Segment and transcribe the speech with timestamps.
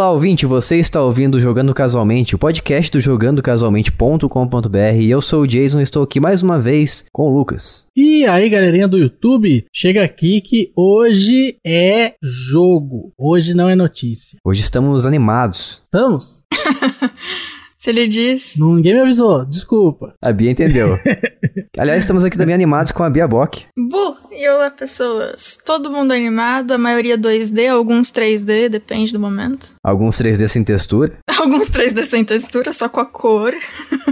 [0.00, 5.46] Olá, ouvinte, você está ouvindo Jogando Casualmente, o podcast do jogandocasualmente.com.br e eu sou o
[5.46, 7.86] Jason e estou aqui mais uma vez com o Lucas.
[7.94, 14.38] E aí, galerinha do YouTube, chega aqui que hoje é jogo, hoje não é notícia.
[14.42, 15.82] Hoje estamos animados.
[15.84, 16.44] Estamos?
[17.80, 18.56] Se ele diz.
[18.58, 20.12] Ninguém me avisou, desculpa.
[20.20, 20.98] A Bia entendeu.
[21.78, 23.64] Aliás, estamos aqui também animados com a Bia Bock.
[23.74, 24.18] Bu!
[24.30, 25.58] E olá, pessoas.
[25.64, 29.76] Todo mundo animado, a maioria 2D, alguns 3D, depende do momento.
[29.82, 31.16] Alguns 3D sem textura.
[31.40, 33.54] Alguns 3D sem textura, só com a cor.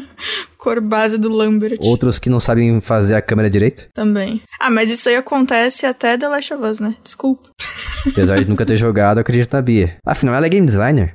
[0.57, 1.77] cor base do Lambert.
[1.81, 3.89] Outros que não sabem fazer a câmera direito.
[3.93, 4.41] Também.
[4.59, 6.95] Ah, mas isso aí acontece até The Last of Us, né?
[7.05, 7.51] Desculpa.
[8.07, 9.99] Apesar de nunca ter jogado, eu acredito na Bia.
[10.07, 11.15] Afinal, ela é game designer.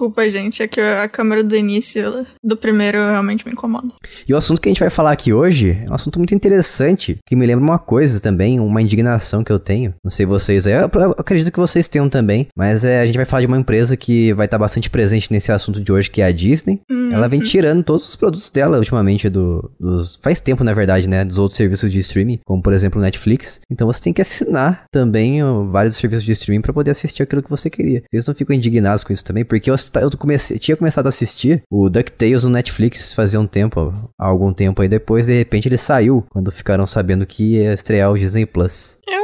[0.00, 3.88] Desculpa, gente, é que a câmera do início do primeiro realmente me incomoda.
[4.26, 7.18] E o assunto que a gente vai falar aqui hoje é um assunto muito interessante,
[7.26, 9.92] que me lembra uma coisa também, uma indignação que eu tenho.
[10.02, 13.26] Não sei vocês aí, eu acredito que vocês tenham também, mas é, a gente vai
[13.26, 16.24] falar de uma empresa que vai estar bastante presente nesse assunto de hoje, que é
[16.24, 16.80] a Disney.
[16.90, 17.12] Uhum.
[17.12, 20.18] Ela vem tirando todos os produtos dela ultimamente do, dos...
[20.22, 23.60] faz tempo, na verdade, né, dos outros serviços de streaming, como por exemplo o Netflix.
[23.70, 27.50] Então você tem que assinar também vários serviços de streaming para poder assistir aquilo que
[27.50, 28.02] você queria.
[28.10, 31.62] Eles não ficam indignados com isso também, porque eu eu comecei, tinha começado a assistir
[31.70, 35.78] o DuckTales no Netflix fazia um tempo, há algum tempo aí depois, de repente ele
[35.78, 38.98] saiu, quando ficaram sabendo que ia estrear o Disney Plus.
[39.06, 39.19] Eu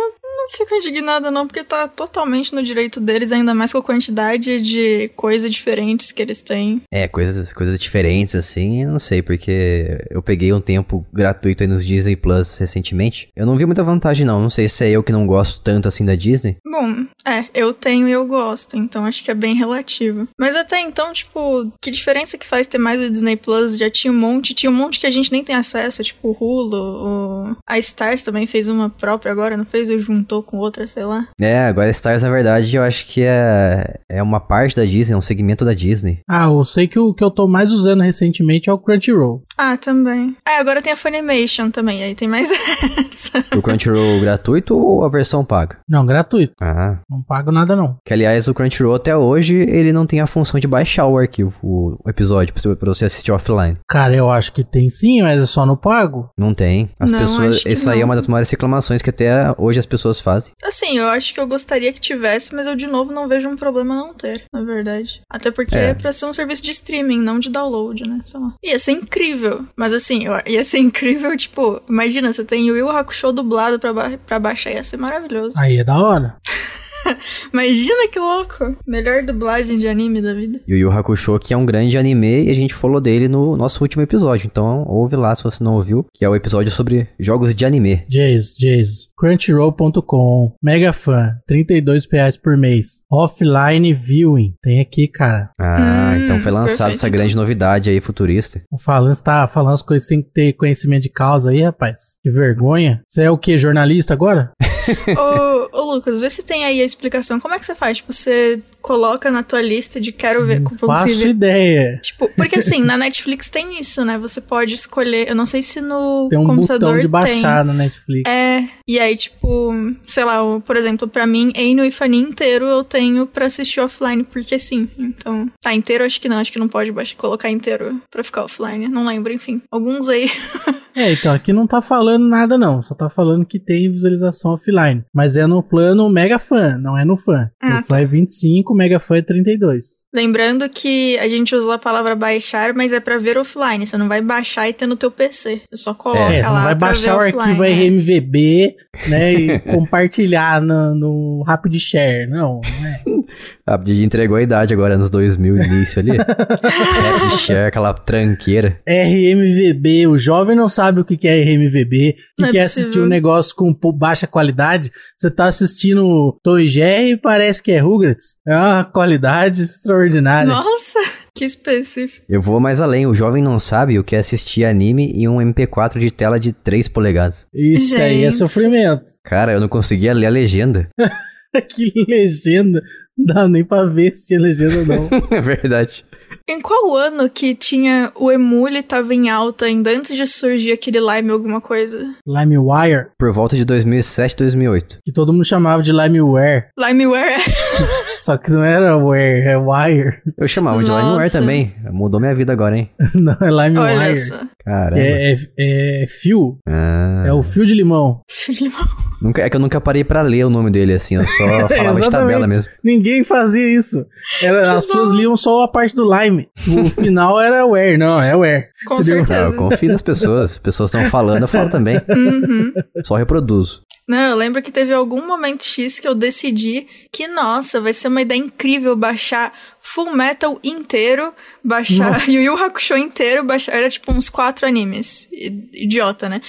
[0.47, 4.61] não fico indignada não, porque tá totalmente no direito deles, ainda mais com a quantidade
[4.61, 6.83] de coisas diferentes que eles têm.
[6.91, 11.69] É, coisas, coisas diferentes assim, eu não sei, porque eu peguei um tempo gratuito aí
[11.69, 13.28] nos Disney Plus recentemente.
[13.34, 15.88] Eu não vi muita vantagem não, não sei se é eu que não gosto tanto
[15.88, 16.56] assim da Disney.
[16.64, 20.28] Bom, é, eu tenho e eu gosto, então acho que é bem relativo.
[20.38, 23.77] Mas até então, tipo, que diferença que faz ter mais o Disney Plus?
[23.77, 26.36] Já tinha um monte, tinha um monte que a gente nem tem acesso, tipo o
[26.38, 27.56] Hulu, o...
[27.66, 29.88] a Stars também fez uma própria agora, não fez?
[29.88, 31.29] Ou juntou juntou com outra, sei lá.
[31.41, 35.17] É, agora Stars, na verdade, eu acho que é, é uma parte da Disney, é
[35.17, 36.20] um segmento da Disney.
[36.28, 39.43] Ah, eu sei que o que eu tô mais usando recentemente é o Crunchyroll.
[39.56, 40.37] Ah, também.
[40.47, 42.50] Ah, agora tem a Funimation também, aí tem mais
[43.09, 43.44] essa.
[43.56, 45.78] O Crunchyroll gratuito ou a versão paga?
[45.88, 46.55] Não, gratuito.
[46.60, 46.99] Ah.
[47.09, 47.97] Não pago nada não.
[48.05, 51.55] Que aliás, o Crunchyroll até hoje, ele não tem a função de baixar o arquivo,
[51.62, 53.78] o, episódio, pra você assistir offline.
[53.89, 56.31] Cara, eu acho que tem sim, mas é só no pago.
[56.37, 56.91] Não tem.
[56.99, 57.62] As não, pessoas.
[57.65, 60.53] Essa aí é uma das maiores reclamações que até hoje as pessoas fazem.
[60.60, 63.56] Assim, eu acho que eu gostaria que tivesse, mas eu de novo não vejo um
[63.56, 65.20] problema não ter, na verdade.
[65.31, 68.20] Até porque é, é pra ser um serviço de streaming, não de download, né?
[68.25, 68.54] Sei lá.
[68.65, 69.65] Ia ser incrível.
[69.76, 74.19] Mas assim, ia ser incrível, tipo, imagina, você tem o Yu Hakusho dublado pra, ba
[74.26, 75.59] pra baixar, ia ser maravilhoso.
[75.60, 76.36] Aí é da hora.
[77.53, 78.77] Imagina que louco!
[78.87, 80.61] Melhor dublagem de anime da vida.
[80.67, 83.56] E o Yu Hakusho, que é um grande anime, e a gente falou dele no
[83.56, 84.47] nosso último episódio.
[84.47, 88.05] Então, ouve lá se você não ouviu, que é o episódio sobre jogos de anime.
[88.09, 89.09] Jays, Jays.
[89.16, 90.55] Crunchyroll.com.
[90.62, 91.37] Mega fã.
[91.47, 93.03] 32 reais por mês.
[93.11, 94.55] Offline viewing.
[94.62, 95.50] Tem aqui, cara.
[95.59, 97.43] Ah, hum, então foi lançada essa grande então.
[97.43, 98.62] novidade aí, futurista.
[98.71, 102.16] O Falando está falando as coisas sem ter conhecimento de causa aí, rapaz.
[102.22, 103.03] Que vergonha.
[103.09, 103.59] Você é o que?
[103.59, 104.53] Jornalista agora?
[105.16, 107.39] ô, ô, Lucas, vê se tem aí a explicação.
[107.39, 107.99] Como é que você faz?
[107.99, 110.60] Tipo, você coloca na tua lista de quero ver.
[110.60, 111.30] Não faço ver.
[111.30, 111.98] ideia.
[112.00, 114.16] Tipo, porque assim, na Netflix tem isso, né?
[114.16, 115.28] Você pode escolher.
[115.28, 117.66] Eu não sei se no tem um computador botão de baixar tem.
[117.66, 118.30] na Netflix.
[118.30, 118.69] É.
[118.86, 119.72] E aí, tipo,
[120.04, 124.22] sei lá, por exemplo, para mim, Eino e Fanny inteiro eu tenho pra assistir offline,
[124.22, 124.88] porque sim.
[124.97, 126.38] Então, tá inteiro, acho que não.
[126.38, 128.86] Acho que não pode baixar, colocar inteiro pra ficar offline.
[128.86, 129.60] Não lembro, enfim.
[129.68, 130.30] Alguns aí.
[130.94, 132.84] é, então aqui não tá falando nada, não.
[132.84, 135.03] Só tá falando que tem visualização offline.
[135.12, 137.50] Mas é no plano mega fã, não é no fã.
[137.60, 137.82] Ah, no tá.
[137.82, 140.06] fã é 25, mega fã é 32.
[140.12, 143.87] Lembrando que a gente usou a palavra baixar, mas é para ver offline.
[143.87, 145.62] Você não vai baixar e ter no teu PC.
[145.69, 146.48] Você só coloca é, lá.
[146.48, 147.69] Você não vai baixar o arquivo né?
[147.70, 148.76] RMVB,
[149.09, 149.34] né?
[149.34, 152.28] e compartilhar no, no Rapid Share.
[152.28, 153.03] Não, não é.
[153.66, 156.12] A Didi entregou a idade agora nos 2000, início ali.
[157.38, 158.80] Share, aquela tranqueira.
[158.86, 163.54] RMVB, o jovem não sabe o que é RMVB, que é quer assistir um negócio
[163.54, 164.91] com baixa qualidade.
[165.16, 168.36] Você tá assistindo Tom e Jerry e parece que é Rugrats.
[168.47, 170.48] É uma qualidade extraordinária.
[170.48, 170.98] Nossa!
[171.36, 172.24] Que específico.
[172.27, 173.06] Eu vou mais além.
[173.06, 176.50] O jovem não sabe o que é assistir anime em um MP4 de tela de
[176.50, 177.47] 3 polegadas.
[177.53, 178.00] Isso Gente.
[178.00, 179.04] aí é sofrimento.
[179.22, 180.89] Cara, eu não conseguia ler a legenda.
[181.68, 182.82] que legenda.
[183.16, 185.09] Não dá nem pra ver se tinha legenda ou não.
[185.30, 186.04] é verdade.
[186.48, 191.01] Em qual ano que tinha o Emule tava em alta ainda antes de surgir aquele
[191.01, 192.15] Lime alguma coisa?
[192.27, 193.09] LimeWire?
[193.18, 194.98] Por volta de 2007, 2008.
[195.04, 196.68] Que todo mundo chamava de Limeware.
[196.78, 197.34] Limeware.
[198.27, 200.17] Só que não era Where, é Wire.
[200.37, 201.73] Eu chamava de Limewire também.
[201.93, 202.91] Mudou minha vida agora, hein?
[203.15, 203.99] não, é Limewire.
[203.99, 204.34] Olha só.
[204.65, 204.99] Caramba.
[204.99, 206.59] É, é, é fio.
[206.69, 207.23] Ah.
[207.25, 208.23] É o fio de limão.
[208.28, 208.84] Fio de limão.
[209.23, 211.15] Nunca, é que eu nunca parei para ler o nome dele, assim.
[211.15, 212.69] Eu só falava de tabela mesmo.
[212.83, 214.05] Ninguém fazia isso.
[214.43, 214.91] Era, as bom.
[214.93, 216.49] pessoas liam só a parte do Lime.
[216.67, 217.97] O final era Where.
[217.97, 218.65] Não, é Where.
[218.89, 219.25] Com Entendeu?
[219.25, 219.41] certeza.
[219.41, 220.51] Ah, eu confio nas pessoas.
[220.51, 222.01] As pessoas estão falando, eu falo também.
[222.09, 222.73] Uhum.
[223.05, 223.87] Só reproduzo.
[224.09, 228.07] Não, eu lembro que teve algum momento X que eu decidi que, nossa, vai ser
[228.07, 231.33] uma ideia incrível baixar Full Metal inteiro,
[231.63, 233.74] baixar Yu Yu Hakusho inteiro, baixar.
[233.74, 235.28] Era tipo uns quatro animes.
[235.33, 236.41] Idiota, né?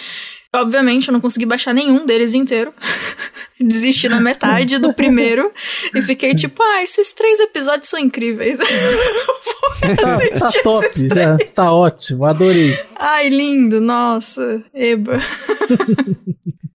[0.53, 2.73] Obviamente, eu não consegui baixar nenhum deles inteiro.
[3.59, 5.51] Desisti na metade do primeiro
[5.93, 8.57] e fiquei tipo, ah, esses três episódios são incríveis.
[10.39, 12.77] tá top, já, tá ótimo, adorei.
[12.97, 15.21] Ai, lindo, nossa, eba.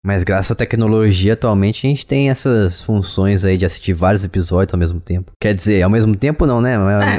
[0.05, 4.75] Mas graças à tecnologia, atualmente a gente tem essas funções aí de assistir vários episódios
[4.75, 5.31] ao mesmo tempo.
[5.41, 6.75] Quer dizer, ao mesmo tempo não, né?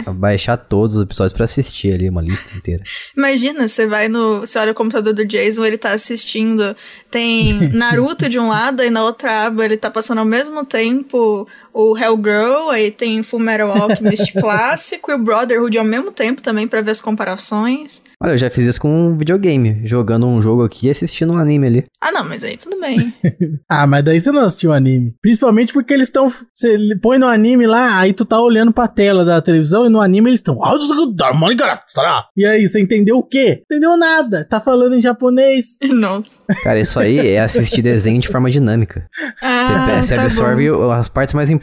[0.05, 0.11] É.
[0.11, 2.83] Baixar todos os episódios para assistir ali, uma lista inteira.
[3.17, 4.41] Imagina, você vai no.
[4.41, 6.75] Você olha o computador do Jason, ele tá assistindo.
[7.09, 11.47] Tem Naruto de um lado, e na outra aba ele tá passando ao mesmo tempo
[11.73, 16.67] o Hellgirl, aí tem Full Metal Alchemist clássico e o Brotherhood ao mesmo tempo também
[16.67, 18.03] para ver as comparações.
[18.21, 21.37] Olha, eu já fiz isso com um videogame, jogando um jogo aqui e assistindo um
[21.37, 21.85] anime ali.
[21.99, 23.13] Ah, não, mas aí tudo bem.
[23.67, 25.13] ah, mas daí você não assistiu o anime.
[25.21, 26.29] Principalmente porque eles estão.
[26.53, 30.01] Você põe no anime lá, aí tu tá olhando pra tela da televisão e no
[30.01, 30.57] anime eles estão.
[32.37, 33.63] E aí, você entendeu o quê?
[33.65, 34.45] Entendeu nada.
[34.49, 35.77] Tá falando em japonês.
[35.91, 36.41] Nossa.
[36.63, 39.07] Cara, isso aí é assistir desenho de forma dinâmica.
[39.41, 40.91] Ah, você, você tá absorve bom.
[40.91, 41.62] as partes mais importantes.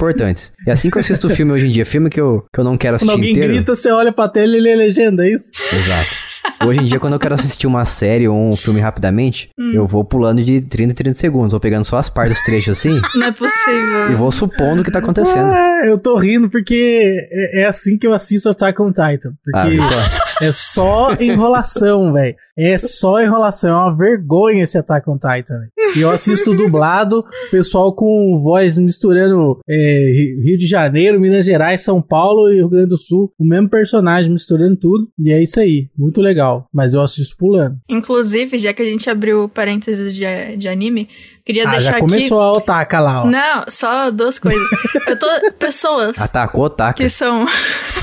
[0.66, 2.76] E assim que eu assisto filme hoje em dia, filme que eu, que eu não
[2.76, 3.54] quero assistir Quando alguém inteiro...
[3.54, 5.52] grita, você olha pra tela e lê legenda, é isso?
[5.72, 6.30] Exato.
[6.64, 9.72] Hoje em dia, quando eu quero assistir uma série ou um filme rapidamente, hum.
[9.74, 11.52] eu vou pulando de 30 em 30 segundos.
[11.52, 13.00] Vou pegando só as partes dos trechos assim.
[13.14, 14.10] Não é possível.
[14.10, 15.52] E vou supondo o que tá acontecendo.
[15.54, 19.32] Ah, eu tô rindo porque é, é, assim que eu assisto Attack on Titan.
[19.42, 22.36] Porque ah, é só enrolação, velho.
[22.56, 23.70] É só enrolação.
[23.70, 25.62] É uma vergonha esse Attack on Titan.
[25.96, 32.00] E eu assisto dublado, pessoal com voz misturando é, Rio de Janeiro, Minas Gerais, São
[32.00, 33.32] Paulo e Rio Grande do Sul.
[33.38, 35.08] O mesmo personagem misturando tudo.
[35.18, 35.88] E é isso aí.
[35.96, 37.78] Muito legal mas eu assisto pulando.
[37.88, 40.24] Inclusive, já que a gente abriu parênteses de,
[40.56, 41.08] de anime,
[41.44, 42.48] queria ah, deixar já começou aqui...
[42.48, 43.26] a otaka lá, ó.
[43.26, 44.68] Não, só duas coisas.
[45.06, 45.26] eu tô...
[45.58, 46.18] Pessoas...
[46.18, 46.94] Atacou otaka.
[46.94, 47.46] Que são...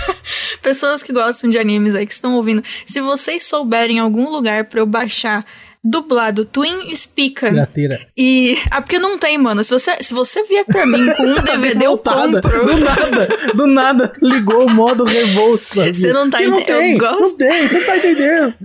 [0.62, 2.63] pessoas que gostam de animes aí, que estão ouvindo.
[2.86, 5.45] Se vocês souberem algum lugar para eu baixar
[5.83, 7.50] dublado Twin Speaker.
[7.50, 8.00] Pirateira.
[8.18, 8.57] E.
[8.69, 9.63] Ah, porque não tem, mano.
[9.63, 12.65] Se você, se você vier pra mim com um DVD, eu compro.
[12.65, 15.62] Do nada, do nada, ligou o modo Revolt.
[15.97, 16.69] Você não tá entendendo.
[16.69, 17.21] Eu gosto.
[17.21, 18.56] Não tem, você tá entendendo.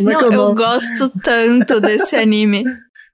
[0.00, 2.64] não, é eu gosto tanto desse anime.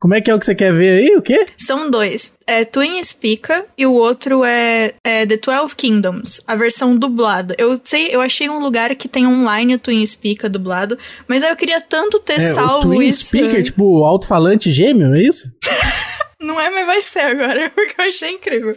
[0.05, 1.17] Como é que é o que você quer ver aí?
[1.17, 1.47] O quê?
[1.57, 2.35] São dois.
[2.47, 7.55] É Twin Speaker e o outro é, é The Twelve Kingdoms, a versão dublada.
[7.57, 11.49] Eu sei, eu achei um lugar que tem online o Twin Speaker dublado, mas aí
[11.49, 13.29] eu queria tanto ter é, salvo o Twin isso.
[13.29, 15.51] Speaker, tipo, alto-falante gêmeo, é isso?
[16.45, 18.77] Não é, mas vai ser agora, porque eu achei incrível.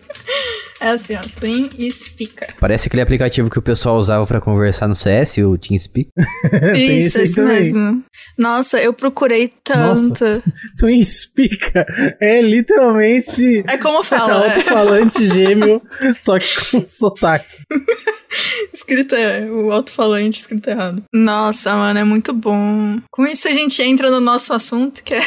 [0.80, 2.56] É assim, ó, Twin Speaker.
[2.60, 6.10] Parece aquele aplicativo que o pessoal usava para conversar no CS, o TeamSpeak.
[6.76, 8.04] Isso, esse mesmo.
[8.38, 9.80] Nossa, eu procurei tanto.
[9.80, 10.44] Nossa,
[10.80, 11.86] Twin Speaker
[12.22, 13.64] é literalmente...
[13.68, 14.46] É como fala.
[14.46, 15.82] É alto-falante gêmeo,
[16.20, 17.48] só que com sotaque.
[18.74, 21.04] escrito é, o alto-falante escrito errado.
[21.14, 23.00] Nossa, mano, é muito bom.
[23.12, 25.22] Com isso a gente entra no nosso assunto, que é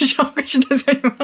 [0.00, 1.14] jogos de desenho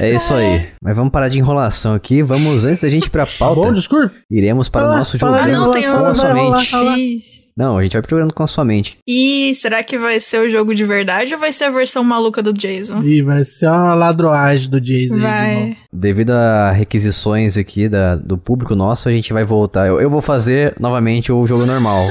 [0.00, 0.68] É isso aí.
[0.82, 2.22] Mas vamos parar de enrolação aqui.
[2.22, 3.60] Vamos, antes da gente ir pra pauta.
[3.60, 4.14] Bom, desculpe.
[4.30, 5.34] Iremos para ah, o nosso jogo.
[5.34, 6.14] Ah, não, tem um...
[6.14, 7.48] somente.
[7.58, 8.98] Não, a gente vai jogando com a sua mente.
[9.04, 12.40] E será que vai ser o jogo de verdade ou vai ser a versão maluca
[12.40, 13.02] do Jason?
[13.02, 15.18] Ih, vai ser uma ladroagem do Jason.
[15.18, 15.76] Vai.
[15.92, 19.88] Devido a requisições aqui da, do público nosso, a gente vai voltar.
[19.88, 22.04] Eu, eu vou fazer novamente o jogo normal.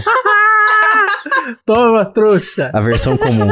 [1.65, 2.69] Toma, trouxa.
[2.73, 3.49] A versão comum.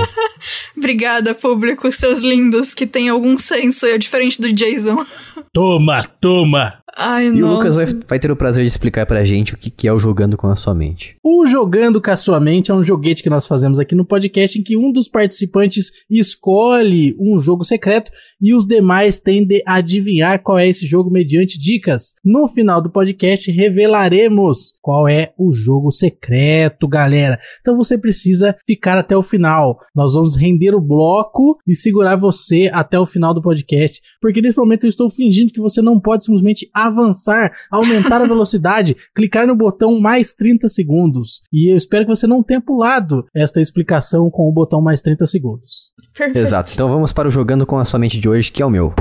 [0.78, 5.06] Obrigada, público, seus lindos, que tem algum senso, é diferente do Jason.
[5.54, 6.80] Toma, toma.
[6.98, 7.46] Ai, e nossa.
[7.46, 9.92] o Lucas vai, vai, ter o prazer de explicar pra gente o que, que é
[9.92, 11.18] o Jogando com a Sua Mente.
[11.22, 14.58] O Jogando com a Sua Mente é um joguete que nós fazemos aqui no podcast
[14.58, 18.12] em que um dos participantes escolhe um jogo secreto
[18.42, 22.14] e os demais tendem a adivinhar qual é esse jogo mediante dicas.
[22.24, 27.38] No final do podcast revelaremos qual é o jogo secreto, galera.
[27.60, 29.80] Então você precisa ficar até o final.
[29.94, 34.58] Nós vamos render o bloco e segurar você até o final do podcast, porque nesse
[34.58, 39.56] momento eu estou fingindo que você não pode simplesmente avançar, aumentar a velocidade, clicar no
[39.56, 41.42] botão mais 30 segundos.
[41.52, 45.26] E eu espero que você não tenha pulado esta explicação com o botão mais 30
[45.26, 45.92] segundos.
[46.16, 46.38] Perfeito.
[46.38, 46.72] Exato.
[46.74, 48.94] Então vamos para o Jogando com a Sua Mente de hoje, que é o meu.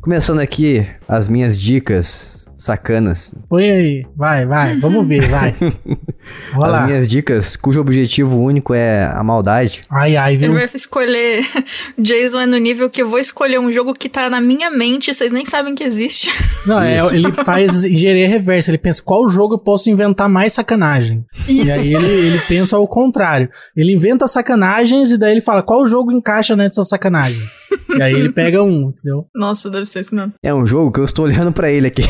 [0.00, 3.34] Começando aqui as minhas dicas sacanas.
[3.48, 5.54] Põe aí, vai, vai, vamos ver, vai.
[6.52, 6.86] As lá.
[6.86, 9.82] minhas dicas, cujo objetivo único é a maldade.
[9.88, 10.50] Ai, ai, viu?
[10.50, 11.46] Ele vai escolher.
[11.96, 15.14] Jason é no nível que eu vou escolher um jogo que tá na minha mente,
[15.14, 16.30] vocês nem sabem que existe.
[16.66, 18.70] Não, é, ele faz engenharia reversa.
[18.70, 21.24] Ele pensa qual jogo eu posso inventar mais sacanagem.
[21.48, 21.66] Isso.
[21.66, 23.48] E aí ele, ele pensa ao contrário.
[23.76, 27.60] Ele inventa sacanagens e daí ele fala qual jogo encaixa nessas sacanagens.
[27.96, 29.26] e aí ele pega um, entendeu?
[29.34, 30.32] Nossa, deve ser isso mesmo.
[30.42, 32.02] É um jogo que eu estou olhando para ele aqui.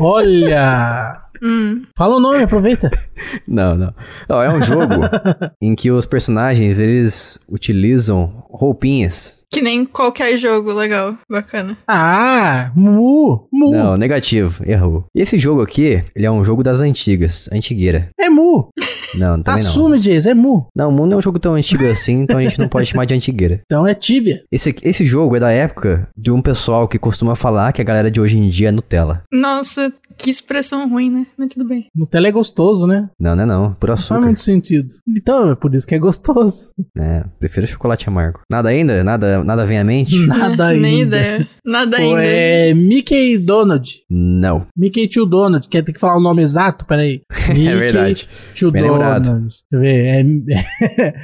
[0.00, 1.29] Olha!
[1.42, 1.82] Hum.
[1.96, 2.90] Fala o nome, aproveita.
[3.46, 3.94] não, não.
[4.28, 4.94] não é um jogo
[5.60, 9.44] em que os personagens, eles utilizam roupinhas.
[9.50, 11.76] Que nem qualquer jogo legal, bacana.
[11.88, 13.72] Ah, Mu, Mu.
[13.72, 15.06] Não, negativo, errou.
[15.14, 18.10] E esse jogo aqui, ele é um jogo das antigas, antigueira.
[18.18, 18.68] É Mu.
[19.14, 19.98] Não, também Assume, não.
[19.98, 20.66] Jason, é Mu.
[20.74, 23.04] Não, Mu não é um jogo tão antigo assim, então a gente não pode chamar
[23.04, 23.60] de antigueira.
[23.70, 24.42] Então é Tibia.
[24.50, 28.10] Esse, esse jogo é da época de um pessoal que costuma falar que a galera
[28.10, 29.22] de hoje em dia é Nutella.
[29.32, 31.26] Nossa, que expressão ruim, né?
[31.38, 31.86] Mas tudo bem.
[31.94, 33.08] Nutella é gostoso, né?
[33.18, 33.74] Não, não é não.
[33.74, 34.14] Por açúcar.
[34.14, 34.88] Não faz muito sentido.
[35.08, 36.70] Então, é por isso que é gostoso.
[36.98, 38.40] É, prefiro chocolate amargo.
[38.50, 39.04] Nada ainda?
[39.04, 40.18] Nada, nada vem à mente?
[40.26, 40.82] Nada ainda.
[40.82, 41.48] Nem ideia.
[41.64, 42.26] Nada Pô, ainda.
[42.26, 44.02] É Mickey Donald.
[44.10, 44.66] Não.
[44.76, 45.68] Mickey to Donald.
[45.68, 46.84] Quer ter que falar o nome exato?
[46.84, 47.22] Peraí.
[47.48, 48.28] Mickey é verdade.
[48.58, 48.99] To Bem Donald.
[49.00, 49.40] Lembrado.
[49.40, 50.06] Deixa eu ver.
[50.06, 51.14] É...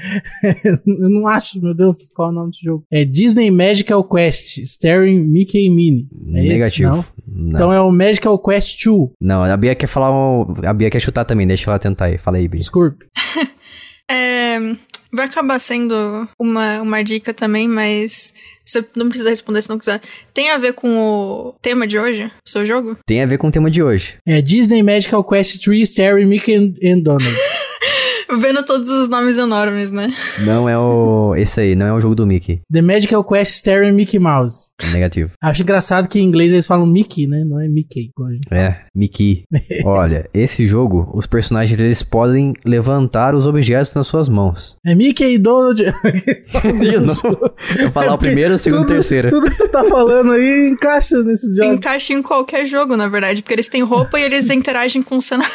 [0.65, 2.85] eu não acho, meu Deus, qual é o nome do jogo.
[2.91, 6.09] É Disney Magical Quest, starring Mickey e Minnie.
[6.29, 6.67] É Negativo.
[6.67, 7.05] Esse, não?
[7.27, 7.51] Não.
[7.51, 9.11] Então é o Magical Quest 2.
[9.21, 10.11] Não, a Bia quer falar.
[10.11, 10.55] Um...
[10.65, 12.19] A Bia quer chutar também, deixa ela tentar aí.
[12.19, 12.61] Fala aí, Bia.
[12.61, 13.07] Desculpe.
[14.11, 14.59] é,
[15.13, 20.01] vai acabar sendo uma, uma dica também, mas você não precisa responder se não quiser.
[20.35, 22.97] Tem a ver com o tema de hoje, o seu jogo?
[23.07, 24.17] Tem a ver com o tema de hoje.
[24.27, 27.27] É Disney Magical Quest 3 Starry Mickey and Donald.
[28.29, 30.13] Vendo todos os nomes enormes, né?
[30.45, 31.35] Não é o.
[31.37, 32.61] Esse aí, não é o jogo do Mickey.
[32.73, 34.67] The Magical Quest Starring Mickey Mouse.
[34.93, 35.31] Negativo.
[35.41, 37.45] Acho engraçado que em inglês eles falam Mickey, né?
[37.47, 38.11] Não é Mickey.
[38.51, 39.45] É, Mickey.
[39.85, 44.77] Olha, esse jogo, os personagens eles podem levantar os objetos nas suas mãos.
[44.85, 45.83] É Mickey e Donald.
[46.81, 47.53] De novo.
[47.79, 49.29] Eu falar o primeiro, o segundo e o terceiro.
[49.29, 51.75] Tudo que tu tá falando aí encaixa nesses jogos.
[51.75, 55.23] Encaixa em qualquer jogo, na verdade, porque eles têm roupa e eles interagem com o
[55.23, 55.53] cenário.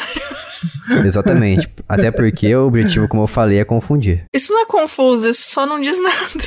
[1.04, 1.68] Exatamente.
[1.88, 4.24] Até porque o objetivo, como eu falei, é confundir.
[4.32, 6.44] Isso não é confuso, isso só não diz nada.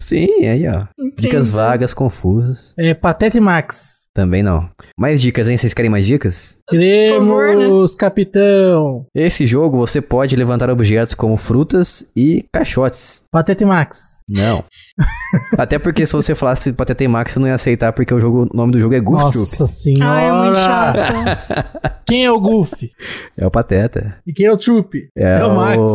[0.00, 0.86] Sim, aí ó.
[0.98, 1.22] Entendi.
[1.22, 2.74] Dicas vagas, confusas.
[2.78, 3.97] É Patete Max.
[4.18, 4.68] Também não.
[4.98, 5.56] Mais dicas, hein?
[5.56, 6.58] Vocês querem mais dicas?
[6.68, 7.86] Queremos, favor, né?
[7.96, 9.06] capitão.
[9.14, 13.22] Esse jogo você pode levantar objetos como frutas e caixotes.
[13.30, 14.18] Patete Max.
[14.28, 14.64] Não.
[15.56, 18.56] Até porque se você falasse Patete Max, você não ia aceitar porque o, jogo, o
[18.56, 19.70] nome do jogo é Goof Nossa Troop.
[19.70, 20.12] senhora.
[20.12, 22.02] Ah, é muito chato.
[22.04, 22.90] quem é o Goofy?
[23.36, 24.16] É o Pateta.
[24.26, 25.08] E quem é o Troop?
[25.16, 25.92] É, é o, o Max.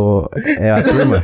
[0.59, 1.23] É a turma.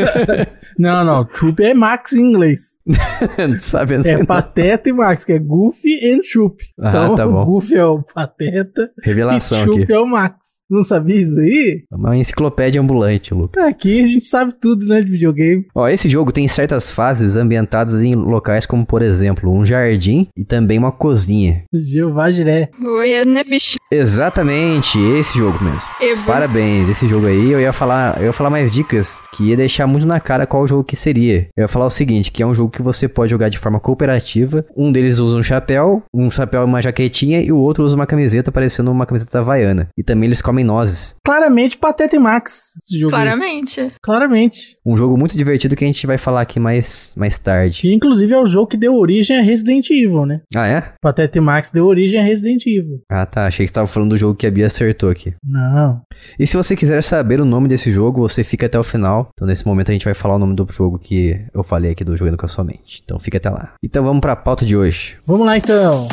[0.78, 1.24] não, não.
[1.26, 2.73] Troop é Max em inglês.
[3.48, 4.24] não sabe É.
[4.24, 6.62] Pateta e Max, que é Goofy e Troop.
[6.78, 7.42] Ah, então, tá bom.
[7.42, 8.90] o Goofy é o Pateta.
[9.02, 9.92] Revelação e Troop aqui.
[9.92, 10.53] é o Max.
[10.74, 11.84] Não sabia isso aí?
[11.90, 13.64] É uma enciclopédia ambulante, Lucas.
[13.64, 15.64] Aqui a gente sabe tudo, né, de videogame.
[15.72, 20.44] Ó, esse jogo tem certas fases ambientadas em locais como, por exemplo, um jardim e
[20.44, 21.62] também uma cozinha.
[21.72, 22.70] Jeová Jiré.
[22.84, 23.76] Oi, né, bicho?
[23.88, 25.80] Exatamente, esse jogo mesmo.
[26.00, 26.22] Eba.
[26.26, 29.86] Parabéns, esse jogo aí eu ia falar, eu ia falar mais dicas que ia deixar
[29.86, 31.46] muito na cara qual jogo que seria.
[31.56, 33.78] Eu ia falar o seguinte, que é um jogo que você pode jogar de forma
[33.78, 34.64] cooperativa.
[34.76, 38.06] Um deles usa um chapéu, um chapéu e uma jaquetinha e o outro usa uma
[38.06, 39.88] camiseta parecendo uma camiseta havaiana.
[39.96, 41.16] E também eles comem nozes.
[41.24, 42.72] Claramente Pateta e Max.
[42.82, 43.80] Esse jogo Claramente.
[43.80, 43.92] Aí.
[44.02, 44.78] Claramente.
[44.84, 47.82] Um jogo muito divertido que a gente vai falar aqui mais, mais tarde.
[47.82, 50.40] Que inclusive é o jogo que deu origem a Resident Evil, né?
[50.54, 50.92] Ah, é?
[51.00, 53.02] Pateta e Max deu origem a Resident Evil.
[53.10, 53.46] Ah, tá.
[53.46, 55.34] Achei que você tava falando do jogo que a Bia acertou aqui.
[55.42, 56.00] Não.
[56.38, 59.28] E se você quiser saber o nome desse jogo, você fica até o final.
[59.34, 62.04] Então, nesse momento, a gente vai falar o nome do jogo que eu falei aqui
[62.04, 63.02] do Jogando com a Sua Mente.
[63.04, 63.74] Então, fica até lá.
[63.82, 65.16] Então, vamos pra pauta de hoje.
[65.26, 66.08] Vamos lá, então.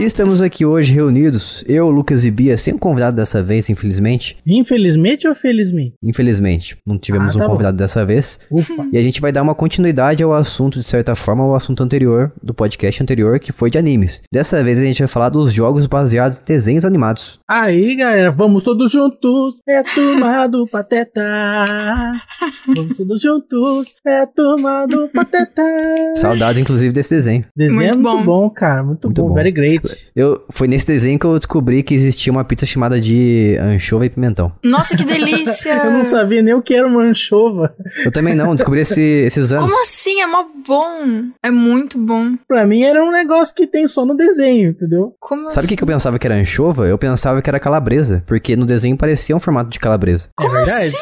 [0.00, 4.34] E estamos aqui hoje reunidos, eu, Lucas e Bia, sem convidado dessa vez, infelizmente.
[4.46, 5.92] Infelizmente ou felizmente?
[6.02, 7.52] Infelizmente, não tivemos Ah, tá um bom.
[7.52, 8.40] convidado dessa vez.
[8.50, 8.88] Ufa.
[8.90, 12.32] E a gente vai dar uma continuidade ao assunto, de certa forma, ao assunto anterior,
[12.42, 14.22] do podcast anterior, que foi de animes.
[14.32, 17.38] Dessa vez a gente vai falar dos jogos baseados em desenhos animados.
[17.46, 19.60] Aí, galera, vamos todos juntos.
[19.68, 21.22] É a turma do Pateta.
[22.74, 23.86] Vamos todos juntos.
[24.06, 25.62] É a turma do Pateta.
[26.16, 27.44] Saudades, inclusive, desse desenho.
[27.54, 28.44] Desenho Muito é muito bom.
[28.44, 28.82] bom, cara.
[28.82, 29.28] Muito, Muito bom.
[29.28, 29.34] bom.
[29.34, 29.89] Very great.
[30.14, 34.10] Eu, foi nesse desenho que eu descobri que existia uma pizza chamada de anchova e
[34.10, 34.52] pimentão.
[34.62, 35.70] Nossa, que delícia!
[35.84, 37.74] Eu não sabia nem o que era uma anchova.
[38.04, 39.64] Eu também não, descobri esse- esses anos.
[39.64, 40.20] Como assim?
[40.20, 41.24] É mó bom.
[41.42, 42.36] É muito bom.
[42.48, 45.14] Pra mim era um negócio que tem só no desenho, entendeu?
[45.20, 45.68] Como Sabe o assim?
[45.68, 46.86] que, que eu pensava que era anchova?
[46.86, 50.28] Eu pensava que era calabresa, porque no desenho parecia um formato de calabresa.
[50.36, 50.86] Como é verdade?
[50.88, 50.96] assim?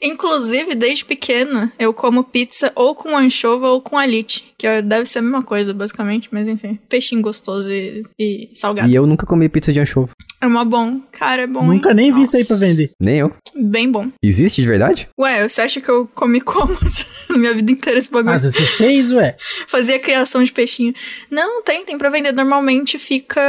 [0.00, 4.47] Inclusive, desde pequena, eu como pizza ou com anchova ou com alite.
[4.58, 6.78] Que deve ser a mesma coisa, basicamente, mas enfim.
[6.88, 8.88] Peixinho gostoso e, e salgado.
[8.90, 10.10] E eu nunca comi pizza de anchova.
[10.40, 11.00] É uma bom.
[11.12, 11.64] Cara, é bom.
[11.64, 11.94] Nunca hein?
[11.96, 12.36] nem vi Nossa.
[12.40, 12.90] isso aí pra vender.
[13.00, 13.32] Nem eu.
[13.56, 14.10] Bem bom.
[14.22, 15.08] Existe de verdade?
[15.18, 16.76] Ué, você acha que eu comi como
[17.36, 18.34] minha vida inteira esse bagulho?
[18.34, 19.36] Ah, você fez, ué.
[19.68, 20.92] Fazia criação de peixinho.
[21.30, 22.32] Não, tem, tem pra vender.
[22.32, 23.40] Normalmente fica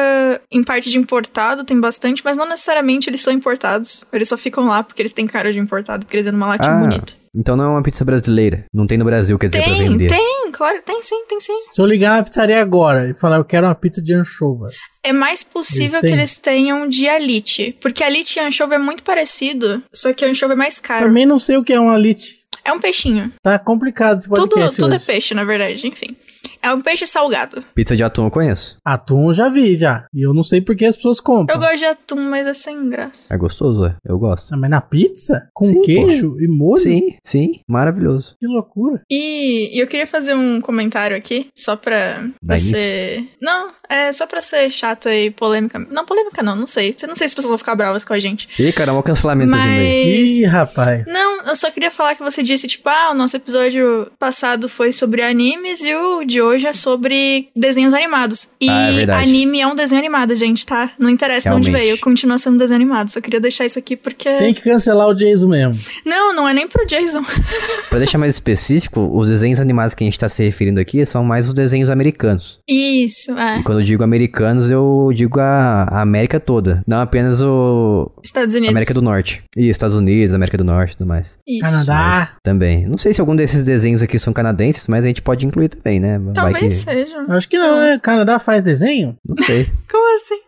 [0.52, 4.06] em parte de importado, tem bastante, mas não necessariamente eles são importados.
[4.14, 6.72] Eles só ficam lá porque eles têm cara de importado, porque eles é numa latinha
[6.72, 7.14] Ah, bonita.
[7.40, 8.66] Então não é uma pizza brasileira.
[8.74, 10.08] Não tem no Brasil, quer dizer, pra Tem, vender.
[10.10, 11.58] tem, claro, tem sim, tem sim.
[11.72, 14.76] Se eu ligar na pizzaria agora e falar eu quero uma pizza de anchovas.
[15.06, 17.78] É mais possível Eles que eles tenham de alite.
[17.80, 21.06] Porque alite e anchova é muito parecido, só que a anchova é mais caro.
[21.06, 22.40] Também não sei o que é um alite.
[22.66, 23.32] É um peixinho.
[23.42, 25.06] Tá complicado esse Tudo, podcast tudo é hoje.
[25.06, 26.18] peixe, na verdade, enfim.
[26.62, 27.64] É um peixe salgado.
[27.74, 28.78] Pizza de atum eu conheço.
[28.84, 30.06] Atum eu já vi, já.
[30.14, 31.56] E eu não sei por que as pessoas compram.
[31.56, 33.34] Eu gosto de atum, mas é sem graça.
[33.34, 33.96] É gostoso, é.
[34.06, 34.54] Eu gosto.
[34.54, 35.48] Ah, mas na pizza?
[35.54, 36.82] Com Sim, queijo e molho?
[36.82, 37.62] Sim, sim.
[37.68, 38.36] Maravilhoso.
[38.40, 39.02] Que loucura.
[39.10, 42.72] E, e eu queria fazer um comentário aqui, só pra, nisso.
[42.72, 43.26] ser.
[43.42, 45.80] Não, é só pra ser chata e polêmica.
[45.80, 46.94] Não, polêmica não, não sei.
[47.08, 48.50] Não sei se as pessoas vão ficar bravas com a gente.
[48.60, 50.22] Ih, caramba, o cancelamento vindo aí.
[50.22, 50.32] Mas.
[50.32, 51.04] Ih, rapaz.
[51.08, 54.92] Não, eu só queria falar que você disse, tipo, ah, o nosso episódio passado foi
[54.92, 58.50] sobre animes e o de hoje é sobre desenhos animados.
[58.60, 60.92] E Ah, é anime é um desenho animado, gente, tá?
[61.00, 61.90] Não interessa de onde Realmente.
[61.92, 63.10] veio, continua sendo desenho animado.
[63.10, 64.30] Só queria deixar isso aqui porque.
[64.38, 65.78] Tem que cancelar o Jason mesmo.
[66.06, 67.24] Não, não é nem pro Jason.
[67.90, 71.24] Pra deixar mais específico, os desenhos animados que a gente tá se referindo aqui são
[71.24, 72.60] mais os desenhos americanos.
[72.68, 73.60] Isso, é.
[73.60, 76.84] E quando eu digo americanos, eu digo a, a América toda.
[76.88, 78.72] Não apenas o Estados Unidos.
[78.72, 79.44] América do Norte.
[79.56, 81.40] E Estados Unidos, América do Norte e tudo mais.
[81.48, 81.62] Isso.
[81.62, 82.36] Canadá.
[82.44, 82.86] Também.
[82.88, 86.00] Não sei se algum desses desenhos aqui são canadenses, mas a gente pode incluir também,
[86.00, 86.20] né?
[86.44, 86.92] Talvez que...
[86.92, 87.18] seja.
[87.18, 88.00] Eu Acho que não, né?
[88.00, 89.18] Canadá faz desenho?
[89.28, 89.66] Não sei.
[89.90, 90.42] Como assim?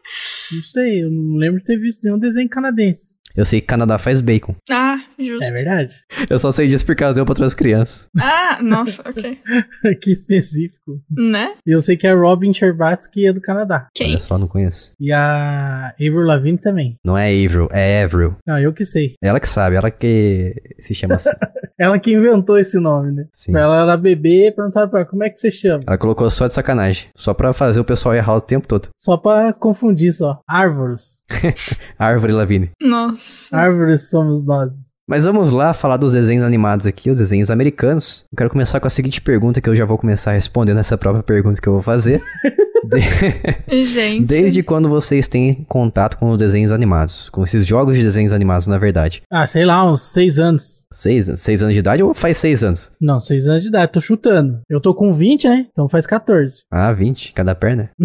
[0.54, 3.21] Não sei, eu não lembro de ter visto nenhum desenho canadense.
[3.36, 4.56] Eu sei que Canadá faz bacon.
[4.70, 5.44] Ah, justo.
[5.44, 5.94] É verdade?
[6.30, 8.08] Eu só sei disso por causa pra outras crianças.
[8.20, 9.40] Ah, nossa, ok.
[10.02, 11.02] que específico.
[11.10, 11.54] Né?
[11.66, 13.88] E eu sei que a Robin Scherbatsky é do Canadá.
[13.96, 14.12] Quem?
[14.12, 14.94] Olha só, não conheço.
[15.00, 16.98] E a Avril Lavigne também.
[17.04, 18.36] Não é Avril, é Avril.
[18.46, 19.16] Não, eu que sei.
[19.22, 21.30] Ela que sabe, ela que se chama assim.
[21.82, 23.26] Ela que inventou esse nome, né?
[23.32, 23.58] Sim.
[23.58, 25.84] Ela era bebê, perguntaram pra ela, como é que você chama?
[25.88, 27.08] Ela colocou só de sacanagem.
[27.16, 28.90] Só pra fazer o pessoal errar o tempo todo.
[28.96, 30.42] Só pra confundir só.
[30.48, 31.24] Árvores.
[31.98, 32.70] Árvore Lavigne.
[32.80, 33.21] Nossa.
[33.52, 35.02] Árvores somos nós.
[35.08, 38.26] Mas vamos lá falar dos desenhos animados aqui, os desenhos americanos.
[38.32, 41.24] Eu quero começar com a seguinte pergunta que eu já vou começar respondendo essa própria
[41.24, 42.24] pergunta que eu vou fazer.
[42.90, 44.26] De- Gente.
[44.26, 47.30] Desde quando vocês têm contato com os desenhos animados?
[47.30, 49.22] Com esses jogos de desenhos animados, na verdade?
[49.32, 50.86] Ah, sei lá, uns seis anos.
[50.92, 52.92] Seis, seis anos de idade ou faz seis anos?
[53.00, 54.60] Não, seis anos de idade, tô chutando.
[54.70, 55.68] Eu tô com 20, né?
[55.72, 56.64] Então faz 14.
[56.72, 57.90] Ah, 20, cada perna.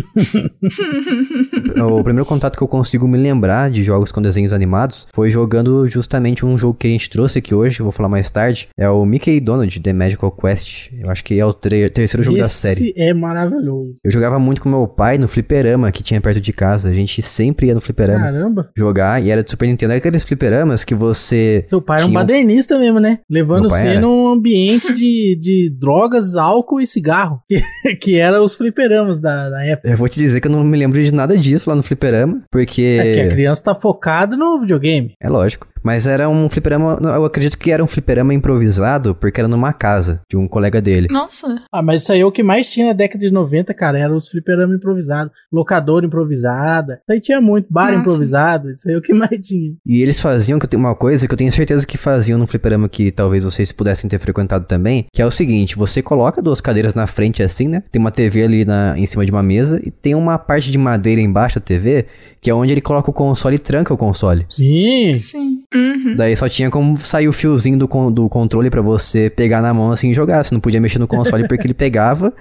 [1.91, 5.87] o primeiro contato que eu consigo me lembrar de jogos com desenhos animados foi jogando
[5.87, 8.69] justamente um jogo que a gente trouxe aqui hoje, eu vou falar mais tarde.
[8.79, 10.91] É o Mickey Donald, The Magical Quest.
[10.93, 12.91] Eu acho que é o terceiro jogo da série.
[12.91, 13.95] Esse é maravilhoso.
[14.05, 16.91] Eu jogava muito com meu pai no fliperama que tinha perto de casa.
[16.91, 18.69] A gente sempre ia no fliperama Caramba.
[18.77, 19.93] jogar e era de Super Nintendo.
[19.93, 21.65] Era aqueles fliperamas que você.
[21.69, 23.21] Seu pai era um badernista mesmo, né?
[23.31, 24.01] Levando você era.
[24.01, 27.41] num ambiente de, de drogas, álcool e cigarro.
[27.57, 29.89] Que, que era os fliperamas da, da época.
[29.89, 32.43] Eu vou te dizer que eu não me lembro de nada disso lá no fliperama,
[32.51, 32.99] porque.
[33.01, 35.15] É que a criança tá focada no videogame.
[35.21, 35.69] É lógico.
[35.87, 36.99] Mas era um fliperama.
[37.01, 41.07] Eu acredito que era um fliperama improvisado, porque era numa casa de um colega dele.
[41.09, 41.63] Nossa.
[41.71, 43.97] Ah, mas isso aí é o que mais tinha na década de 90, cara.
[43.97, 45.33] Era os fliperamas improvisados.
[45.53, 46.95] Locadora improvisada.
[46.95, 47.69] Isso aí tinha muito.
[47.71, 48.01] Bar Nossa.
[48.01, 48.73] improvisado.
[48.73, 49.75] Isso aí é o que mais tinha.
[49.87, 52.49] E eles faziam que eu tenho uma coisa que eu tenho certeza que faziam no
[52.49, 56.61] fliperama que talvez vocês pudessem ter frequentado também, que é o seguinte, você coloca duas
[56.61, 57.85] cadeiras na frente assim, né?
[57.93, 60.79] Tem uma TV ali na, em cima de uma mesa e tem uma parte de
[60.79, 62.07] madeira embaixo da TV,
[62.41, 64.47] que é onde ele coloca o console e tranca o console.
[64.49, 65.19] Sim.
[65.19, 65.65] Sim.
[65.77, 66.17] Uhum.
[66.17, 69.91] Daí só tinha como sair o fiozinho do, do controle pra você pegar na mão
[69.91, 70.43] assim e jogar.
[70.43, 72.33] Você não podia mexer no console porque ele pegava,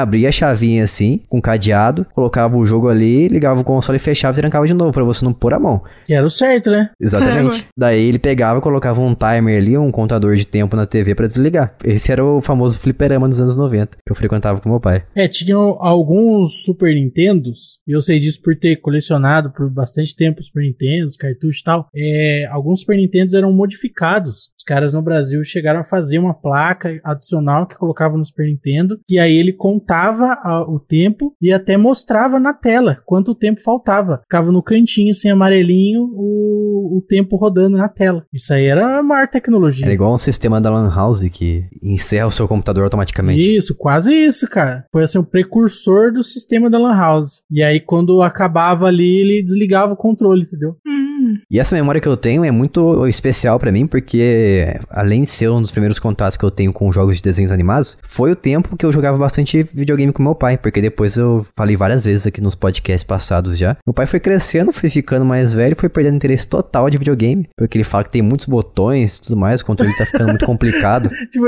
[0.00, 4.40] abria a chavinha assim, com cadeado, colocava o jogo ali, ligava o console, fechava e
[4.40, 5.82] trancava de novo pra você não pôr a mão.
[6.06, 6.90] Que era o certo, né?
[7.00, 7.66] Exatamente.
[7.76, 11.74] Daí ele pegava, colocava um timer ali, um contador de tempo na TV pra desligar.
[11.84, 15.04] Esse era o famoso fliperama dos anos 90, que eu frequentava com meu pai.
[15.14, 20.42] É, tinham alguns Super Nintendos, e eu sei disso por ter colecionado por bastante tempo
[20.42, 21.88] Super Nintendos, cartuchos e tal.
[21.94, 24.50] É, alguns Super Nintendos eram modificados.
[24.64, 28.98] Os caras no Brasil chegaram a fazer uma placa adicional que colocava no Super Nintendo,
[29.06, 34.20] que aí ele contava a- o tempo e até mostrava na tela quanto tempo faltava.
[34.22, 38.24] Ficava no cantinho, assim, amarelinho, o, o tempo rodando na tela.
[38.32, 39.84] Isso aí era a maior tecnologia.
[39.84, 43.56] Era igual um sistema da Lan House que encerra o seu computador automaticamente.
[43.56, 44.86] Isso, quase isso, cara.
[44.90, 47.42] Foi assim o precursor do sistema da Lan House.
[47.50, 50.76] E aí, quando acabava ali, ele desligava o controle, entendeu?
[50.86, 51.13] Hum.
[51.50, 55.48] E essa memória que eu tenho é muito especial para mim, porque além de ser
[55.50, 58.76] um dos primeiros contatos que eu tenho com jogos de desenhos animados, foi o tempo
[58.76, 62.40] que eu jogava bastante videogame com meu pai, porque depois eu falei várias vezes aqui
[62.40, 63.76] nos podcasts passados já.
[63.86, 67.76] Meu pai foi crescendo, foi ficando mais velho, foi perdendo interesse total de videogame, porque
[67.76, 71.10] ele fala que tem muitos botões e tudo mais, o controle tá ficando muito complicado.
[71.30, 71.46] tipo,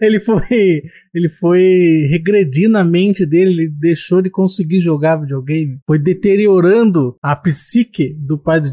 [0.00, 0.82] ele foi
[1.14, 7.36] ele foi regredindo a mente dele, ele deixou de conseguir jogar videogame, foi deteriorando a
[7.36, 8.70] psique do pai do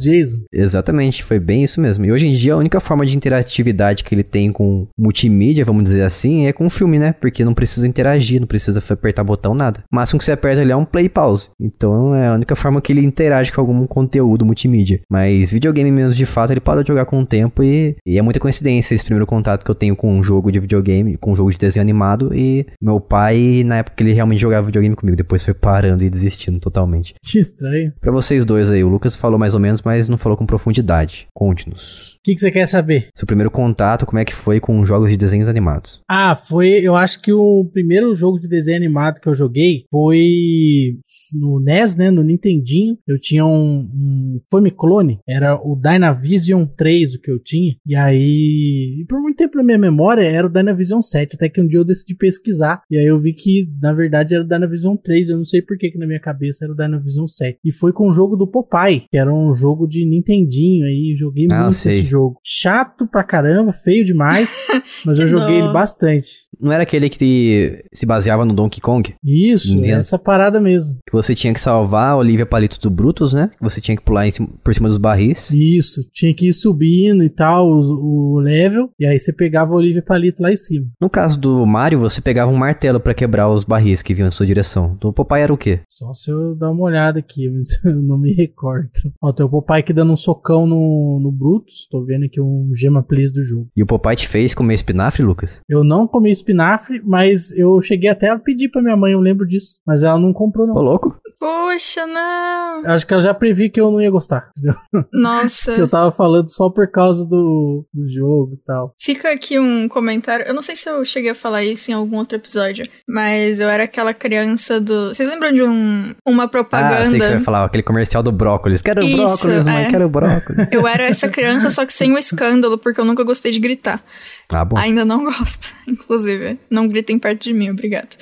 [0.51, 2.05] Exatamente, foi bem isso mesmo.
[2.05, 5.83] E hoje em dia a única forma de interatividade que ele tem com multimídia, vamos
[5.83, 7.13] dizer assim, é com o filme, né?
[7.13, 9.83] Porque não precisa interagir, não precisa apertar botão, nada.
[9.91, 11.49] O máximo que você aperta ali é um play pause.
[11.59, 15.01] Então é a única forma que ele interage com algum conteúdo multimídia.
[15.09, 18.39] Mas videogame mesmo, de fato, ele pode jogar com o tempo e, e é muita
[18.39, 21.51] coincidência esse primeiro contato que eu tenho com um jogo de videogame, com um jogo
[21.51, 25.53] de desenho animado e meu pai, na época ele realmente jogava videogame comigo, depois foi
[25.53, 27.13] parando e desistindo totalmente.
[27.21, 27.93] Que estranho.
[27.99, 31.27] Pra vocês dois aí, o Lucas falou mais ou menos, mas não falou com profundidade.
[31.33, 32.13] Conte-nos.
[32.13, 33.07] O que, que você quer saber?
[33.15, 36.01] Seu primeiro contato, como é que foi com jogos de desenhos animados?
[36.09, 36.67] Ah, foi.
[36.67, 40.97] Eu acho que o primeiro jogo de desenho animado que eu joguei foi
[41.33, 42.11] no NES, né?
[42.11, 42.97] No Nintendinho.
[43.07, 47.75] Eu tinha um, um Famiclone, era o Dynavision 3 o que eu tinha.
[47.85, 51.35] E aí, por muito tempo na minha memória, era o Dynavision 7.
[51.35, 52.81] Até que um dia eu decidi pesquisar.
[52.91, 55.29] E aí eu vi que, na verdade, era o Dynavision 3.
[55.29, 57.59] Eu não sei por que, que na minha cabeça era o Dynavision 7.
[57.63, 61.15] E foi com o jogo do Popeye, que era um jogo de Nintendinho aí.
[61.17, 61.91] Joguei ah, muito sei.
[61.91, 62.39] esse jogo.
[62.43, 64.49] Chato pra caramba, feio demais.
[65.05, 66.49] mas eu joguei ele bastante.
[66.59, 69.15] Não era aquele que se baseava no Donkey Kong?
[69.23, 70.97] Isso, essa parada mesmo.
[71.05, 73.49] Que você tinha que salvar a Olivia Palito do Brutus, né?
[73.57, 75.51] Que você tinha que pular cima, por cima dos barris.
[75.51, 78.89] Isso, tinha que ir subindo e tal, o, o level.
[78.99, 80.87] E aí você pegava a Olivia Palito lá em cima.
[81.01, 84.31] No caso do Mario, você pegava um martelo para quebrar os barris que vinham em
[84.31, 84.97] sua direção.
[84.99, 85.79] Do Popeye era o quê?
[85.89, 88.89] Só se eu dar uma olhada aqui, mas eu não me recordo.
[89.21, 91.87] Ó, tem o Popeye aqui dando um socão no, no Brutus.
[91.89, 93.67] Tô vendo aqui um gema please do jogo.
[93.75, 95.61] E o Popeye te fez comer espinafre, Lucas?
[95.67, 99.47] Eu não comi espinafre, mas eu cheguei até a pedir pra minha mãe, eu lembro
[99.47, 99.79] disso.
[99.85, 100.75] Mas ela não comprou, não.
[100.75, 101.19] Ô, louco?
[101.39, 102.83] Poxa, não.
[102.85, 104.75] Acho que ela já previ que eu não ia gostar, entendeu?
[105.13, 105.73] Nossa.
[105.73, 108.93] que eu tava falando só por causa do, do jogo e tal.
[108.99, 110.45] Fica aqui um comentário.
[110.45, 113.69] Eu não sei se eu cheguei a falar isso em algum outro episódio, mas eu
[113.69, 115.09] era aquela criança do.
[115.09, 116.97] Vocês lembram de um, uma propaganda?
[116.97, 118.81] Ah, sei que você vai falar, aquele comercial do brócolis.
[118.81, 119.89] Quero isso, brócolis, mãe, é.
[119.89, 120.67] quero brócolis.
[120.73, 124.03] Eu era essa criança, só que sem o escândalo, porque eu nunca gostei de gritar.
[124.49, 124.77] Ah, bom.
[124.77, 126.59] Ainda não gosto, inclusive.
[126.69, 128.17] Não gritem perto de mim, obrigado.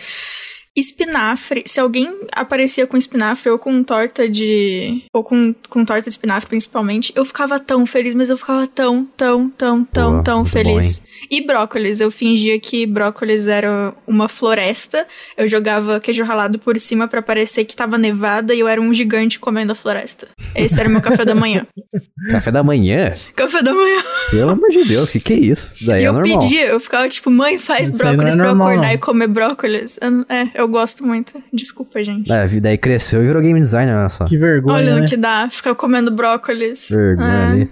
[0.77, 5.03] Espinafre, se alguém aparecia com espinafre ou com torta de.
[5.11, 9.03] ou com, com torta de espinafre principalmente, eu ficava tão feliz, mas eu ficava tão,
[9.17, 10.99] tão, tão, tão, tão feliz.
[10.99, 16.79] Bom, e brócolis, eu fingia que brócolis era uma floresta, eu jogava queijo ralado por
[16.79, 20.27] cima para parecer que tava nevada e eu era um gigante comendo a floresta.
[20.55, 21.65] Esse era o meu café da manhã.
[22.31, 23.13] Café da manhã?
[23.35, 24.01] Café da manhã.
[24.31, 25.85] Pelo amor de Deus, o que, que é isso?
[25.85, 26.39] Daí e é eu normal.
[26.39, 28.91] pedia, eu ficava tipo, mãe, faz Isso brócolis é pra eu acordar não.
[28.91, 29.97] e comer brócolis.
[30.29, 31.41] É, eu gosto muito.
[31.53, 32.31] Desculpa, gente.
[32.31, 34.25] É, daí cresceu e virou game designer, olha só.
[34.25, 34.75] Que vergonha.
[34.75, 35.01] Olha né?
[35.01, 36.89] o que dá, ficar comendo brócolis.
[36.89, 37.45] Vergonha é.
[37.51, 37.69] ali.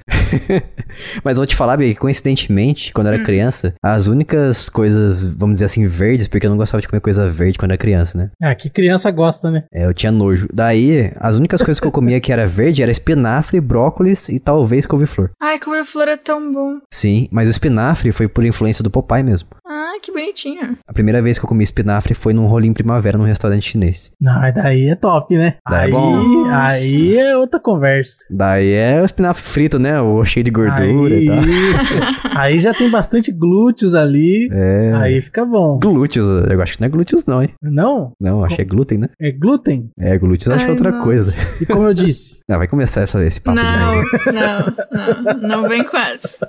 [1.23, 3.25] Mas vou te falar, Bia, que coincidentemente, quando eu era hum.
[3.25, 7.29] criança, as únicas coisas, vamos dizer assim, verdes, porque eu não gostava de comer coisa
[7.29, 8.29] verde quando era criança, né?
[8.41, 9.63] Ah, que criança gosta, né?
[9.73, 10.47] É, eu tinha nojo.
[10.53, 14.85] Daí, as únicas coisas que eu comia que era verde era espinafre, brócolis e talvez
[14.85, 15.31] couve-flor.
[15.41, 16.79] Ai, couve-flor é tão bom.
[16.91, 19.49] Sim, mas o espinafre foi por influência do Popeye mesmo.
[19.77, 20.77] Ah, que bonitinho.
[20.87, 24.09] A primeira vez que eu comi espinafre foi num rolinho primavera num restaurante chinês.
[24.21, 25.55] Não, daí é top, né?
[25.69, 26.45] Daí é aí, é bom.
[26.49, 28.23] aí é outra conversa.
[28.29, 29.99] Daí é o espinafre frito, né?
[29.99, 31.43] O cheio de gordura aí, e tal.
[31.43, 31.93] Isso.
[32.37, 34.47] aí já tem bastante glúteos ali.
[34.49, 34.93] É.
[34.95, 35.77] Aí fica bom.
[35.77, 37.49] Glúteos, eu acho que não é glúteos não, hein?
[37.61, 38.13] Não?
[38.17, 39.09] Não, acho que é glúten, né?
[39.19, 39.89] É glúten?
[39.99, 41.03] É, glúteos acho que é outra nossa.
[41.03, 41.37] coisa.
[41.59, 42.39] E como eu disse?
[42.47, 43.57] Não, vai começar essa, esse papo.
[43.57, 46.47] Não, não, não, não vem com essa.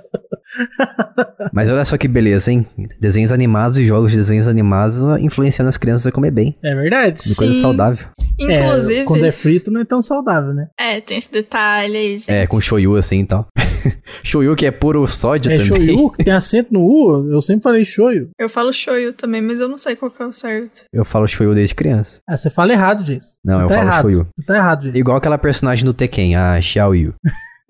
[1.53, 2.65] Mas olha só que beleza, hein?
[2.99, 6.55] Desenhos animados e jogos de desenhos animados influenciando as crianças a comer bem.
[6.63, 7.27] É verdade.
[7.27, 8.07] De coisa saudável.
[8.39, 9.01] Inclusive.
[9.01, 10.67] É, quando é frito não é tão saudável, né?
[10.79, 12.31] É, tem esse detalhe aí, gente.
[12.31, 13.47] É, com shoyu assim e tal.
[14.23, 15.65] shoyu que é puro sódio é também.
[15.65, 17.31] É shoyu que tem acento no U.
[17.31, 18.29] Eu sempre falei shoyu.
[18.37, 20.83] Eu falo shoyu também, mas eu não sei qual que é o certo.
[20.93, 22.19] Eu falo shoyu desde criança.
[22.27, 23.37] Ah, você fala errado, Jason.
[23.43, 24.01] Não, você eu tá falo errado.
[24.03, 24.27] shoyu.
[24.37, 24.97] Você tá errado, Jason.
[24.97, 27.15] Igual aquela personagem do Tekken, a Xiaoyu.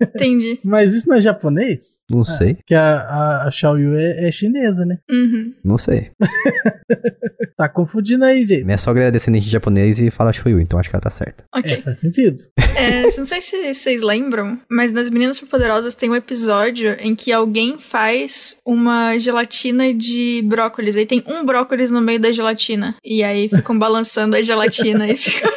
[0.00, 0.60] Entendi.
[0.64, 2.00] Mas isso não é japonês?
[2.08, 2.58] Não ah, sei.
[2.66, 4.98] Que a, a, a Xiaoyu é, é chinesa, né?
[5.10, 5.54] Uhum.
[5.64, 6.10] Não sei.
[7.56, 8.64] tá confundindo aí, gente.
[8.64, 11.44] Minha sogra é descendente de japonês e fala Shoyu, então acho que ela tá certa.
[11.52, 11.72] Ok.
[11.72, 12.36] É, faz sentido.
[12.56, 17.32] É, não sei se vocês lembram, mas nas Meninas Superpoderosas tem um episódio em que
[17.32, 20.94] alguém faz uma gelatina de brócolis.
[20.96, 22.94] Aí tem um brócolis no meio da gelatina.
[23.04, 25.48] E aí ficam balançando a gelatina e fica...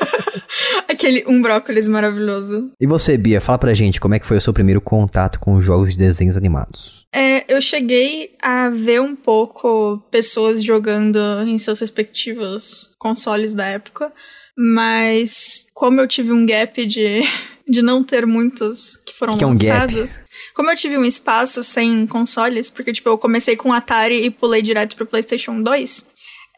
[1.02, 2.72] Aquele um brócolis maravilhoso.
[2.80, 5.60] E você, Bia, fala pra gente como é que foi o seu primeiro contato com
[5.60, 7.08] jogos de desenhos animados?
[7.12, 14.14] É, eu cheguei a ver um pouco pessoas jogando em seus respectivos consoles da época,
[14.56, 17.22] mas como eu tive um gap de,
[17.68, 21.64] de não ter muitos que foram que lançados, é um como eu tive um espaço
[21.64, 26.11] sem consoles, porque tipo, eu comecei com Atari e pulei direto pro PlayStation 2,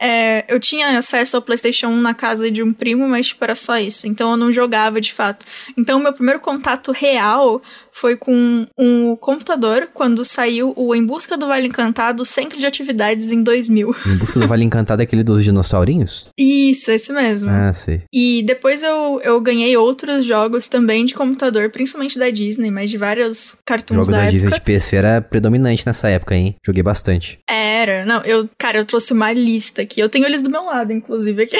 [0.05, 3.55] é, eu tinha acesso ao PlayStation 1 na casa de um primo, mas tipo, era
[3.55, 4.05] só isso.
[4.05, 5.45] Então eu não jogava de fato.
[5.77, 7.61] Então o meu primeiro contato real
[7.93, 13.31] foi com um computador quando saiu o Em Busca do Vale Encantado Centro de Atividades
[13.31, 13.95] em 2000.
[14.07, 16.27] Em Busca do Vale Encantado é aquele dos dinossaurinhos?
[16.37, 17.49] Isso, esse mesmo.
[17.49, 18.01] Ah, sei.
[18.11, 22.97] E depois eu, eu ganhei outros jogos também de computador, principalmente da Disney, mas de
[22.97, 24.39] vários cartoons jogos da, da época.
[24.39, 26.55] Disney de PC era predominante nessa época, hein?
[26.65, 27.39] Joguei bastante.
[27.47, 28.05] Era.
[28.05, 29.99] Não, eu, cara, eu trouxe uma lista aqui.
[29.99, 31.57] Eu tenho eles do meu lado, inclusive, aqui.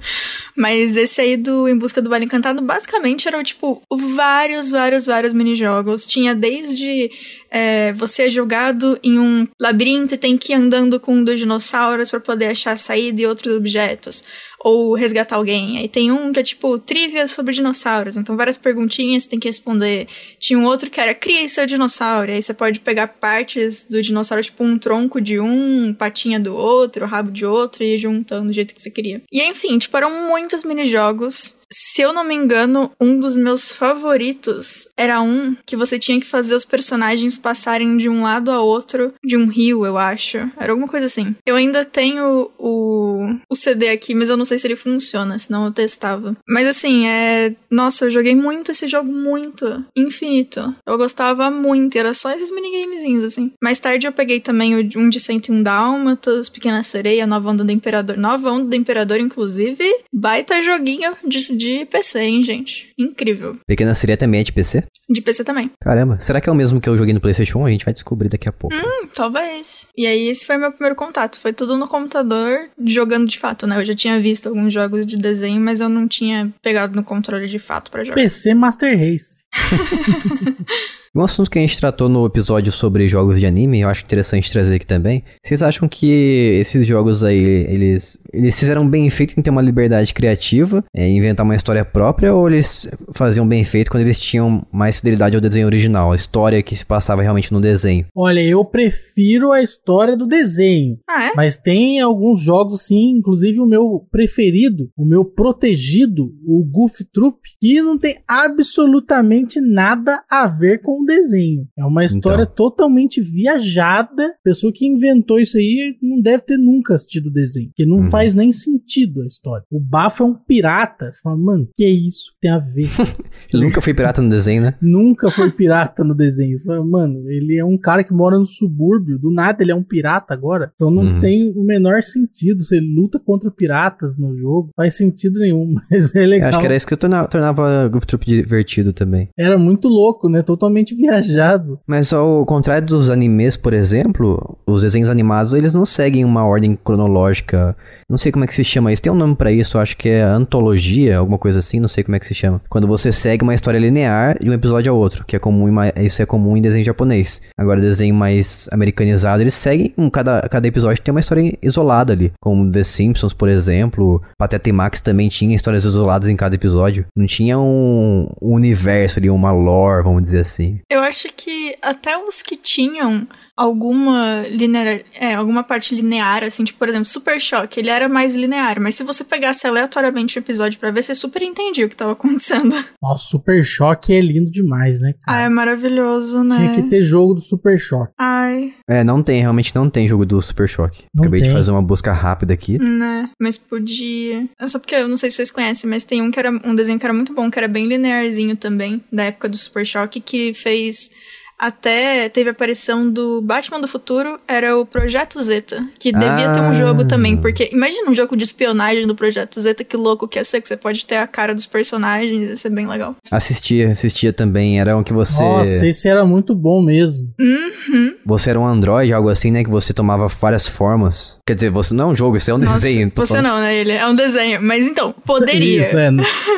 [0.56, 5.34] mas esse aí do Em Busca do Vale Encantado, basicamente, eram, tipo, vários, vários, vários
[5.34, 6.06] minijogos jogos.
[6.06, 7.10] Tinha desde
[7.50, 11.38] é, você é jogado em um labirinto e tem que ir andando com um dos
[11.38, 14.22] dinossauros para poder achar a saída e outros objetos.
[14.60, 15.78] Ou resgatar alguém.
[15.78, 18.16] Aí tem um que é tipo trivia sobre dinossauros.
[18.16, 20.08] Então várias perguntinhas você tem que responder.
[20.40, 22.32] Tinha um outro que era cria seu dinossauro.
[22.32, 27.06] Aí você pode pegar partes do dinossauro, tipo um tronco de um, patinha do outro,
[27.06, 29.22] rabo de outro e ir juntando do jeito que você queria.
[29.30, 31.54] E enfim, tipo, eram muitos minijogos.
[31.72, 36.26] Se eu não me engano, um dos meus favoritos era um que você tinha que
[36.26, 40.38] fazer os personagens passarem de um lado a outro de um rio, eu acho.
[40.56, 41.34] Era alguma coisa assim.
[41.44, 45.64] Eu ainda tenho o, o CD aqui, mas eu não sei se ele funciona, senão
[45.64, 46.36] eu testava.
[46.48, 47.54] Mas assim, é.
[47.70, 49.84] Nossa, eu joguei muito esse jogo, muito.
[49.96, 50.74] Infinito.
[50.86, 53.52] Eu gostava muito, era só esses minigamezinhos, assim.
[53.62, 58.16] Mais tarde eu peguei também um de 101 Dálmatas, Pequena Sereia, Nova Onda do Imperador.
[58.16, 59.84] Nova Onda do Imperador, inclusive.
[60.12, 62.92] Baita joguinho de, de PC, hein, gente?
[62.98, 63.56] Incrível.
[63.66, 64.84] Pequena Sereia também é de PC?
[65.08, 65.70] De PC também.
[65.80, 67.66] Caramba, será que é o mesmo que eu joguei no PlayStation 1?
[67.66, 68.76] A gente vai descobrir daqui a pouco.
[68.76, 69.88] Hum, talvez.
[69.96, 71.38] E aí, esse foi meu primeiro contato.
[71.38, 73.80] Foi tudo no computador, jogando de fato, né?
[73.80, 77.46] Eu já tinha visto alguns jogos de desenho, mas eu não tinha pegado no controle
[77.46, 78.14] de fato para jogar.
[78.14, 79.45] PC Master Race.
[81.16, 84.52] Um assunto que a gente tratou no episódio sobre jogos de anime, eu acho interessante
[84.52, 85.24] trazer aqui também.
[85.42, 90.12] Vocês acham que esses jogos aí, eles, eles fizeram bem feito em ter uma liberdade
[90.12, 94.98] criativa, é, inventar uma história própria, ou eles faziam bem feito quando eles tinham mais
[94.98, 98.04] fidelidade ao desenho original, a história que se passava realmente no desenho?
[98.14, 100.98] Olha, eu prefiro a história do desenho.
[101.08, 101.32] Ah, é?
[101.34, 107.38] Mas tem alguns jogos, sim, inclusive o meu preferido, o meu protegido, o Goof Troop,
[107.58, 111.66] que não tem absolutamente nada a ver com o desenho.
[111.78, 112.54] É uma história então.
[112.54, 114.26] totalmente viajada.
[114.26, 117.98] A pessoa que inventou isso aí não deve ter nunca assistido o desenho, porque não
[117.98, 118.10] uhum.
[118.10, 119.64] faz nem sentido a história.
[119.70, 121.12] O Bafo é um pirata.
[121.12, 122.32] Você fala, mano, que é isso?
[122.40, 122.88] Tem a ver.
[123.52, 124.74] ele nunca foi pirata no desenho, né?
[124.80, 126.58] nunca foi pirata no desenho.
[126.58, 129.18] Você fala, mano, ele é um cara que mora no subúrbio.
[129.18, 130.72] Do nada ele é um pirata agora.
[130.74, 131.20] Então não uhum.
[131.20, 132.62] tem o menor sentido.
[132.62, 134.70] Você luta contra piratas no jogo.
[134.76, 136.46] Faz sentido nenhum, mas é legal.
[136.46, 139.28] Eu acho que era isso que tornava, tornava Goof Troop divertido também.
[139.38, 140.42] Era muito louco, né?
[140.42, 141.78] Totalmente viajado.
[141.86, 146.78] Mas ao contrário dos animes, por exemplo, os desenhos animados, eles não seguem uma ordem
[146.82, 147.76] cronológica.
[148.08, 149.02] Não sei como é que se chama isso.
[149.02, 152.16] Tem um nome para isso, acho que é antologia, alguma coisa assim, não sei como
[152.16, 152.62] é que se chama.
[152.68, 155.66] Quando você segue uma história linear de um episódio ao outro, que é comum,
[156.00, 157.42] isso é comum em desenho japonês.
[157.58, 162.32] Agora, desenho mais americanizado, eles seguem um, cada, cada episódio tem uma história isolada ali,
[162.40, 164.22] como The Simpsons, por exemplo.
[164.38, 167.06] Pateta e Max também tinha histórias isoladas em cada episódio.
[167.14, 170.80] Não tinha um, um universo ali, uma lore, vamos dizer assim.
[170.88, 173.26] Eu acho que até os que tinham
[173.56, 178.36] alguma linear, é, alguma parte linear, assim, tipo, por exemplo, Super Choque, ele era mais
[178.36, 181.96] linear, mas se você pegasse aleatoriamente o episódio para ver, você super entendia o que
[181.96, 182.76] tava acontecendo.
[183.02, 185.38] Nossa, Super Choque é lindo demais, né, cara?
[185.38, 186.56] Ah, é maravilhoso, né?
[186.56, 188.12] Tinha que ter jogo do Super Choque.
[188.18, 188.74] Ai.
[188.88, 191.04] É, não tem, realmente não tem jogo do Super Choque.
[191.14, 191.48] Não Acabei tem.
[191.48, 192.78] de fazer uma busca rápida aqui.
[192.78, 194.46] Né, mas podia.
[194.60, 196.74] É só porque eu não sei se vocês conhecem, mas tem um que era um
[196.74, 200.20] desenho que era muito bom, que era bem linearzinho também, da época do Super Choque,
[200.20, 201.10] que fez
[201.58, 206.52] até teve a aparição do Batman do Futuro, era o Projeto Zeta, que devia ah.
[206.52, 207.04] ter um jogo ah.
[207.06, 210.60] também, porque imagina um jogo de espionagem do Projeto Zeta, que louco que ia ser,
[210.60, 213.16] que você pode ter a cara dos personagens, ia ser bem legal.
[213.30, 215.40] Assistia, assistia também, era um que você...
[215.42, 217.32] Nossa, esse era muito bom mesmo.
[217.40, 218.14] Uhum.
[218.24, 221.38] Você era um androide, algo assim, né, que você tomava várias formas.
[221.46, 223.10] Quer dizer, você não é um jogo, isso é um Nossa, desenho.
[223.14, 223.44] Você falando.
[223.44, 225.82] não, né, ele é um desenho, mas então, poderia.
[225.82, 226.10] Isso, é.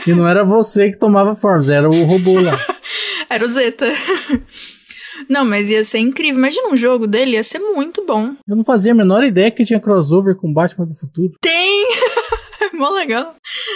[0.07, 2.59] E não era você que tomava formas, era o robô lá.
[3.31, 3.87] era o Zeta.
[5.29, 6.39] Não, mas ia ser incrível.
[6.39, 8.35] Imagina um jogo dele, ia ser muito bom.
[8.47, 11.35] Eu não fazia a menor ideia que tinha crossover com Batman do Futuro.
[11.41, 11.88] Tem!
[12.81, 13.35] Mó legal.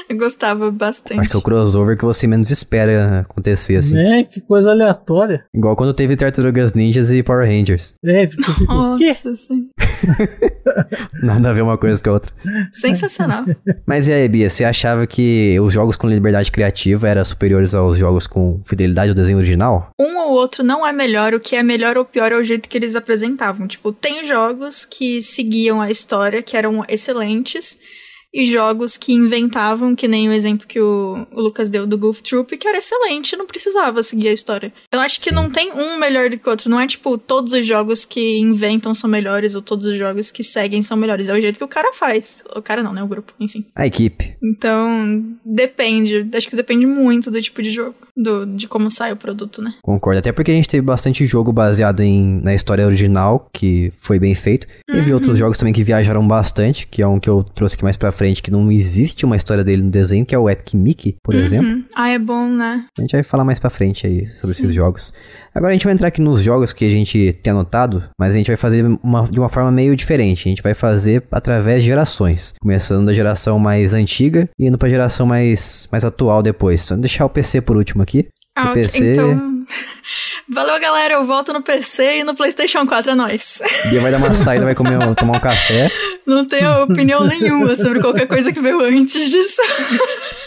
[0.08, 1.20] Eu gostava bastante.
[1.20, 3.98] Acho que é o crossover que você menos espera acontecer, assim.
[3.98, 5.44] É, que coisa aleatória.
[5.52, 7.94] Igual quando teve Tartarugas Ninjas e Power Rangers.
[8.04, 8.42] É, tipo?
[8.64, 9.68] Nossa, sim.
[11.20, 12.32] Nada a ver uma coisa com a outra.
[12.72, 13.44] Sensacional.
[13.84, 17.98] Mas e aí, Bia, você achava que os jogos com liberdade criativa eram superiores aos
[17.98, 19.90] jogos com fidelidade ao desenho original?
[19.98, 22.68] Um ou outro não é melhor, o que é melhor ou pior é o jeito
[22.68, 23.66] que eles apresentavam.
[23.66, 27.78] Tipo, tem jogos que seguiam a história, que eram excelentes,
[28.34, 32.22] e jogos que inventavam, que nem o exemplo que o, o Lucas deu do Goof
[32.22, 34.72] Troop, que era excelente, não precisava seguir a história.
[34.92, 35.34] Eu acho que Sim.
[35.34, 36.70] não tem um melhor do que o outro.
[36.70, 40.42] Não é tipo, todos os jogos que inventam são melhores, ou todos os jogos que
[40.42, 41.28] seguem são melhores.
[41.28, 42.42] É o jeito que o cara faz.
[42.56, 43.02] O cara não, né?
[43.02, 43.64] O grupo, enfim.
[43.74, 44.34] A equipe.
[44.42, 46.26] Então, depende.
[46.34, 49.74] Acho que depende muito do tipo de jogo, do, de como sai o produto, né?
[49.82, 50.18] Concordo.
[50.20, 54.34] Até porque a gente teve bastante jogo baseado em, na história original, que foi bem
[54.34, 54.66] feito.
[54.86, 55.14] Teve Uhum.
[55.18, 58.12] outros jogos também que viajaram bastante, que é um que eu trouxe aqui mais pra
[58.12, 61.34] frente, que não existe uma história dele no desenho, que é o Epic Mickey, por
[61.34, 61.66] exemplo.
[61.68, 61.84] Uhum.
[61.94, 62.84] Ah, é bom, né?
[62.98, 64.62] A gente vai falar mais pra frente aí sobre Sim.
[64.64, 65.12] esses jogos.
[65.54, 68.36] Agora a gente vai entrar aqui nos jogos que a gente tem anotado, mas a
[68.38, 70.48] gente vai fazer uma- de uma forma meio diferente.
[70.48, 72.54] A gente vai fazer através de gerações.
[72.60, 76.84] Começando da geração mais antiga e indo pra geração mais, mais atual depois.
[76.84, 78.28] Então deixar o PC por último aqui.
[78.56, 78.82] Ah, O ok.
[78.82, 79.12] PC.
[79.12, 79.52] Então.
[80.52, 81.14] Valeu, galera.
[81.14, 83.62] Eu volto no PC e no PlayStation 4 é nóis.
[83.88, 85.90] Bia vai dar uma saída, vai comer, tomar um café.
[86.26, 89.62] Não tenho opinião nenhuma sobre qualquer coisa que veio antes disso.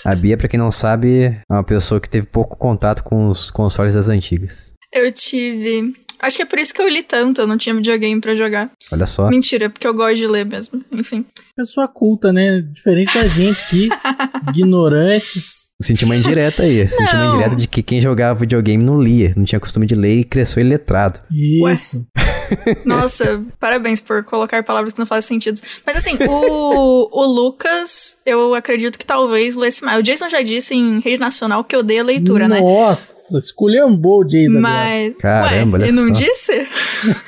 [0.03, 3.49] A Bia, pra quem não sabe, é uma pessoa que teve pouco contato com os
[3.49, 4.73] consoles das antigas.
[4.93, 5.93] Eu tive.
[6.19, 8.71] Acho que é por isso que eu li tanto, eu não tinha videogame pra jogar.
[8.91, 9.29] Olha só.
[9.29, 10.83] Mentira, porque eu gosto de ler mesmo.
[10.91, 11.25] Enfim.
[11.55, 12.61] Pessoa culta, né?
[12.61, 13.89] Diferente da gente aqui,
[14.49, 15.65] ignorantes.
[15.81, 16.87] Senti uma indireta aí.
[16.87, 17.33] Senti uma Não.
[17.35, 19.33] indireta de que quem jogava videogame não lia.
[19.35, 21.19] Não tinha costume de ler e cresceu iletrado.
[21.31, 22.05] Isso.
[22.85, 25.59] Nossa, parabéns por colocar palavras que não fazem sentido.
[25.85, 29.99] Mas assim, o, o Lucas, eu acredito que talvez lesse mais.
[29.99, 32.61] O Jason já disse em rede nacional que odeia leitura, né?
[32.61, 34.61] Nossa, esculhambou o Jason agora.
[34.61, 35.15] Mas.
[35.19, 36.67] Caramba, ué, ele não disse?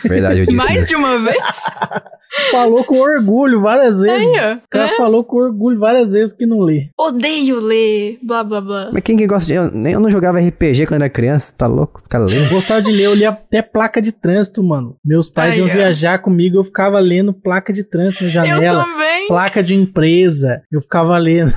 [0.04, 0.56] Verdade, eu disse.
[0.58, 0.88] Mais mesmo.
[0.88, 1.38] de uma vez?
[2.52, 4.28] Falou com orgulho várias vezes.
[4.28, 4.54] Ó.
[4.56, 6.90] O cara falou com orgulho várias vezes que não lê.
[7.00, 8.90] Odeio ler, blá blá blá.
[8.92, 9.54] Mas quem que gosta de.
[9.54, 12.02] Eu, nem- eu não jogava RPG quando era criança, tá louco?
[12.04, 12.50] Ficar lendo.
[12.50, 14.98] Gostava de ler, eu lia até placa de trânsito, mano.
[15.04, 15.72] Meus pais Aí, iam ó.
[15.72, 18.84] viajar comigo, eu ficava lendo placa de trânsito na Eu janela.
[18.84, 19.28] também.
[19.28, 21.54] Placa de empresa, eu ficava lendo.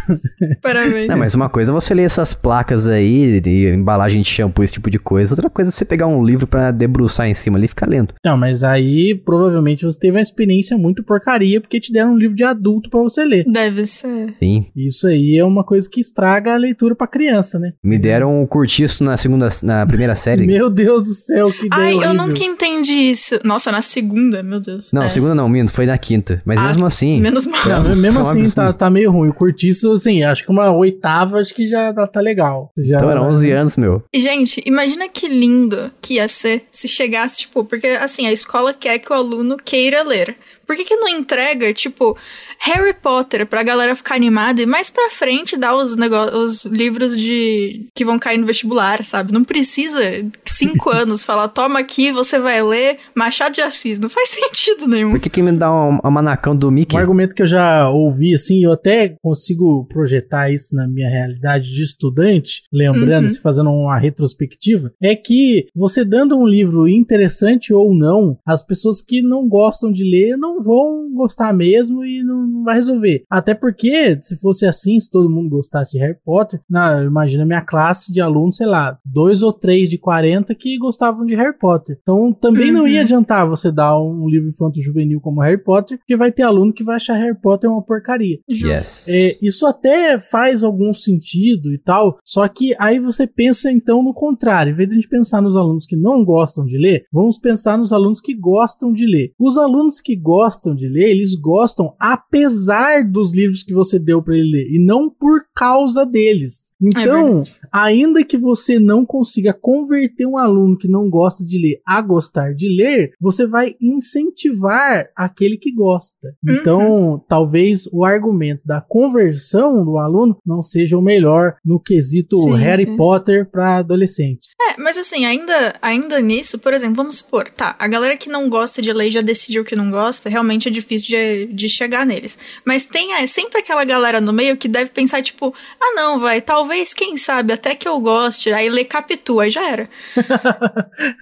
[0.62, 1.09] Parabéns.
[1.09, 4.72] Não, mas uma coisa é você ler essas placas aí, de embalagem de shampoo, esse
[4.74, 5.34] tipo de coisa.
[5.34, 8.14] Outra coisa é você pegar um livro pra debruçar em cima ali e ficar lendo.
[8.24, 12.36] Não, mas aí provavelmente você teve uma experiência muito porcaria porque te deram um livro
[12.36, 13.44] de adulto pra você ler.
[13.46, 14.34] Deve ser.
[14.34, 14.66] Sim.
[14.76, 17.72] Isso aí é uma coisa que estraga a leitura pra criança, né?
[17.82, 20.46] Me deram um curtiço na segunda, na primeira série.
[20.46, 22.14] Meu Deus do céu, que Ai, eu horrível.
[22.14, 23.38] nunca entendi isso.
[23.44, 24.90] Nossa, na segunda, meu Deus.
[24.92, 26.42] Não, É, segunda não, minto, foi na quinta.
[26.44, 27.20] Mas Ah, mesmo assim.
[27.20, 27.60] Menos mal.
[27.66, 29.28] Não, mesmo assim tá, tá meio ruim.
[29.28, 32.70] O curtiço, assim, acho que uma oitava acho que já tá, tá legal.
[32.78, 34.02] Já, Então era 11 anos, meu.
[34.20, 38.98] Gente, imagina que lindo que ia ser se chegasse, tipo, porque assim, a escola quer
[38.98, 40.37] que o aluno queira ler.
[40.70, 42.16] Por que, que não entrega, tipo,
[42.61, 47.88] Harry Potter pra galera ficar animada e mais pra frente dar os, os livros de
[47.92, 49.33] que vão cair no vestibular, sabe?
[49.33, 50.00] Não precisa
[50.44, 53.98] cinco anos falar, toma aqui, você vai ler Machado de Assis.
[53.98, 55.11] Não faz sentido nenhum.
[55.11, 56.94] Por que, que me dá um, um manacão do Mickey?
[56.94, 61.74] Um argumento que eu já ouvi, assim, eu até consigo projetar isso na minha realidade
[61.74, 63.28] de estudante, lembrando, Uhum.
[63.30, 69.02] se fazendo uma retrospectiva, é que você dando um livro interessante ou não, as pessoas
[69.02, 73.24] que não gostam de ler não vão gostar mesmo e não, não vai resolver.
[73.30, 77.62] Até porque, se fosse assim, se todo mundo gostasse de Harry Potter, na, imagina minha
[77.62, 81.98] classe de alunos, sei lá, dois ou três de 40 que gostavam de Harry Potter.
[82.02, 82.88] Então também não Uhum.
[82.88, 86.84] ia adiantar você dar um livro infanto-juvenil como Harry Potter, porque vai ter aluno que
[86.84, 88.38] vai achar Harry Potter uma porcaria.
[88.48, 89.06] Yes.
[89.08, 94.14] É, isso até faz algum sentido e tal, só que aí você pensa então no
[94.14, 94.72] contrário.
[94.72, 97.76] Em vez de a gente pensar nos alunos que não gostam de ler, vamos pensar
[97.78, 99.32] nos alunos que gostam de ler.
[99.38, 104.36] Os alunos que gostam de ler, eles gostam apesar dos livros que você deu para
[104.36, 106.72] ele ler e não por causa deles.
[106.80, 112.00] Então, ainda que você não consiga converter um aluno que não gosta de ler a
[112.00, 116.35] gostar de ler, você vai incentivar aquele que gosta.
[116.46, 122.57] Então, talvez o argumento da conversão do aluno não seja o melhor no quesito Sim,
[122.57, 122.97] Harry sim.
[122.97, 124.49] Potter para adolescente.
[124.61, 128.49] É, mas assim, ainda, ainda nisso, por exemplo, vamos supor, tá, a galera que não
[128.49, 132.07] gosta de ler e já decidiu que não gosta, realmente é difícil de, de chegar
[132.07, 132.38] neles.
[132.64, 136.40] Mas tem é, sempre aquela galera no meio que deve pensar, tipo, ah não, vai,
[136.40, 139.88] talvez, quem sabe, até que eu goste, aí lê Capitu, aí já era.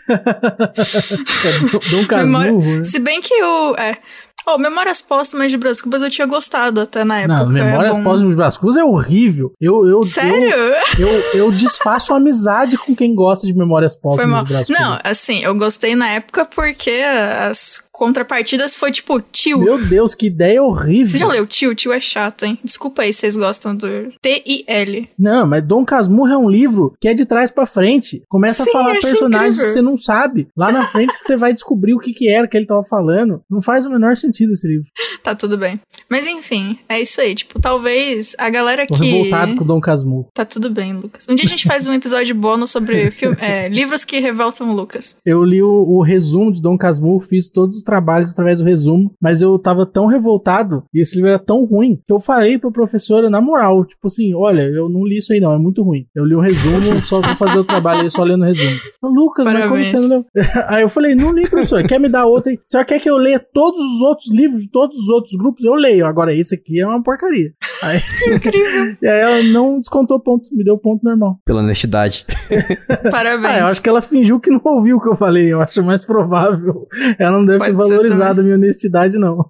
[1.90, 2.84] Dom Memória- Casmurro, né?
[2.84, 3.74] Se bem que o.
[3.76, 3.96] É,
[4.50, 7.44] Oh, Memórias Póstumas de Brás Cubas eu tinha gostado até na época.
[7.44, 9.52] Não, Memórias é Póstumas de Brás Cubas é horrível.
[9.60, 10.48] Eu, eu, Sério?
[10.98, 14.80] Eu, eu, eu desfaço amizade com quem gosta de Memórias Póstumas de Brás Cubas.
[14.80, 19.58] Não, assim, eu gostei na época porque as contrapartidas foi tipo tio.
[19.58, 21.10] Meu Deus, que ideia horrível.
[21.10, 21.74] Você já leu tio?
[21.74, 22.56] Tio é chato, hein?
[22.62, 23.86] Desculpa aí se vocês gostam do
[24.22, 25.10] T-I-L.
[25.18, 28.22] Não, mas Dom Casmurro é um livro que é de trás para frente.
[28.28, 29.66] Começa Sim, a falar personagens incrível.
[29.66, 30.48] que você não sabe.
[30.56, 33.42] Lá na frente que você vai descobrir o que, que era que ele tava falando.
[33.50, 34.86] Não faz o menor sentido esse livro.
[35.20, 35.78] Tá tudo bem.
[36.08, 37.34] Mas enfim, é isso aí.
[37.34, 38.94] Tipo, talvez a galera que.
[38.94, 40.28] Revoltado com o Dom Casmurro.
[40.32, 41.26] Tá tudo bem, Lucas.
[41.28, 44.74] Um dia a gente faz um episódio bônus sobre filme, é, livros que revoltam o
[44.74, 45.16] Lucas.
[45.26, 49.12] Eu li o, o resumo de Dom Casmurro, fiz todos os trabalhos através do resumo,
[49.20, 52.70] mas eu tava tão revoltado e esse livro era tão ruim que eu falei pra
[52.70, 56.06] professora, na moral, tipo assim, olha, eu não li isso aí não, é muito ruim.
[56.14, 58.78] Eu li o resumo, só vou fazer o trabalho aí só lendo o resumo.
[59.02, 59.70] Lucas, Parabéns.
[59.70, 60.26] mas como você não leu?
[60.68, 62.52] Aí eu falei, não li, professor, quer me dar outra?
[62.66, 65.64] Você quer que eu leia todos os outros livros de todos os outros grupos?
[65.64, 67.52] Eu leio, agora esse aqui é uma porcaria.
[67.82, 68.96] Aí, que incrível.
[69.02, 71.38] e aí ela não descontou ponto, me deu ponto normal.
[71.44, 72.26] Pela honestidade.
[73.10, 73.54] Parabéns.
[73.54, 75.82] Ah, eu acho que ela fingiu que não ouviu o que eu falei, eu acho
[75.82, 76.86] mais provável.
[77.18, 79.48] Ela não deve Pode ter valorizado a minha honestidade, não.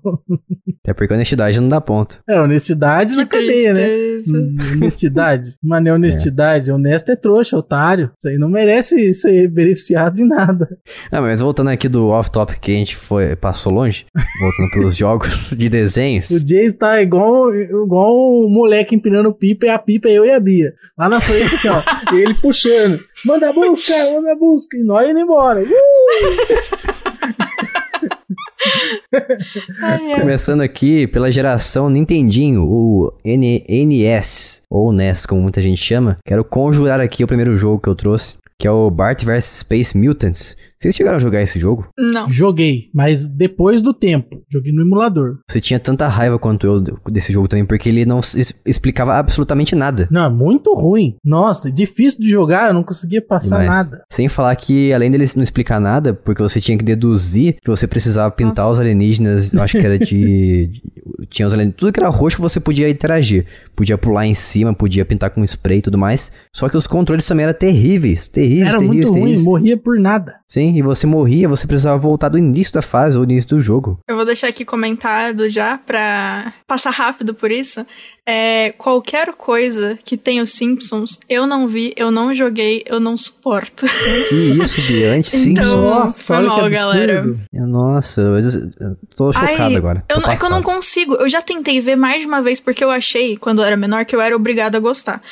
[0.87, 2.19] É porque honestidade não dá ponto.
[2.29, 3.87] É, honestidade que na cadeia, né?
[4.29, 5.55] Hum, honestidade.
[5.63, 6.71] Mas não é honestidade.
[6.71, 6.75] É.
[6.75, 8.11] Honesto é trouxa, otário.
[8.19, 10.69] Isso aí não merece ser beneficiado em nada.
[11.13, 14.07] Não, mas voltando aqui do off-topic que a gente foi, passou longe,
[14.41, 16.31] voltando pelos jogos de desenhos.
[16.31, 20.31] O Jace tá igual, igual um moleque empinando pipa e a pipa é eu e
[20.31, 20.75] a Bia.
[20.97, 21.83] Lá na frente, assim, ó.
[22.15, 23.01] ele puxando.
[23.25, 24.77] Manda busca, manda busca.
[24.77, 25.63] E nós indo embora.
[25.63, 25.69] Uh!
[30.21, 36.17] Começando aqui pela geração Nintendinho, o N NES, ou NES, como muita gente chama.
[36.25, 39.97] Quero conjurar aqui o primeiro jogo que eu trouxe, que é o Bart vs Space
[39.97, 40.57] Mutants.
[40.81, 41.89] Vocês chegaram a jogar esse jogo?
[41.99, 42.29] Não.
[42.31, 44.43] Joguei, mas depois do tempo.
[44.49, 45.39] Joguei no emulador.
[45.49, 46.81] Você tinha tanta raiva quanto eu
[47.11, 48.21] desse jogo também, porque ele não
[48.65, 50.07] explicava absolutamente nada.
[50.11, 51.17] Não, é muito ruim.
[51.25, 54.05] Nossa, difícil de jogar, eu não conseguia passar Mas, nada.
[54.11, 57.87] Sem falar que, além dele não explicar nada, porque você tinha que deduzir que você
[57.87, 58.75] precisava pintar Nossa.
[58.75, 60.07] os alienígenas, eu acho que era de.
[60.69, 60.83] de
[61.29, 61.79] tinha os alienígenas.
[61.79, 63.47] Tudo que era roxo você podia interagir.
[63.79, 66.33] Podia pular em cima, podia pintar com spray e tudo mais.
[66.53, 68.27] Só que os controles também eram terríveis.
[68.27, 69.45] Terríveis, era terríveis, muito terríveis.
[69.45, 70.41] ruim, morria por nada.
[70.49, 73.61] Sim, e você morria, você precisava voltar do início da fase ou do início do
[73.61, 74.01] jogo.
[74.09, 77.87] Eu vou deixar aqui comentado já pra passar rápido por isso.
[78.31, 83.17] É, qualquer coisa que tenha os Simpsons, eu não vi, eu não joguei, eu não
[83.17, 83.87] suporto.
[84.29, 85.13] Que isso, Bia?
[85.13, 87.25] Antes então, Nossa, foi mal, galera.
[87.51, 90.05] Nossa, eu tô chocado Ai, agora.
[90.07, 91.15] Tô eu é que eu não consigo.
[91.15, 94.05] Eu já tentei ver mais de uma vez porque eu achei, quando eu era menor,
[94.05, 95.23] que eu era obrigada a gostar.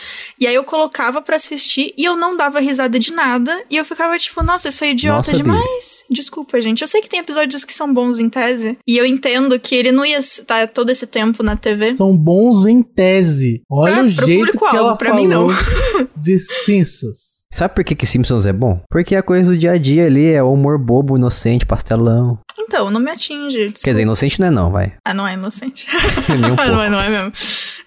[0.40, 3.62] E aí eu colocava para assistir e eu não dava risada de nada.
[3.70, 6.04] E eu ficava tipo, nossa, eu sou idiota nossa, demais.
[6.08, 6.16] Bia.
[6.16, 6.80] Desculpa, gente.
[6.80, 8.78] Eu sei que tem episódios que são bons em tese.
[8.88, 11.94] E eu entendo que ele não ia estar todo esse tempo na TV.
[11.94, 13.62] São bons em tese.
[13.70, 15.48] Olha pra, o jeito que ela pra falou mim, não.
[16.16, 17.45] de Simpsons.
[17.52, 18.80] Sabe por que, que Simpsons é bom?
[18.90, 22.38] Porque a coisa do dia a dia ali é o humor bobo, inocente, pastelão.
[22.58, 23.68] Então, não me atinge.
[23.68, 23.80] Desculpa.
[23.84, 24.94] Quer dizer, inocente não é não, vai.
[25.04, 25.86] Ah, não é inocente.
[26.28, 26.64] Nem um pouco.
[26.70, 27.32] não é, não é mesmo.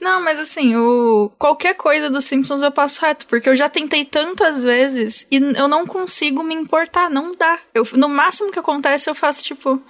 [0.02, 1.32] Não, mas assim, o...
[1.38, 5.68] qualquer coisa dos Simpsons eu passo reto, porque eu já tentei tantas vezes e eu
[5.68, 7.60] não consigo me importar, não dá.
[7.74, 9.82] Eu, no máximo que acontece eu faço tipo,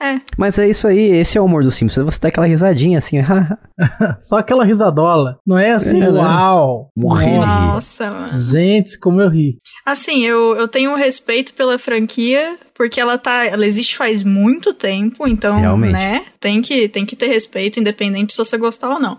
[0.00, 0.20] é, é.
[0.36, 3.18] Mas é isso aí, esse é o humor dos Simpsons, você dá aquela risadinha assim,
[4.20, 5.38] Só aquela risadola.
[5.46, 6.20] Não é assim, é, né?
[6.20, 6.90] uau.
[6.96, 8.38] Morrer Nossa, mano.
[8.38, 9.58] Gente, como eu ri.
[9.84, 14.72] Assim, eu, eu tenho um respeito pela franquia, porque ela tá, ela existe faz muito
[14.72, 15.92] tempo, então, Realmente.
[15.92, 19.18] né, tem que, tem que ter respeito, independente se você gostar ou não.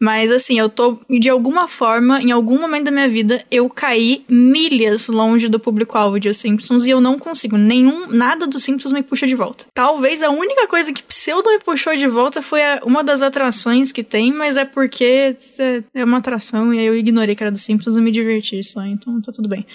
[0.00, 4.24] Mas assim, eu tô, de alguma forma, em algum momento da minha vida, eu caí
[4.28, 7.56] milhas longe do público-alvo de Os Simpsons e eu não consigo.
[7.56, 9.66] Nenhum, nada dos Simpsons me puxa de volta.
[9.72, 13.90] Talvez a única coisa que pseudo me puxou de volta foi a, uma das atrações
[13.90, 17.50] que tem, mas é porque é, é uma atração e aí eu ignorei que era
[17.50, 19.66] dos Simpsons e me diverti só, então tá tudo bem.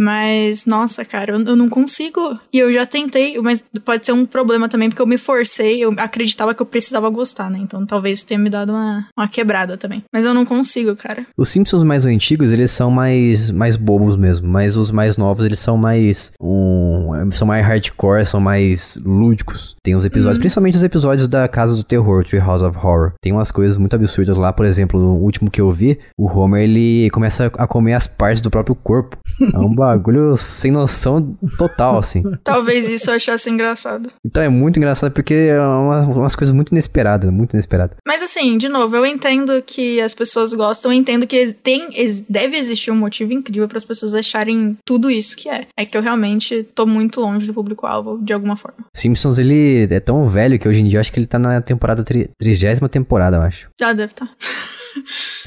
[0.00, 2.38] Mas, nossa, cara, eu, eu, não consigo.
[2.50, 5.94] E eu já tentei, mas pode ser um problema também, porque eu me forcei, eu
[5.98, 7.58] acreditava que eu precisava gostar, né?
[7.60, 10.02] Então talvez tenha me dado uma, uma quebrada também.
[10.10, 11.26] Mas eu não consigo, cara.
[11.36, 14.48] Os Simpsons mais antigos, eles são mais, mais bobos mesmo.
[14.48, 16.32] Mas os mais novos, eles são mais.
[16.40, 19.76] Um, são mais hardcore, são mais lúdicos.
[19.82, 20.40] Tem uns episódios, uhum.
[20.40, 23.12] principalmente os episódios da Casa do Terror, Tree House of Horror.
[23.20, 26.62] Tem umas coisas muito absurdas lá, por exemplo, no último que eu vi, o Homer
[26.62, 29.18] ele começa a comer as partes do próprio corpo.
[29.52, 32.22] É um bagulho sem noção total, assim.
[32.44, 34.08] Talvez isso eu achasse engraçado.
[34.24, 37.96] Então é muito engraçado porque é uma, umas coisas muito inesperadas, muito inesperadas.
[38.06, 41.88] Mas assim, de novo, eu entendo que as pessoas gostam, eu entendo que tem,
[42.28, 45.66] deve existir um motivo incrível para as pessoas acharem tudo isso que é.
[45.76, 48.78] É que eu realmente tô muito longe do público-alvo, de alguma forma.
[48.94, 52.04] Simpsons, ele é tão velho que hoje em dia acho que ele tá na temporada,
[52.38, 53.68] trigésima temporada, eu acho.
[53.78, 54.26] Já deve estar.
[54.26, 54.32] Tá.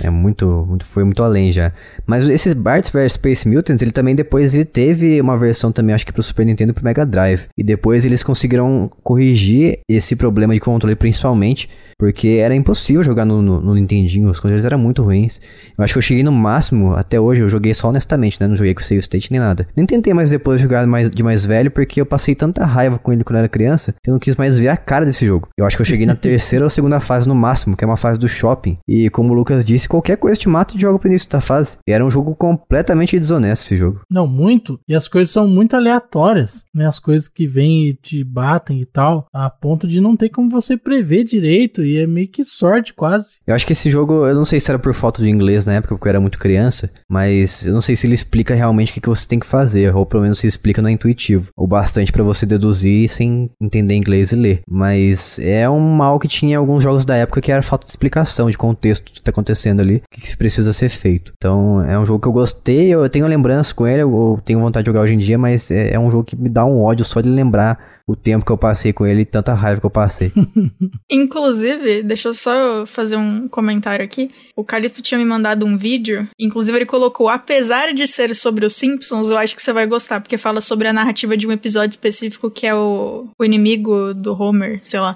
[0.02, 1.72] É muito, muito, foi muito além já.
[2.06, 6.06] Mas esses Bart's vs Space Mutants, ele também depois ele teve uma versão também, acho
[6.06, 7.48] que pro Super Nintendo e pro Mega Drive.
[7.58, 11.70] E depois eles conseguiram corrigir esse problema de controle principalmente
[12.04, 15.40] porque era impossível jogar no, no, no, Nintendinho, os controles eram muito ruins.
[15.78, 18.46] Eu acho que eu cheguei no máximo, até hoje, eu joguei só honestamente, né?
[18.46, 19.66] Não joguei com save state nem nada.
[19.74, 23.14] Nem tentei mais depois jogar mais, de mais velho, porque eu passei tanta raiva com
[23.14, 25.48] ele quando eu era criança, que eu não quis mais ver a cara desse jogo.
[25.58, 27.96] Eu acho que eu cheguei na terceira ou segunda fase no máximo, que é uma
[27.96, 28.78] fase do shopping.
[28.86, 31.78] E como o Lucas disse, qualquer coisa te mata e joga pro início da fase.
[31.88, 34.02] E era um jogo completamente desonesto esse jogo.
[34.12, 34.78] Não, muito.
[34.90, 36.86] E as coisas são muito aleatórias, né?
[36.86, 40.50] As coisas que vêm e te batem e tal, a ponto de não ter como
[40.50, 41.82] você prever direito.
[41.82, 43.38] E é meio que sorte quase.
[43.46, 45.74] Eu acho que esse jogo, eu não sei se era por falta de inglês na
[45.74, 49.02] época, porque eu era muito criança, mas eu não sei se ele explica realmente o
[49.02, 52.24] que, você tem que fazer, ou pelo menos se explica no intuitivo, o bastante para
[52.24, 54.62] você deduzir sem entender inglês e ler.
[54.68, 58.50] Mas é um mal que tinha alguns jogos da época que era falta de explicação,
[58.50, 61.34] de contexto do que tá acontecendo ali, o que, que precisa ser feito.
[61.38, 64.86] Então é um jogo que eu gostei, eu tenho lembrança com ele, eu tenho vontade
[64.86, 67.06] de jogar hoje em dia, mas é, é um jogo que me dá um ódio
[67.06, 69.90] só de lembrar o tempo que eu passei com ele e tanta raiva que eu
[69.92, 70.32] passei.
[71.10, 74.30] inclusive, deixa eu só fazer um comentário aqui.
[74.56, 78.76] O Calisto tinha me mandado um vídeo, inclusive ele colocou, apesar de ser sobre os
[78.76, 81.92] Simpsons, eu acho que você vai gostar, porque fala sobre a narrativa de um episódio
[81.92, 85.16] específico que é o, o inimigo do Homer, sei lá.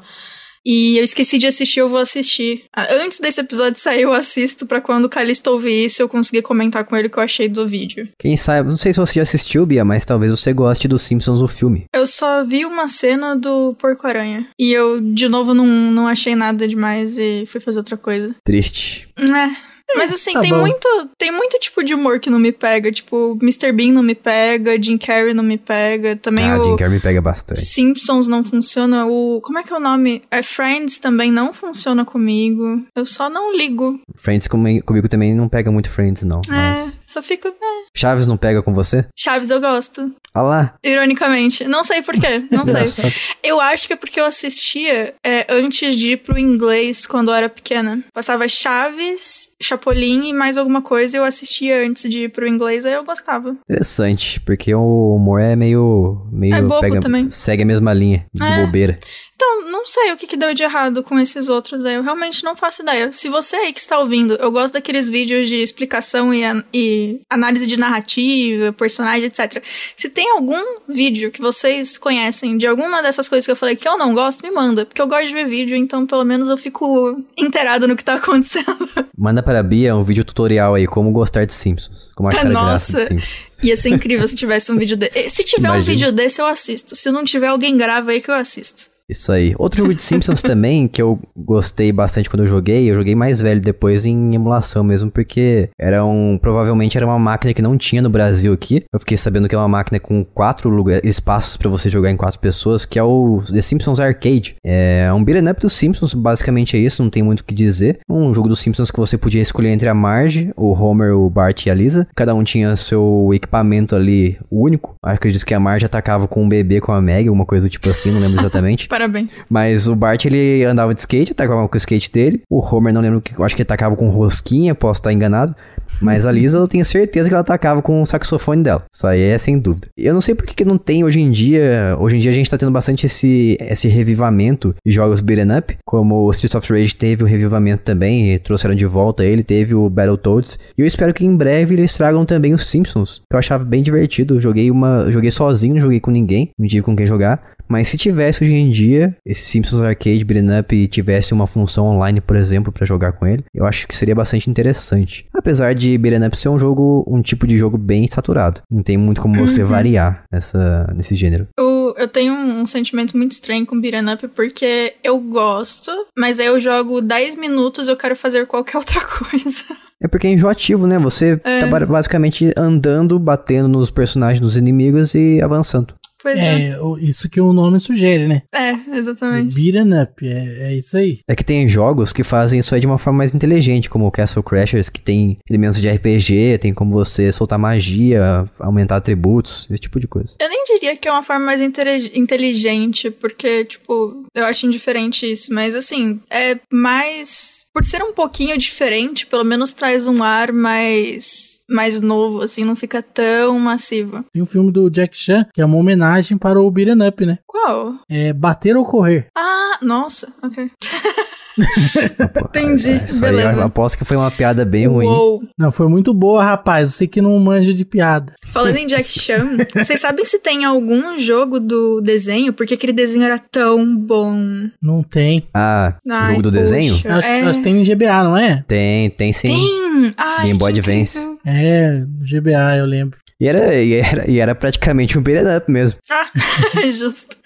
[0.67, 2.65] E eu esqueci de assistir, eu vou assistir.
[2.75, 6.41] Ah, antes desse episódio sair, eu assisto para quando o Calisto ouvir isso eu conseguir
[6.41, 8.09] comentar com ele o que eu achei do vídeo.
[8.19, 11.41] Quem sabe, não sei se você já assistiu, Bia, mas talvez você goste do Simpsons,
[11.41, 11.85] o filme.
[11.95, 14.49] Eu só vi uma cena do Porco-Aranha.
[14.59, 18.35] E eu, de novo, não, não achei nada demais e fui fazer outra coisa.
[18.43, 19.07] Triste.
[19.17, 19.66] É.
[19.95, 22.91] Mas assim, tá tem muito tem muito tipo de humor que não me pega.
[22.91, 23.71] Tipo, Mr.
[23.71, 26.15] Bean não me pega, Jim Carrey não me pega.
[26.15, 27.61] Também ah, o Jim Carrey me pega bastante.
[27.61, 29.05] Simpsons não funciona.
[29.05, 29.39] O.
[29.41, 30.23] Como é que é o nome?
[30.29, 32.81] É Friends também não funciona comigo.
[32.95, 33.99] Eu só não ligo.
[34.15, 36.41] Friends comigo, comigo também não pega muito Friends, não.
[36.47, 36.99] É, mas...
[37.05, 37.47] só fico.
[37.47, 37.76] É.
[37.97, 39.05] Chaves não pega com você?
[39.15, 40.13] Chaves eu gosto.
[40.33, 40.75] Ah lá.
[40.83, 41.63] Ironicamente.
[41.65, 42.45] Não sei porquê.
[42.51, 43.11] Não sei.
[43.43, 47.35] eu acho que é porque eu assistia é, antes de ir pro inglês quando eu
[47.35, 48.03] era pequena.
[48.13, 52.93] Passava Chaves, Chapolin e mais alguma coisa eu assistia antes de ir pro inglês, aí
[52.93, 53.55] eu gostava.
[53.69, 56.27] Interessante, porque o humor é meio.
[56.31, 57.31] meio é bobo pega, também.
[57.31, 58.65] Segue a mesma linha de é.
[58.65, 58.99] bobeira.
[59.37, 61.93] Então, não sei o que, que deu de errado com esses outros aí.
[61.93, 63.13] Eu realmente não faço ideia.
[63.13, 66.41] Se você aí que está ouvindo, eu gosto daqueles vídeos de explicação e,
[66.73, 69.63] e análise de narrativa, personagem, etc.
[69.95, 70.59] Se tem algum
[70.89, 74.41] vídeo que vocês conhecem de alguma dessas coisas que eu falei que eu não gosto,
[74.41, 74.87] me manda.
[74.87, 78.15] Porque eu gosto de ver vídeo, então pelo menos eu fico inteirado no que tá
[78.15, 78.89] acontecendo.
[79.15, 82.09] Manda para a Bia um vídeo tutorial aí, como gostar de Simpsons.
[82.15, 83.47] Como achar Nossa, graça de Simpsons.
[83.61, 85.29] Ia ser incrível se tivesse um vídeo desse.
[85.29, 85.83] Se tiver Imagina.
[85.83, 86.95] um vídeo desse, eu assisto.
[86.95, 88.96] Se não tiver, alguém grava aí que eu assisto.
[89.09, 89.55] Isso aí.
[89.57, 93.41] Outro jogo de Simpsons também, que eu gostei bastante quando eu joguei, eu joguei mais
[93.41, 96.37] velho depois em emulação mesmo, porque era um.
[96.37, 98.83] Provavelmente era uma máquina que não tinha no Brasil aqui.
[98.91, 102.17] Eu fiquei sabendo que é uma máquina com quatro lugar, espaços para você jogar em
[102.17, 104.55] quatro pessoas, que é o The Simpsons Arcade.
[104.63, 107.99] É um beat'em up dos Simpsons, basicamente é isso, não tem muito o que dizer.
[108.09, 111.65] Um jogo dos Simpsons que você podia escolher entre a Marge, o Homer, o Bart
[111.65, 112.07] e a Lisa.
[112.15, 114.95] Cada um tinha seu equipamento ali único.
[115.03, 117.71] Eu acredito que a Marge atacava com um bebê com a Meg, alguma coisa do
[117.71, 118.87] tipo assim, não lembro exatamente.
[118.97, 119.45] Parabéns.
[119.51, 122.41] Mas o Bart, ele andava de skate, atacava com o skate dele.
[122.49, 125.55] O Homer, não lembro, acho que ele atacava com rosquinha, posso estar enganado.
[126.01, 128.85] Mas a Lisa, eu tenho certeza que ela atacava com o saxofone dela.
[128.93, 129.87] Isso aí é sem dúvida.
[129.97, 131.95] Eu não sei por que não tem hoje em dia.
[131.99, 135.77] Hoje em dia a gente tá tendo bastante esse, esse revivamento de jogos beat'em up.
[135.85, 139.73] Como o Streets of Rage teve o revivamento também, e trouxeram de volta ele, teve
[139.73, 140.59] o Battletoads.
[140.77, 143.81] E eu espero que em breve eles tragam também os Simpsons, que eu achava bem
[143.81, 144.35] divertido.
[144.35, 145.11] Eu joguei uma.
[145.11, 147.57] Joguei sozinho, não joguei com ninguém, não tive com quem jogar.
[147.67, 151.85] Mas se tivesse hoje em dia esse Simpsons Arcade Beat'em Up e tivesse uma função
[151.87, 155.25] online, por exemplo, para jogar com ele, eu acho que seria bastante interessante.
[155.33, 158.61] Apesar de Beat'em Up ser um jogo, um tipo de jogo bem saturado.
[158.69, 159.67] Não tem muito como você uhum.
[159.67, 161.47] variar nessa, nesse gênero.
[161.57, 166.39] Eu, eu tenho um, um sentimento muito estranho com Beat'em Up porque eu gosto, mas
[166.39, 169.63] aí eu jogo 10 minutos e eu quero fazer qualquer outra coisa.
[170.01, 170.99] É porque é enjoativo, né?
[170.99, 171.61] Você é.
[171.61, 175.95] tá basicamente andando, batendo nos personagens dos inimigos e avançando.
[176.21, 176.69] Pois é.
[176.71, 176.77] é.
[176.99, 178.41] Isso que o nome sugere, né?
[178.53, 179.55] É, exatamente.
[179.55, 181.19] Beat'em up, é, é isso aí.
[181.27, 184.11] É que tem jogos que fazem isso aí de uma forma mais inteligente, como o
[184.11, 189.81] Castle Crashers, que tem elementos de RPG, tem como você soltar magia, aumentar atributos, esse
[189.81, 190.33] tipo de coisa.
[190.39, 195.53] Eu nem diria que é uma forma mais inteligente, porque, tipo, eu acho indiferente isso,
[195.53, 197.65] mas assim, é mais.
[197.73, 201.56] Por ser um pouquinho diferente, pelo menos traz um ar mais.
[201.69, 204.23] Mais novo, assim, não fica tão massivo.
[204.31, 207.39] Tem um filme do Jack Chan, que é uma homenagem para o Beat'em Up, né?
[207.45, 207.95] Qual?
[208.09, 209.27] É Bater ou Correr.
[209.35, 210.71] Ah, nossa, ok.
[212.45, 213.49] Entendi, Isso beleza.
[213.49, 215.05] aí eu aposto que foi uma piada bem ruim.
[215.07, 215.41] Uou.
[215.57, 216.93] Não, foi muito boa, rapaz.
[216.93, 218.33] Você que não manja de piada.
[218.45, 222.53] Falando em Jack Chan, vocês sabem se tem algum jogo do desenho?
[222.53, 224.37] Porque aquele desenho era tão bom.
[224.81, 225.43] Não tem.
[225.53, 226.61] Ah, Ai, jogo do poxa.
[226.61, 226.95] desenho?
[227.05, 227.41] Acho, É.
[227.41, 228.63] acho que tem no GBA, não é?
[228.67, 229.47] Tem, tem sim.
[229.49, 230.13] Tem!
[230.17, 231.17] Ai, Game Boy Advance.
[231.45, 233.17] É, no GBA, eu lembro.
[233.39, 235.99] E era, e era, e era praticamente um beat'em up mesmo.
[236.09, 236.27] Ah,
[236.89, 237.37] justo.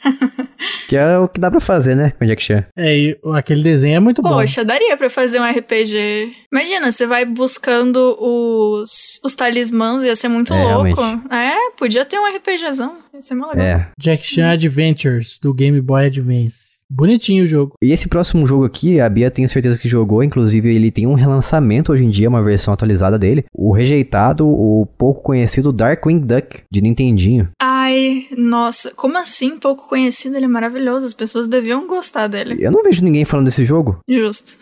[0.88, 2.64] Que é o que dá pra fazer, né, com Jack Chan.
[2.78, 4.30] É, e aquele desenho é muito bom.
[4.30, 6.34] Poxa, daria pra fazer um RPG.
[6.52, 11.00] Imagina, você vai buscando os, os talismãs, ia ser muito É, louco.
[11.02, 11.34] realmente.
[11.34, 12.96] É, podia ter um RPGzão.
[13.14, 13.66] Ia ser mó legal.
[13.66, 13.88] É.
[13.98, 16.72] Jack Chan Adventures, do Game Boy Advance.
[16.94, 17.76] Bonitinho o jogo.
[17.82, 21.14] E esse próximo jogo aqui, a Bia tenho certeza que jogou, inclusive ele tem um
[21.14, 23.46] relançamento hoje em dia, uma versão atualizada dele.
[23.54, 27.48] O rejeitado, o pouco conhecido Darkwing Duck, de Nintendinho.
[27.84, 29.58] Ai, nossa, como assim?
[29.58, 31.04] Pouco conhecido, ele é maravilhoso.
[31.04, 32.56] As pessoas deviam gostar dele.
[32.60, 34.00] Eu não vejo ninguém falando desse jogo.
[34.08, 34.56] Justo.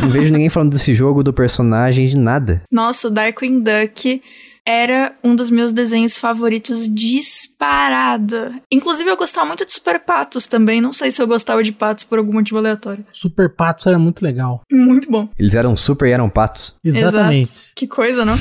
[0.00, 2.62] Não vejo ninguém falando desse jogo, do personagem, de nada.
[2.70, 4.22] Nossa, o Darkwing Duck
[4.66, 8.54] era um dos meus desenhos favoritos disparada.
[8.70, 10.80] Inclusive, eu gostava muito de Super Patos também.
[10.80, 13.04] Não sei se eu gostava de patos por algum motivo aleatório.
[13.12, 14.62] Super Patos era muito legal.
[14.70, 15.28] Muito bom.
[15.38, 16.76] Eles eram super e eram patos.
[16.84, 17.50] Exatamente.
[17.50, 17.66] Exato.
[17.74, 18.36] Que coisa, não?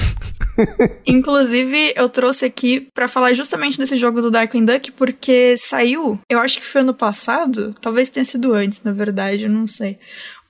[1.07, 6.39] Inclusive, eu trouxe aqui pra falar justamente desse jogo do Darkwing Duck, porque saiu, eu
[6.39, 9.97] acho que foi ano passado, talvez tenha sido antes, na verdade, eu não sei.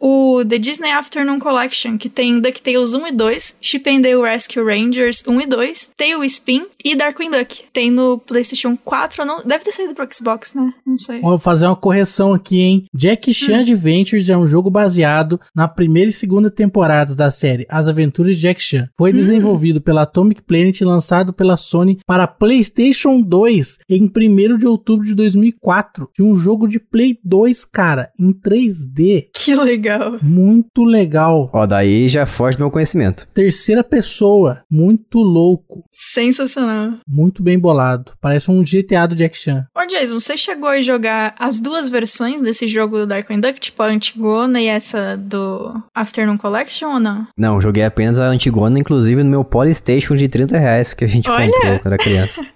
[0.04, 4.64] O The Disney Afternoon Collection, que tem DuckTales 1 e 2, Chip and Dale Rescue
[4.64, 7.64] Rangers 1 e 2, Tailspin e Darkwing Duck.
[7.74, 10.74] Tem no PlayStation 4, não, deve ter saído pro Xbox, né?
[10.86, 11.22] Não sei.
[11.22, 12.86] Vou fazer uma correção aqui, hein?
[12.94, 17.88] Jack Chan Adventures é um jogo baseado na primeira e segunda temporada da série As
[17.88, 18.88] Aventuras de Jack Chan.
[18.98, 24.68] Foi desenvolvido pela Atomic Planet e lançado pela Sony para PlayStation 2 em 1 de
[24.68, 26.10] outubro de 2004.
[26.16, 29.28] De um jogo de Play 2, cara, em 3D.
[29.34, 30.18] Que legal.
[30.22, 31.50] Muito legal.
[31.54, 33.28] Ó, daí já foge do meu conhecimento.
[33.34, 36.71] Terceira pessoa, muito louco, Sensacional.
[37.08, 38.14] Muito bem bolado.
[38.20, 39.66] Parece um GTA do Jack Chan.
[39.76, 43.82] Ô Jason, você chegou a jogar as duas versões desse jogo do Darkwing Duck, tipo
[43.82, 47.28] a Antigona e essa do Afternoon Collection ou não?
[47.38, 51.30] Não, joguei apenas a Antigona, inclusive no meu Polystation de 30 reais que a gente
[51.30, 51.52] Olha!
[51.52, 52.46] comprou quando era criança.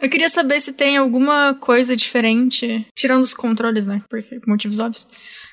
[0.00, 4.00] Eu queria saber se tem alguma coisa diferente, tirando os controles, né?
[4.08, 5.08] Porque motivos óbvios.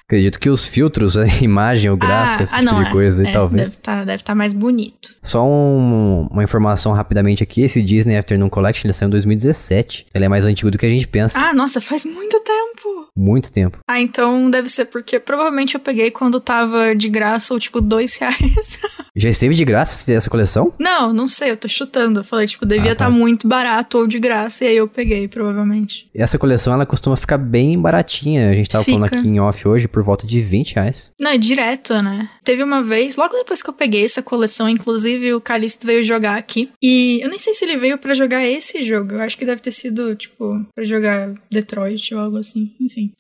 [0.08, 3.32] Acredito que os filtros, a imagem, o gráfico, esse tipo de é, coisa, aí, é,
[3.34, 3.62] talvez.
[3.64, 5.16] Deve estar deve tá mais bonito.
[5.24, 10.06] Só um- uma informação rapidamente aqui, esse Disney Afternoon Collection ele saiu em 2017.
[10.14, 11.40] Ele é mais antigo do que a gente pensa.
[11.40, 12.65] Ah, nossa, faz muito tempo.
[13.16, 13.80] Muito tempo.
[13.88, 18.16] Ah, então deve ser porque provavelmente eu peguei quando tava de graça ou tipo dois
[18.20, 18.80] reais.
[19.16, 20.74] Já esteve de graça essa coleção?
[20.78, 22.20] não, não sei, eu tô chutando.
[22.20, 23.12] Eu falei, tipo, devia Ah, estar tá.
[23.12, 26.10] muito barato ou de graça e aí eu peguei, provavelmente.
[26.14, 28.50] Essa coleção ela costuma ficar bem baratinha.
[28.50, 29.20] A gente tava falando Fica.
[29.20, 31.12] aqui em off hoje por volta de 20 reais.
[31.20, 32.30] Não, é direto, né?
[32.44, 36.38] Teve uma vez, logo depois que eu peguei essa coleção, inclusive o Calisto veio jogar
[36.38, 36.70] aqui.
[36.82, 39.14] E eu nem sei se ele veio pra jogar esse jogo.
[39.14, 42.65] Eu acho que deve ter sido, tipo, pra jogar Detroit ou algo assim.
[42.80, 43.12] Enfim.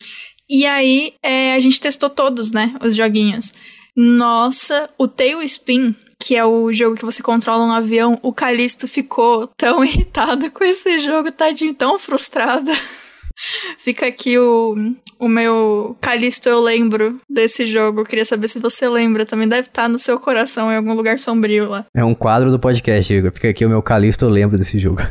[0.49, 2.75] E aí, é, a gente testou todos, né?
[2.83, 3.51] Os joguinhos.
[3.95, 9.47] Nossa, o Tailspin, que é o jogo que você controla um avião, o Calisto ficou
[9.57, 12.71] tão irritado com esse jogo, tadinho, tão frustrado.
[13.77, 18.01] Fica aqui o, o meu Calisto Eu Lembro desse jogo.
[18.01, 19.25] Eu queria saber se você lembra.
[19.25, 21.85] Também deve estar no seu coração em algum lugar sombrio lá.
[21.93, 23.13] É um quadro do podcast.
[23.33, 25.01] Fica aqui o meu Calisto, eu lembro desse jogo.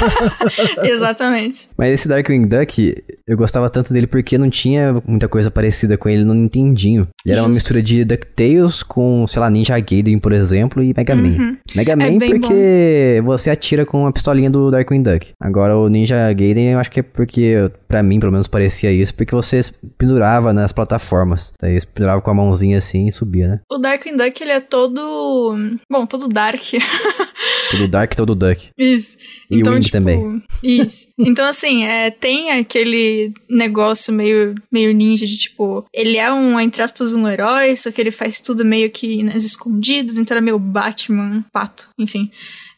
[0.84, 1.68] Exatamente.
[1.76, 6.08] Mas esse Darkwing Duck, eu gostava tanto dele porque não tinha muita coisa parecida com
[6.08, 7.08] ele no Nintendinho.
[7.24, 11.16] Ele era uma mistura de DuckTales com, sei lá, Ninja Gaiden, por exemplo, e Mega
[11.16, 11.28] Man.
[11.28, 11.56] Uhum.
[11.74, 15.32] Mega Man É bem porque você atira com a pistolinha do Darkwing Duck.
[15.40, 19.14] Agora o Ninja Gaiden eu acho que é porque, pra mim pelo menos parecia isso,
[19.14, 19.60] porque você
[19.96, 21.52] pendurava nas plataformas.
[21.60, 23.60] Daí você pendurava com a mãozinha assim e subia, né?
[23.72, 25.56] O Darkwing Duck, ele é todo.
[25.90, 26.62] Bom, todo dark.
[27.70, 28.68] Todo Dark, todo Duck.
[28.76, 29.16] Isso.
[29.50, 30.42] E então, Wing tipo, também.
[30.62, 31.08] Isso.
[31.18, 36.82] Então, assim, é, tem aquele negócio meio, meio ninja de tipo, ele é um, entre
[36.82, 40.58] aspas, um herói, só que ele faz tudo meio que nas escondidas, então era meio
[40.58, 42.30] Batman, pato, enfim.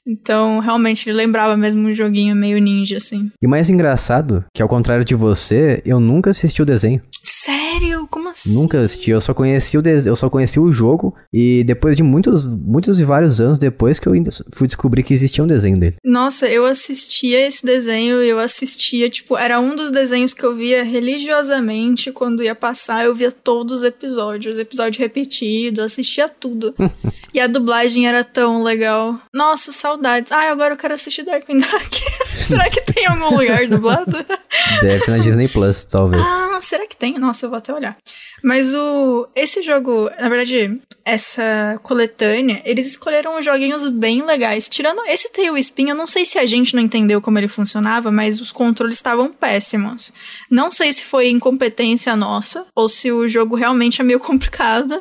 [0.07, 3.30] Então, realmente, ele lembrava mesmo um joguinho meio ninja, assim.
[3.43, 7.03] E o mais engraçado, que ao contrário de você, eu nunca assisti o desenho.
[7.22, 7.65] Sério?
[8.10, 8.54] Como assim?
[8.54, 10.06] Nunca assisti, eu só conheci o des...
[10.06, 14.08] eu só conheci o jogo e depois de muitos, muitos e vários anos depois que
[14.08, 14.14] eu
[14.52, 15.96] fui descobrir que existia um desenho dele.
[16.04, 20.82] Nossa, eu assistia esse desenho, eu assistia, tipo, era um dos desenhos que eu via
[20.82, 26.74] religiosamente quando ia passar, eu via todos os episódios, episódio repetido, assistia tudo.
[27.34, 29.20] e a dublagem era tão legal.
[29.34, 30.32] Nossa, saudades.
[30.32, 32.00] Ai, agora eu quero assistir Darkwing Duck.
[32.45, 34.12] será que tem algum lugar dublado?
[34.82, 36.22] Deve ser na Disney Plus, talvez.
[36.24, 37.18] Ah, será que tem?
[37.18, 37.97] Nossa, eu vou até olhar.
[38.43, 44.68] Mas o esse jogo, na verdade, essa coletânea, eles escolheram joguinhos bem legais.
[44.68, 48.11] Tirando esse Tail Spin, eu não sei se a gente não entendeu como ele funcionava,
[48.11, 50.12] mas os controles estavam péssimos.
[50.51, 55.01] Não sei se foi incompetência nossa ou se o jogo realmente é meio complicado.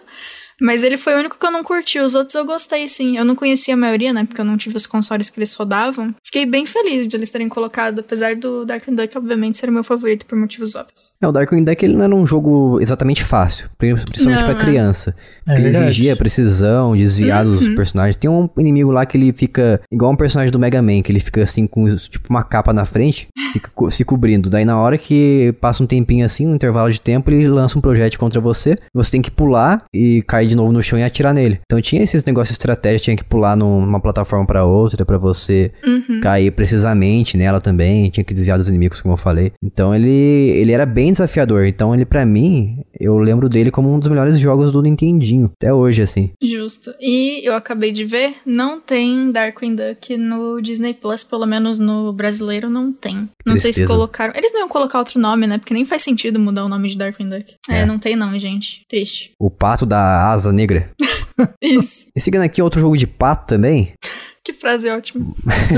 [0.62, 1.99] Mas ele foi o único que eu não curti.
[1.99, 3.18] Os outros eu gostei, sim.
[3.18, 4.24] Eu não conhecia a maioria, né?
[4.26, 6.14] Porque eu não tive os consoles que eles rodavam.
[6.24, 9.84] Fiquei bem feliz de eles terem colocado, apesar do Darkwing Duck, obviamente, ser o meu
[9.84, 11.14] favorito por motivos óbvios.
[11.22, 14.56] É, o Darkwing Duck ele não era um jogo exatamente fácil, principalmente para é.
[14.56, 15.16] criança.
[15.47, 17.58] É ele exigia precisão, desviar uhum.
[17.58, 18.16] dos personagens.
[18.16, 21.20] Tem um inimigo lá que ele fica igual um personagem do Mega Man, que ele
[21.20, 24.49] fica assim com tipo uma capa na frente, fica se cobrindo.
[24.49, 27.82] Daí na hora que passa um tempinho assim, um intervalo de tempo, ele lança um
[27.82, 28.76] projétil contra você.
[28.93, 31.60] Você tem que pular e cair de novo no chão e atirar nele.
[31.66, 36.20] Então tinha esses negócios estratégicos, tinha que pular numa plataforma para outra para você uhum.
[36.22, 39.52] cair precisamente nela também, tinha que desviar dos inimigos, como eu falei.
[39.64, 41.66] Então ele ele era bem desafiador.
[41.66, 45.74] Então ele para mim, eu lembro dele como um dos melhores jogos do Nintendinho até
[45.74, 46.32] hoje assim.
[46.41, 46.93] Justo.
[47.00, 52.14] E eu acabei de ver, não tem Darkwing Duck no Disney Plus, pelo menos no
[52.14, 53.30] brasileiro não tem.
[53.46, 53.74] Não Tristeza.
[53.74, 54.34] sei se colocaram.
[54.36, 55.58] Eles não iam colocar outro nome, né?
[55.58, 57.56] Porque nem faz sentido mudar o nome de Darkwing Duck.
[57.70, 58.86] É, é não tem não, gente.
[58.88, 59.32] Triste.
[59.39, 60.92] O pato da asa negra.
[61.62, 62.08] Isso.
[62.16, 63.94] E seguindo aqui outro jogo de pato também.
[64.44, 65.26] que frase ótima.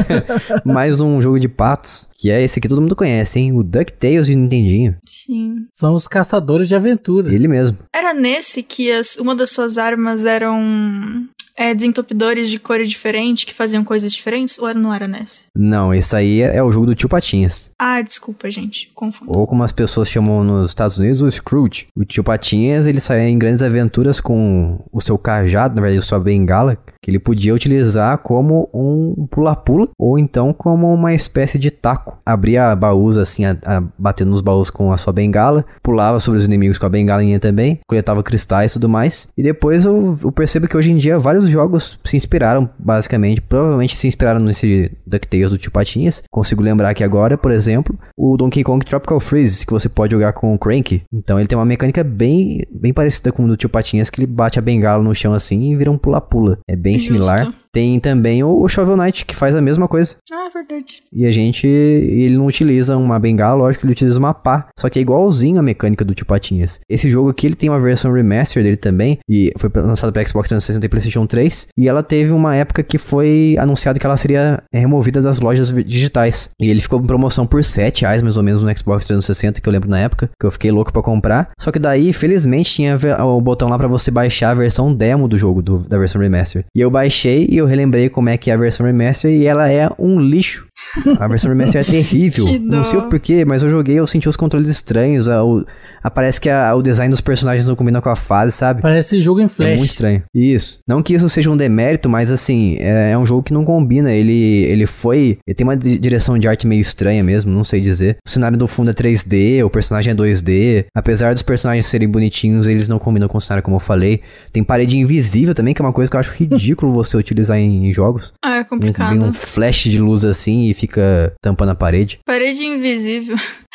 [0.65, 3.53] Mais um jogo de patos, que é esse que todo mundo conhece, hein?
[3.53, 4.97] O DuckTales de Nintendinho.
[5.05, 5.65] Sim.
[5.73, 7.33] São os caçadores de aventura.
[7.33, 7.77] Ele mesmo.
[7.95, 11.25] Era nesse que as, uma das suas armas eram
[11.57, 14.59] é, desentupidores de cor diferente que faziam coisas diferentes?
[14.59, 15.45] Ou não era nesse?
[15.55, 17.71] Não, esse aí é, é o jogo do tio Patinhas.
[17.79, 18.91] Ah, desculpa, gente.
[18.93, 19.31] Confundo.
[19.35, 21.87] Ou como as pessoas chamam nos Estados Unidos, o Scrooge.
[21.95, 26.07] O tio Patinhas, ele saía em grandes aventuras com o seu cajado, na verdade, a
[26.07, 26.77] sua bengala,
[27.07, 32.17] que ele podia utilizar como um pula-pula ou então como uma espécie de taco.
[32.25, 36.45] Abria baús assim, a, a, batendo nos baús com a sua bengala, pulava sobre os
[36.45, 39.29] inimigos com a bengalinha também, coletava cristais e tudo mais.
[39.37, 43.95] E depois eu, eu percebo que hoje em dia vários jogos se inspiraram, basicamente, provavelmente
[43.95, 46.21] se inspiraram nesse DuckTales do Tio Patinhas.
[46.29, 50.33] Consigo lembrar aqui agora, por exemplo, o Donkey Kong Tropical Freeze, que você pode jogar
[50.33, 51.03] com o Crank.
[51.13, 54.27] Então ele tem uma mecânica bem, bem parecida com o do Tio Patinhas, que ele
[54.27, 56.59] bate a bengala no chão assim e vira um pula-pula.
[56.67, 57.13] É bem Justo.
[57.13, 57.53] similar.
[57.71, 60.15] Tem também o Shovel Knight, que faz a mesma coisa.
[60.31, 61.01] Ah, verdade.
[61.11, 64.67] E a gente, ele não utiliza uma bengala, lógico, ele utiliza uma pá.
[64.77, 66.79] Só que é igualzinho a mecânica do Tio Patinhas.
[66.89, 70.47] Esse jogo aqui, ele tem uma versão remaster dele também, e foi lançado para Xbox
[70.49, 71.67] 360 e PlayStation 3.
[71.77, 75.73] E ela teve uma época que foi anunciado que ela seria é, removida das lojas
[75.85, 76.49] digitais.
[76.59, 79.67] E ele ficou em promoção por 7 reais, mais ou menos, no Xbox 360, que
[79.67, 81.49] eu lembro na época, que eu fiquei louco para comprar.
[81.59, 85.37] Só que daí, felizmente, tinha o botão lá para você baixar a versão demo do
[85.37, 86.65] jogo, do, da versão remaster.
[86.75, 89.71] E eu baixei e eu relembrei como é que é a versão remaster e ela
[89.71, 90.66] é um lixo.
[91.19, 92.45] A versão remaster é terrível.
[92.61, 95.27] Não sei o porquê, mas eu joguei, eu senti os controles estranhos.
[95.27, 95.65] A, o,
[96.01, 98.81] a, parece que a, o design dos personagens não combina com a fase, sabe?
[98.81, 99.69] Parece jogo em flash.
[99.69, 100.23] É muito estranho.
[100.33, 100.79] Isso.
[100.87, 104.11] Não que isso seja um demérito, mas assim, é, é um jogo que não combina.
[104.11, 105.37] Ele, ele foi.
[105.45, 108.17] Ele tem uma direção de arte meio estranha mesmo, não sei dizer.
[108.25, 110.85] O cenário do fundo é 3D, o personagem é 2D.
[110.93, 114.21] Apesar dos personagens serem bonitinhos, eles não combinam com o cenário, como eu falei.
[114.51, 117.89] Tem parede invisível também, que é uma coisa que eu acho ridículo você utilizar em,
[117.89, 118.33] em jogos.
[118.43, 119.09] Ah, é complicado.
[119.09, 122.19] Vem um flash de luz assim e fica tampando a parede.
[122.25, 123.35] Parede invisível.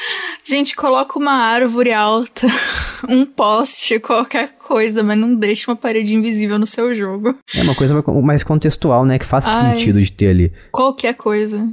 [0.44, 2.46] Gente, coloca uma árvore alta,
[3.08, 7.36] um poste, qualquer coisa, mas não deixa uma parede invisível no seu jogo.
[7.54, 9.18] É uma coisa mais contextual, né?
[9.18, 10.52] Que faz Ai, sentido de ter ali.
[10.72, 11.68] Qualquer coisa.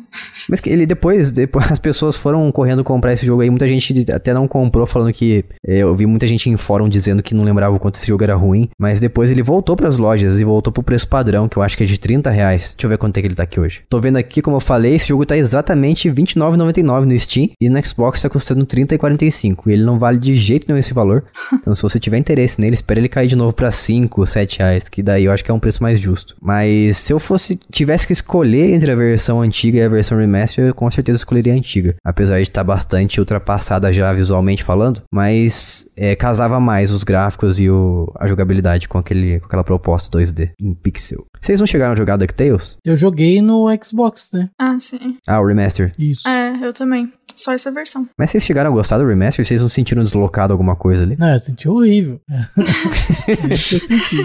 [0.48, 3.50] Mas que ele depois, depois as pessoas foram correndo comprar esse jogo aí.
[3.50, 5.44] Muita gente até não comprou, falando que.
[5.66, 8.24] É, eu vi muita gente em fórum dizendo que não lembrava o quanto esse jogo
[8.24, 8.70] era ruim.
[8.80, 11.76] Mas depois ele voltou para as lojas e voltou pro preço padrão, que eu acho
[11.76, 12.74] que é de 30 reais.
[12.76, 13.82] Deixa eu ver quanto é que ele tá aqui hoje.
[13.90, 17.86] Tô vendo aqui, como eu falei, esse jogo tá exatamente R$29,99 no Steam e no
[17.86, 19.70] Xbox tá custando 30 e 45.
[19.70, 21.24] E ele não vale de jeito nenhum esse valor.
[21.60, 24.88] Então, se você tiver interesse nele, espere ele cair de novo para 5, 7 reais,
[24.88, 26.36] que daí eu acho que é um preço mais justo.
[26.42, 30.68] Mas se eu fosse tivesse que escolher entre a versão antiga e a versão remaster,
[30.68, 31.96] eu com certeza escolheria a antiga.
[32.04, 37.70] Apesar de estar bastante ultrapassada já visualmente falando, mas é, casava mais os gráficos e
[37.70, 41.26] o, a jogabilidade com, aquele, com aquela proposta 2D em pixel.
[41.42, 42.78] Vocês não chegaram a jogar DuckTales?
[42.86, 44.50] Eu joguei no Xbox, né?
[44.58, 45.18] Ah, sim.
[45.28, 45.94] Ah, o remaster.
[45.98, 46.28] Isso.
[46.28, 47.12] É, eu também.
[47.36, 48.09] Só essa versão.
[48.18, 49.46] Mas vocês chegaram a gostar do remaster?
[49.46, 51.16] Vocês não sentiram deslocado alguma coisa ali?
[51.18, 52.22] Não, eu senti horrível.
[52.30, 54.24] é isso que eu senti.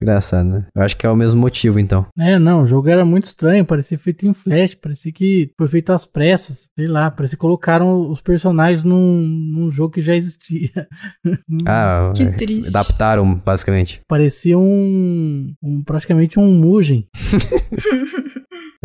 [0.00, 0.66] Engraçado, né?
[0.74, 2.06] Eu acho que é o mesmo motivo, então.
[2.18, 5.90] É, não, o jogo era muito estranho, parecia feito em flash, parecia que foi feito
[5.90, 10.70] às pressas, sei lá, parecia que colocaram os personagens num, num jogo que já existia.
[11.66, 12.68] Ah, que é, triste.
[12.68, 14.00] Adaptaram, basicamente.
[14.06, 17.08] Parecia um, um praticamente um Mugen.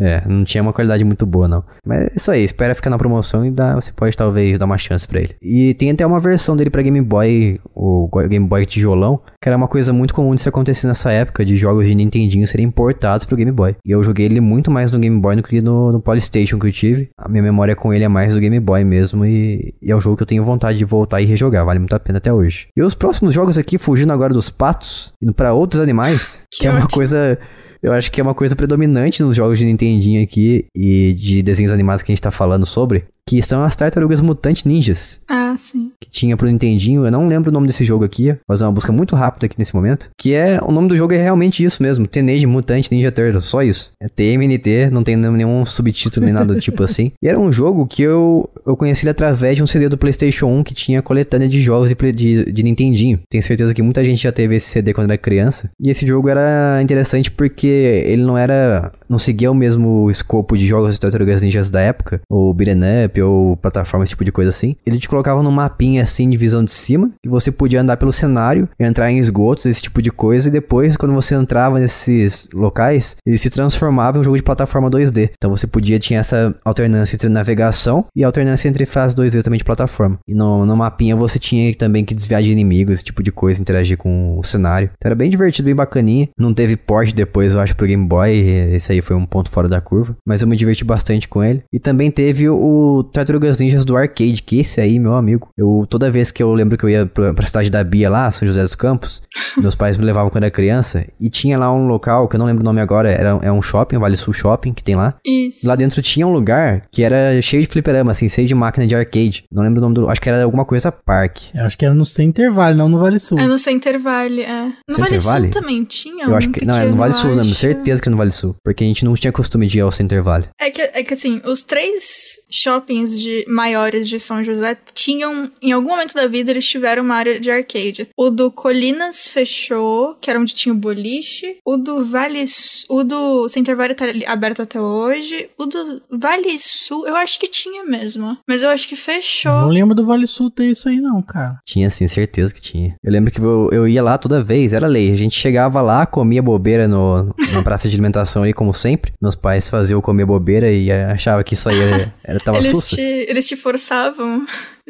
[0.02, 1.64] É, não tinha uma qualidade muito boa, não.
[1.86, 4.78] Mas é isso aí, espera ficar na promoção e dá, você pode talvez dar uma
[4.78, 5.36] chance pra ele.
[5.40, 9.56] E tem até uma versão dele pra Game Boy, o Game Boy tijolão, que era
[9.56, 13.26] uma coisa muito comum de se acontecer nessa época, de jogos de Nintendinho serem importados
[13.26, 13.76] pro Game Boy.
[13.86, 16.68] E eu joguei ele muito mais no Game Boy do que no, no Polystation que
[16.68, 17.10] eu tive.
[17.16, 20.02] A minha memória com ele é mais do Game Boy mesmo, e, e é um
[20.02, 22.68] jogo que eu tenho vontade de voltar e rejogar, vale muito a pena até hoje.
[22.76, 26.68] E os próximos jogos aqui, fugindo agora dos patos, indo para outros animais, que, que
[26.68, 27.38] é uma coisa
[27.82, 31.72] eu acho que é uma coisa predominante nos jogos de Nintendinho aqui e de desenhos
[31.72, 35.22] animados que a gente tá falando sobre, que são as Tartarugas Mutantes Ninjas.
[35.28, 35.92] Ah, sim.
[36.00, 38.72] Que tinha pro Nintendinho, eu não lembro o nome desse jogo aqui, vou fazer uma
[38.72, 41.82] busca muito rápida aqui nesse momento, que é, o nome do jogo é realmente isso
[41.82, 43.92] mesmo, Teenage Mutant Ninja Turtle, só isso.
[44.02, 47.12] É TMNT, não tem nenhum subtítulo nem nada do tipo assim.
[47.22, 50.48] E era um jogo que eu, eu conheci ele através de um CD do Playstation
[50.48, 53.20] 1 que tinha coletânea de jogos de, de, de Nintendinho.
[53.30, 55.70] Tenho certeza que muita gente já teve esse CD quando era criança.
[55.80, 60.66] E esse jogo era interessante porque ele não era, não seguia o mesmo escopo de
[60.66, 64.50] jogos de Tartarugas Ninjas da época, ou beat'em up, ou plataforma, esse tipo de coisa
[64.50, 64.76] assim.
[64.86, 68.12] Ele te colocava num mapinha assim de visão de cima, e você podia andar pelo
[68.12, 73.16] cenário, entrar em esgotos, esse tipo de coisa, e depois, quando você entrava nesses locais,
[73.26, 75.32] ele se transformava em um jogo de plataforma 2D.
[75.34, 79.64] Então você podia, tinha essa alternância entre navegação e alternância entre fase 2D também de
[79.64, 80.20] plataforma.
[80.28, 83.62] E no, no mapinha você tinha também que desviar de inimigos, esse tipo de coisa,
[83.62, 84.90] interagir com o cenário.
[84.98, 86.30] Então era bem divertido, bem bacaninha.
[86.38, 88.32] Não teve port depois, eu acho, pro Game Boy,
[88.74, 91.64] esse aí foi um ponto fora da curva, mas eu me diverti bastante com ele.
[91.72, 96.12] E também teve o Tartarugas Ninjas do arcade, que esse aí, meu amigo, eu toda
[96.12, 98.62] vez que eu lembro que eu ia pra, pra cidade da Bia lá, São José
[98.62, 99.22] dos Campos,
[99.58, 102.46] meus pais me levavam quando era criança, e tinha lá um local, que eu não
[102.46, 105.16] lembro o nome agora, era, é um shopping, Vale Sul Shopping, que tem lá.
[105.26, 105.68] Isso.
[105.68, 108.96] Lá dentro tinha um lugar que era cheio de fliperama, assim, cheio de máquina de
[108.96, 109.44] arcade.
[109.52, 110.10] Não lembro o nome do.
[110.10, 111.38] Acho que era alguma coisa Park.
[111.54, 113.40] Eu acho que era no Center Valley, não no Vale Sul.
[113.40, 114.74] É no Center Valley, é.
[114.88, 115.44] No Center Vale?
[115.44, 116.66] Sul também tinha Eu um acho que.
[116.66, 118.56] Não, era no Vale Sul, não, certeza que era no Vale Sul.
[118.64, 120.50] Porque a gente não tinha costume de ir ao Center Valley.
[120.60, 125.72] É que, é que assim, os três shoppings de maiores de São José tinham, em
[125.72, 128.10] algum momento da vida, eles tiveram uma área de arcade.
[128.18, 131.58] O do Colinas fechou, que era onde tinha o boliche.
[131.66, 135.50] O do Vale Sul, o do Center Valley tá aberto até hoje.
[135.58, 138.38] O do Vale Sul, eu acho que tinha mesmo.
[138.48, 139.66] Mas eu acho que Eu não fechou.
[139.68, 141.58] lembro do Vale Sul ter isso aí, não, cara.
[141.66, 142.96] Tinha sim, certeza que tinha.
[143.04, 145.12] Eu lembro que eu, eu ia lá toda vez, era lei.
[145.12, 149.14] A gente chegava lá, comia bobeira no, na praça de alimentação ali, como sempre.
[149.22, 152.72] Meus pais faziam comer bobeira e achava que isso aí era, era tava Eles.
[152.86, 154.46] Te, eles te forçavam,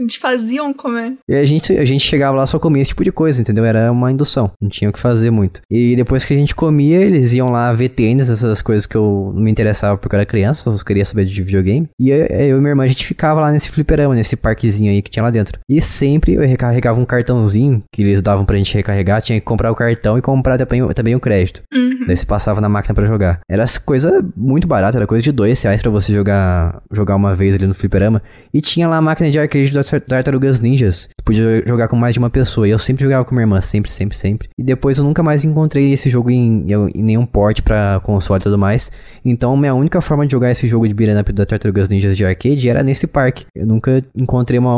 [0.08, 1.14] te faziam comer.
[1.28, 3.66] E a gente, a gente chegava lá só comia esse tipo de coisa, entendeu?
[3.66, 5.62] Era uma indução, não tinha o que fazer muito.
[5.70, 9.32] E depois que a gente comia, eles iam lá ver tênis, essas coisas que eu
[9.36, 11.88] não me interessava porque eu era criança, eu queria saber de videogame.
[12.00, 15.02] E eu, eu e minha irmã, a gente ficava lá nesse fliperama, nesse parquezinho aí
[15.02, 15.60] que tinha lá dentro.
[15.70, 19.72] E sempre eu recarregava um cartãozinho que eles davam pra gente recarregar, tinha que comprar
[19.72, 21.62] o cartão e comprar também, o- também o crédito.
[21.74, 22.06] Uhum.
[22.08, 23.39] Daí você passava na máquina pra jogar.
[23.50, 27.56] Era coisa muito barata, era coisa de dois reais pra você jogar, jogar uma vez
[27.56, 28.22] ali no fliperama.
[28.54, 31.08] E tinha lá a máquina de arcade Tartarugas Ninjas.
[31.10, 32.68] Você podia jogar com mais de uma pessoa.
[32.68, 34.50] E eu sempre jogava com minha irmã, sempre, sempre, sempre.
[34.58, 38.44] E depois eu nunca mais encontrei esse jogo em, em- nenhum port pra console e
[38.44, 38.92] tudo mais.
[39.24, 42.26] Então minha única forma de jogar esse jogo de beat'em up da Tartarugas Ninjas de
[42.26, 43.46] arcade era nesse parque.
[43.56, 44.76] Eu nunca encontrei uma-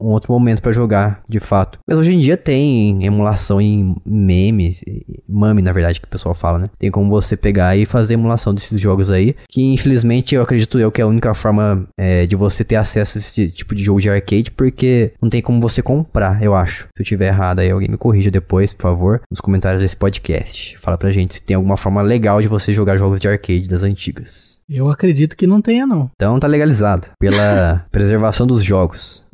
[0.00, 1.78] um outro momento pra jogar, de fato.
[1.88, 4.80] Mas hoje em dia tem emulação em memes,
[5.28, 6.70] mame na verdade que o pessoal fala, né?
[6.78, 10.90] Tem como você pegar e fazer emulação desses jogos aí, que infelizmente eu acredito eu
[10.90, 14.00] que é a única forma é, de você ter acesso a esse tipo de jogo
[14.00, 16.88] de arcade, porque não tem como você comprar, eu acho.
[16.96, 20.78] Se eu tiver errado aí, alguém me corrija depois, por favor, nos comentários desse podcast.
[20.78, 23.82] Fala pra gente se tem alguma forma legal de você jogar jogos de arcade das
[23.82, 24.60] antigas.
[24.68, 26.10] Eu acredito que não tenha, não.
[26.14, 29.26] Então tá legalizado pela preservação dos jogos.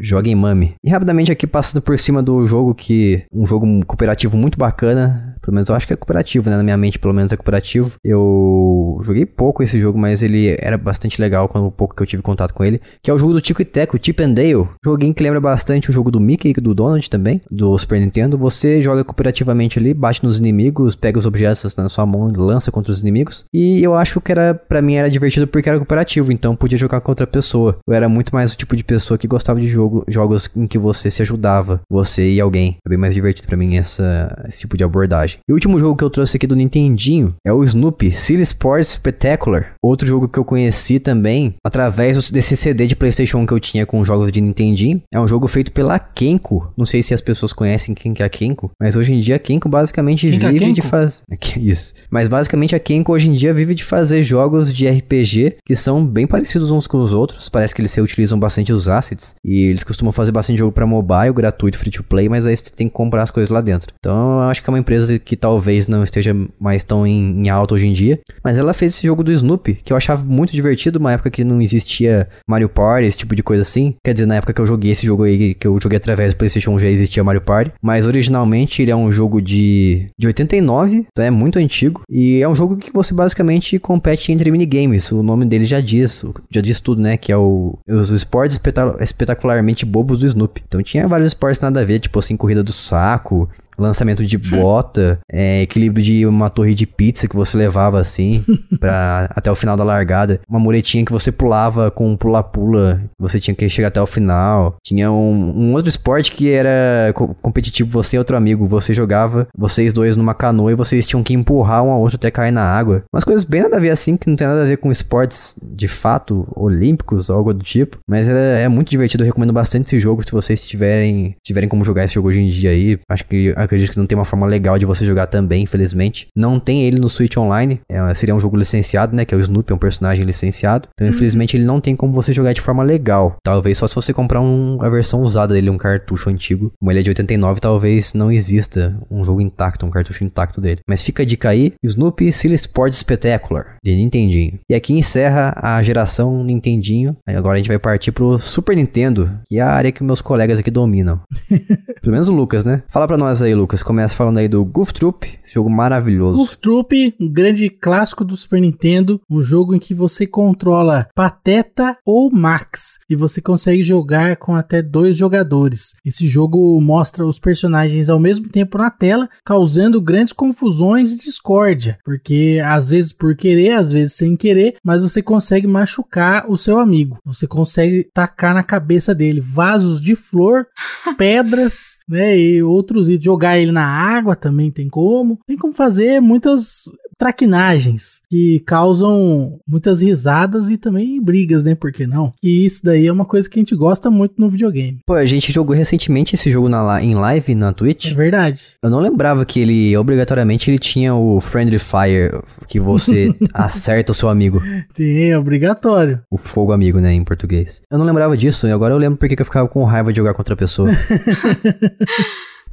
[0.00, 0.74] Joguem mame.
[0.84, 5.54] E rapidamente aqui passando por cima do jogo que um jogo cooperativo muito bacana, pelo
[5.54, 7.92] menos eu acho que é cooperativo, né, na minha mente pelo menos é cooperativo.
[8.04, 12.06] Eu joguei pouco esse jogo, mas ele era bastante legal quando o pouco que eu
[12.06, 14.68] tive contato com ele, que é o jogo do Tico e Teco, Chip and Dale.
[14.82, 18.38] Joguinho que lembra bastante o jogo do Mickey e do Donald também, do Super Nintendo.
[18.38, 22.90] Você joga cooperativamente ali, bate nos inimigos, pega os objetos na sua mão, lança contra
[22.90, 23.44] os inimigos.
[23.52, 27.02] E eu acho que era para mim era divertido porque era cooperativo, então podia jogar
[27.02, 27.76] com outra pessoa.
[27.86, 30.78] Eu era muito mais o tipo de pessoa que gostava de jogo, jogos em que
[30.78, 32.78] você se ajudava, você e alguém.
[32.86, 35.40] É bem mais divertido para mim essa, esse tipo de abordagem.
[35.46, 38.92] E o último jogo que eu trouxe aqui do Nintendinho é o Snoopy City Sports
[38.92, 39.74] Spectacular.
[39.82, 43.84] Outro jogo que eu conheci também através desse CD de PlayStation 1 que eu tinha
[43.84, 45.02] com com jogos de Nintendinho.
[45.12, 46.72] É um jogo feito pela Kenko.
[46.76, 49.34] Não sei se as pessoas conhecem quem que é a Kenko, mas hoje em dia
[49.34, 50.88] a Kenko basicamente que é vive de Kenko?
[50.88, 51.22] fazer.
[51.58, 51.94] Isso.
[52.08, 56.06] Mas basicamente a Kenko hoje em dia vive de fazer jogos de RPG que são
[56.06, 57.48] bem parecidos uns com os outros.
[57.48, 59.34] Parece que eles se utilizam bastante os assets.
[59.44, 62.70] E eles costumam fazer bastante jogo pra mobile, gratuito, free to play, mas aí você
[62.70, 63.92] tem que comprar as coisas lá dentro.
[63.98, 67.48] Então eu acho que é uma empresa que talvez não esteja mais tão em, em
[67.48, 68.20] alta hoje em dia.
[68.44, 71.42] Mas ela fez esse jogo do Snoopy, que eu achava muito divertido, uma época que
[71.42, 73.87] não existia Mario Party, esse tipo de coisa assim.
[74.04, 76.36] Quer dizer, na época que eu joguei esse jogo aí, que eu joguei através do
[76.36, 77.72] PlayStation 1 já existia Mario Party.
[77.82, 82.02] Mas originalmente ele é um jogo de, de 89, então é muito antigo.
[82.10, 85.10] E é um jogo que você basicamente compete entre minigames.
[85.12, 87.16] O nome dele já diz, já diz tudo, né?
[87.16, 90.62] Que é o, os esportes espeta- espetacularmente bobos do Snoopy.
[90.66, 93.48] Então tinha vários esportes nada a ver, tipo assim, corrida do saco,
[93.78, 98.44] lançamento de bota, é, equilíbrio de uma torre de pizza que você levava assim
[98.78, 103.38] para até o final da largada, uma muretinha que você pulava com um pula-pula, você
[103.40, 104.76] tinha que chegar até o final.
[104.84, 109.46] Tinha um, um outro esporte que era co- competitivo, você e outro amigo, você jogava,
[109.56, 112.62] vocês dois numa canoa e vocês tinham que empurrar um ao outro até cair na
[112.62, 113.02] água.
[113.12, 115.56] Umas coisas bem nada a ver assim, que não tem nada a ver com esportes
[115.62, 119.86] de fato olímpicos ou algo do tipo, mas é, é muito divertido, eu recomendo bastante
[119.86, 122.98] esse jogo se vocês tiverem, tiverem como jogar esse jogo hoje em dia aí.
[123.08, 126.28] Acho que acredito que não tem uma forma legal de você jogar também, infelizmente.
[126.34, 129.40] Não tem ele no Switch Online, é, seria um jogo licenciado, né, que é o
[129.40, 130.88] Snoopy, é um personagem licenciado.
[130.94, 133.36] Então, infelizmente, ele não tem como você jogar de forma legal.
[133.44, 136.72] Talvez só se você comprar um- a versão usada dele, um cartucho antigo.
[136.78, 140.80] Como ele é de 89, talvez não exista um jogo intacto, um cartucho intacto dele.
[140.88, 144.58] Mas fica a dica aí, Snoopy Silly Sport Spectacular, de Nintendinho.
[144.70, 147.16] E aqui encerra a geração Nintendinho.
[147.26, 150.58] Agora a gente vai partir pro Super Nintendo, que é a área que meus colegas
[150.58, 151.20] aqui dominam.
[152.02, 152.82] Pelo menos o Lucas, né?
[152.88, 153.82] Fala pra nós aí, Lucas.
[153.82, 156.38] Começa falando aí do Goof Troop, esse jogo maravilhoso.
[156.38, 161.96] Goof Troop, um grande clássico do Super Nintendo, um jogo em que você controla Pateta
[162.06, 165.94] ou Max e você consegue jogar com até dois jogadores.
[166.04, 171.98] Esse jogo mostra os personagens ao mesmo tempo na tela, causando grandes confusões e discórdia,
[172.04, 176.78] porque às vezes por querer, às vezes sem querer, mas você consegue machucar o seu
[176.78, 177.18] amigo.
[177.24, 180.66] Você consegue tacar na cabeça dele vasos de flor,
[181.18, 183.24] pedras, né, e outros itens.
[183.24, 185.38] Jogar ele na água também tem como.
[185.46, 186.84] Tem como fazer muitas
[187.18, 191.74] traquinagens que causam muitas risadas e também brigas, né?
[191.74, 192.32] Por que não?
[192.42, 195.00] E isso daí é uma coisa que a gente gosta muito no videogame.
[195.04, 198.12] Pô, a gente jogou recentemente esse jogo na, em live na Twitch.
[198.12, 198.74] É verdade.
[198.82, 204.14] Eu não lembrava que ele, obrigatoriamente, ele tinha o Friendly Fire, que você acerta o
[204.14, 204.62] seu amigo.
[204.94, 206.20] Tem, é obrigatório.
[206.30, 207.82] O fogo amigo, né, em português.
[207.90, 210.18] Eu não lembrava disso, e agora eu lembro porque que eu ficava com raiva de
[210.18, 210.90] jogar contra a pessoa.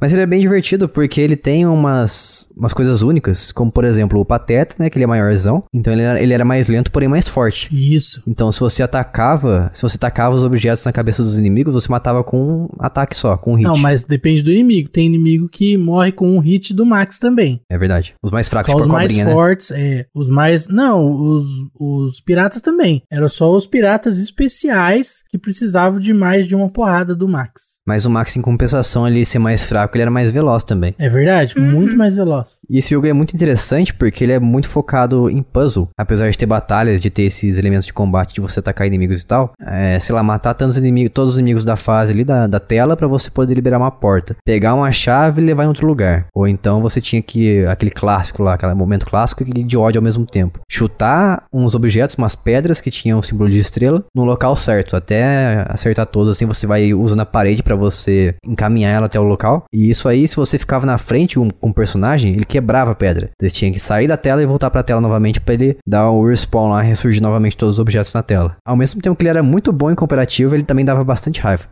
[0.00, 4.20] Mas ele é bem divertido porque ele tem umas, umas coisas únicas, como por exemplo
[4.20, 5.64] o Pateta, né, que ele é maiorzão.
[5.72, 7.68] Então ele era, ele era mais lento, porém mais forte.
[7.70, 8.22] Isso.
[8.26, 12.22] Então se você atacava, se você tacava os objetos na cabeça dos inimigos, você matava
[12.22, 13.66] com um ataque só, com um hit.
[13.66, 14.88] Não, mas depende do inimigo.
[14.88, 17.60] Tem inimigo que morre com um hit do Max também.
[17.70, 18.14] É verdade.
[18.22, 19.32] Os mais fracos, Só tipo os mais cobrinha, né?
[19.32, 20.06] fortes, é.
[20.14, 20.68] Os mais.
[20.68, 21.46] Não, os,
[21.78, 23.02] os piratas também.
[23.10, 27.76] Eram só os piratas especiais que precisavam de mais de uma porrada do Max.
[27.86, 30.94] Mas o Max, em compensação, ele ser mais fraco, ele era mais veloz também.
[30.98, 31.58] É verdade?
[31.58, 32.60] Muito mais veloz.
[32.68, 35.88] E esse jogo é muito interessante porque ele é muito focado em puzzle.
[35.96, 39.26] Apesar de ter batalhas, de ter esses elementos de combate, de você atacar inimigos e
[39.26, 39.52] tal.
[39.60, 42.96] É, sei lá, matar tantos inimigos, todos os inimigos da fase ali, da, da tela,
[42.96, 44.36] pra você poder liberar uma porta.
[44.44, 46.26] Pegar uma chave e levar em outro lugar.
[46.34, 50.04] Ou então você tinha que, aquele clássico lá, aquele momento clássico e de ódio ao
[50.04, 50.60] mesmo tempo.
[50.70, 54.96] Chutar uns objetos, umas pedras que tinham o símbolo de estrela, no local certo.
[54.96, 59.24] Até acertar todos, assim você vai usando a parede pra você encaminhar ela até o
[59.24, 59.64] local.
[59.76, 62.94] E isso aí, se você ficava na frente um- com um personagem, ele quebrava a
[62.94, 63.28] pedra.
[63.38, 66.26] Você tinha que sair da tela e voltar pra tela novamente pra ele dar o
[66.26, 68.56] respawn lá ressurgir novamente todos os objetos na tela.
[68.66, 71.64] Ao mesmo tempo que ele era muito bom em cooperativo, ele também dava bastante raiva.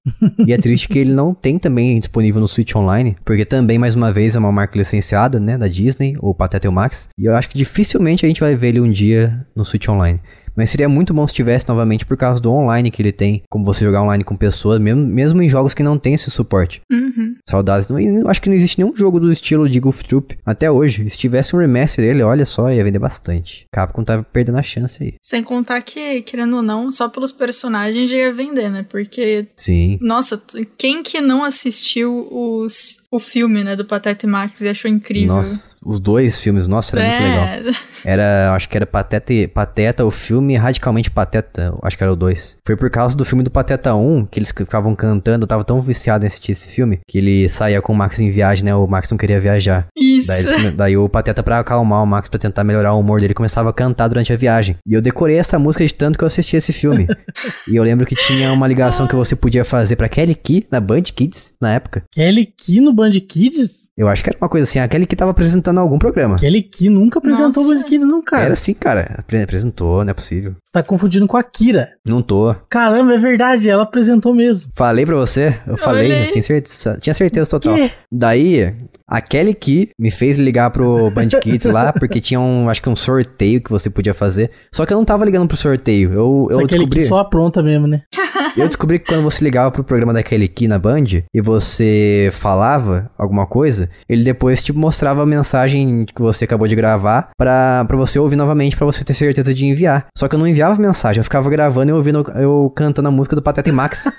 [0.46, 3.94] e é triste que ele não tem também disponível no Switch Online, porque também, mais
[3.94, 7.09] uma vez, é uma marca licenciada, né, da Disney, ou Pateta e o Max.
[7.18, 10.20] E eu acho que dificilmente a gente vai ver ele um dia no Switch Online.
[10.57, 13.64] Mas seria muito bom se tivesse novamente por causa do online que ele tem, como
[13.64, 16.80] você jogar online com pessoas, mesmo, mesmo em jogos que não tem esse suporte.
[16.90, 17.34] Uhum.
[17.48, 17.88] Saudades.
[17.88, 21.09] Não- eu acho que não existe nenhum jogo do estilo de Goof Troop até hoje.
[21.11, 23.66] Se tivesse um remaster dele, olha só, ia vender bastante.
[23.72, 25.14] Capcom tava perdendo a chance aí.
[25.22, 28.84] Sem contar que, querendo ou não, só pelos personagens já ia vender, né?
[28.88, 29.98] Porque, Sim.
[30.00, 30.40] nossa,
[30.78, 35.36] quem que não assistiu os, o filme, né, do Pateta e Max e achou incrível?
[35.36, 36.66] Nossa, os dois filmes.
[36.66, 37.20] Nossa, era é.
[37.20, 37.74] muito legal.
[38.05, 42.59] Era, acho que era Pateta, Pateta, o filme Radicalmente Pateta, acho que era o dois.
[42.66, 45.80] Foi por causa do filme do Pateta 1, que eles ficavam cantando, eu tava tão
[45.80, 48.74] viciado em assistir esse filme, que ele saía com o Max em viagem, né?
[48.74, 49.86] O Max não queria viajar.
[49.97, 50.28] Isso.
[50.28, 53.70] Daí, daí o Pateta, pra acalmar o Max, pra tentar melhorar o humor dele, começava
[53.70, 54.76] a cantar durante a viagem.
[54.86, 57.07] E eu decorei essa música de tanto que eu assisti esse filme.
[57.70, 60.80] e eu lembro que tinha uma ligação que você podia fazer pra Kelly Key na
[60.80, 62.03] Band Kids, na época.
[62.12, 63.88] Kelly Key no Band Kids?
[63.97, 66.36] Eu acho que era uma coisa assim, a Kelly Key tava apresentando algum programa.
[66.36, 67.76] Kelly Key nunca apresentou Nossa.
[67.76, 68.45] Band Kids, não, cara.
[68.45, 69.16] Era assim, cara.
[69.18, 70.34] Apresentou, não é possível.
[70.43, 71.91] Você tá confundindo com a Kira.
[72.05, 72.55] Não tô.
[72.68, 74.70] Caramba, é verdade, ela apresentou mesmo.
[74.74, 75.59] Falei pra você?
[75.66, 77.76] Eu falei, tinha certeza, tinha certeza total.
[77.76, 77.91] Que?
[78.11, 78.74] Daí,
[79.07, 82.89] a Kelly Key me fez ligar pro Band Kids lá, porque tinha um, acho que
[82.89, 84.51] um sorteio que você podia fazer.
[84.72, 86.12] Só que eu não tava ligando pro sorteio.
[86.12, 86.68] Eu, eu descobri...
[86.68, 88.03] Kelly Key só apronta mesmo, né?
[88.57, 92.30] Eu descobri que quando você ligava pro programa da Kelly Key na Band e você
[92.32, 97.84] falava alguma coisa, ele depois te mostrava a mensagem que você acabou de gravar pra,
[97.84, 100.07] pra você ouvir novamente, pra você ter certeza de enviar.
[100.16, 103.34] Só que eu não enviava mensagem, eu ficava gravando e ouvindo eu cantando a música
[103.34, 104.05] do Pateta e Max.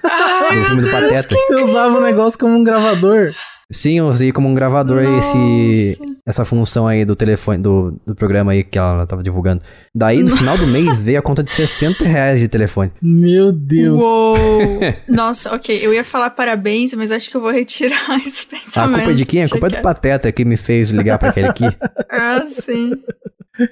[0.54, 1.34] do filme do Pateta.
[1.34, 3.32] Você usava o negócio como um gravador.
[3.72, 8.52] Sim, eu usei como um gravador esse, essa função aí do telefone, do, do programa
[8.52, 9.64] aí que ela tava divulgando.
[9.96, 12.92] Daí, no final do mês, veio a conta de 60 reais de telefone.
[13.02, 14.00] Meu Deus.
[14.02, 14.80] Uou.
[15.08, 18.96] Nossa, ok, eu ia falar parabéns, mas acho que eu vou retirar esse pensamento.
[18.96, 19.44] A culpa é de quem?
[19.44, 21.66] A culpa é do Pateta que me fez ligar pra aquele aqui.
[22.12, 23.02] ah, sim.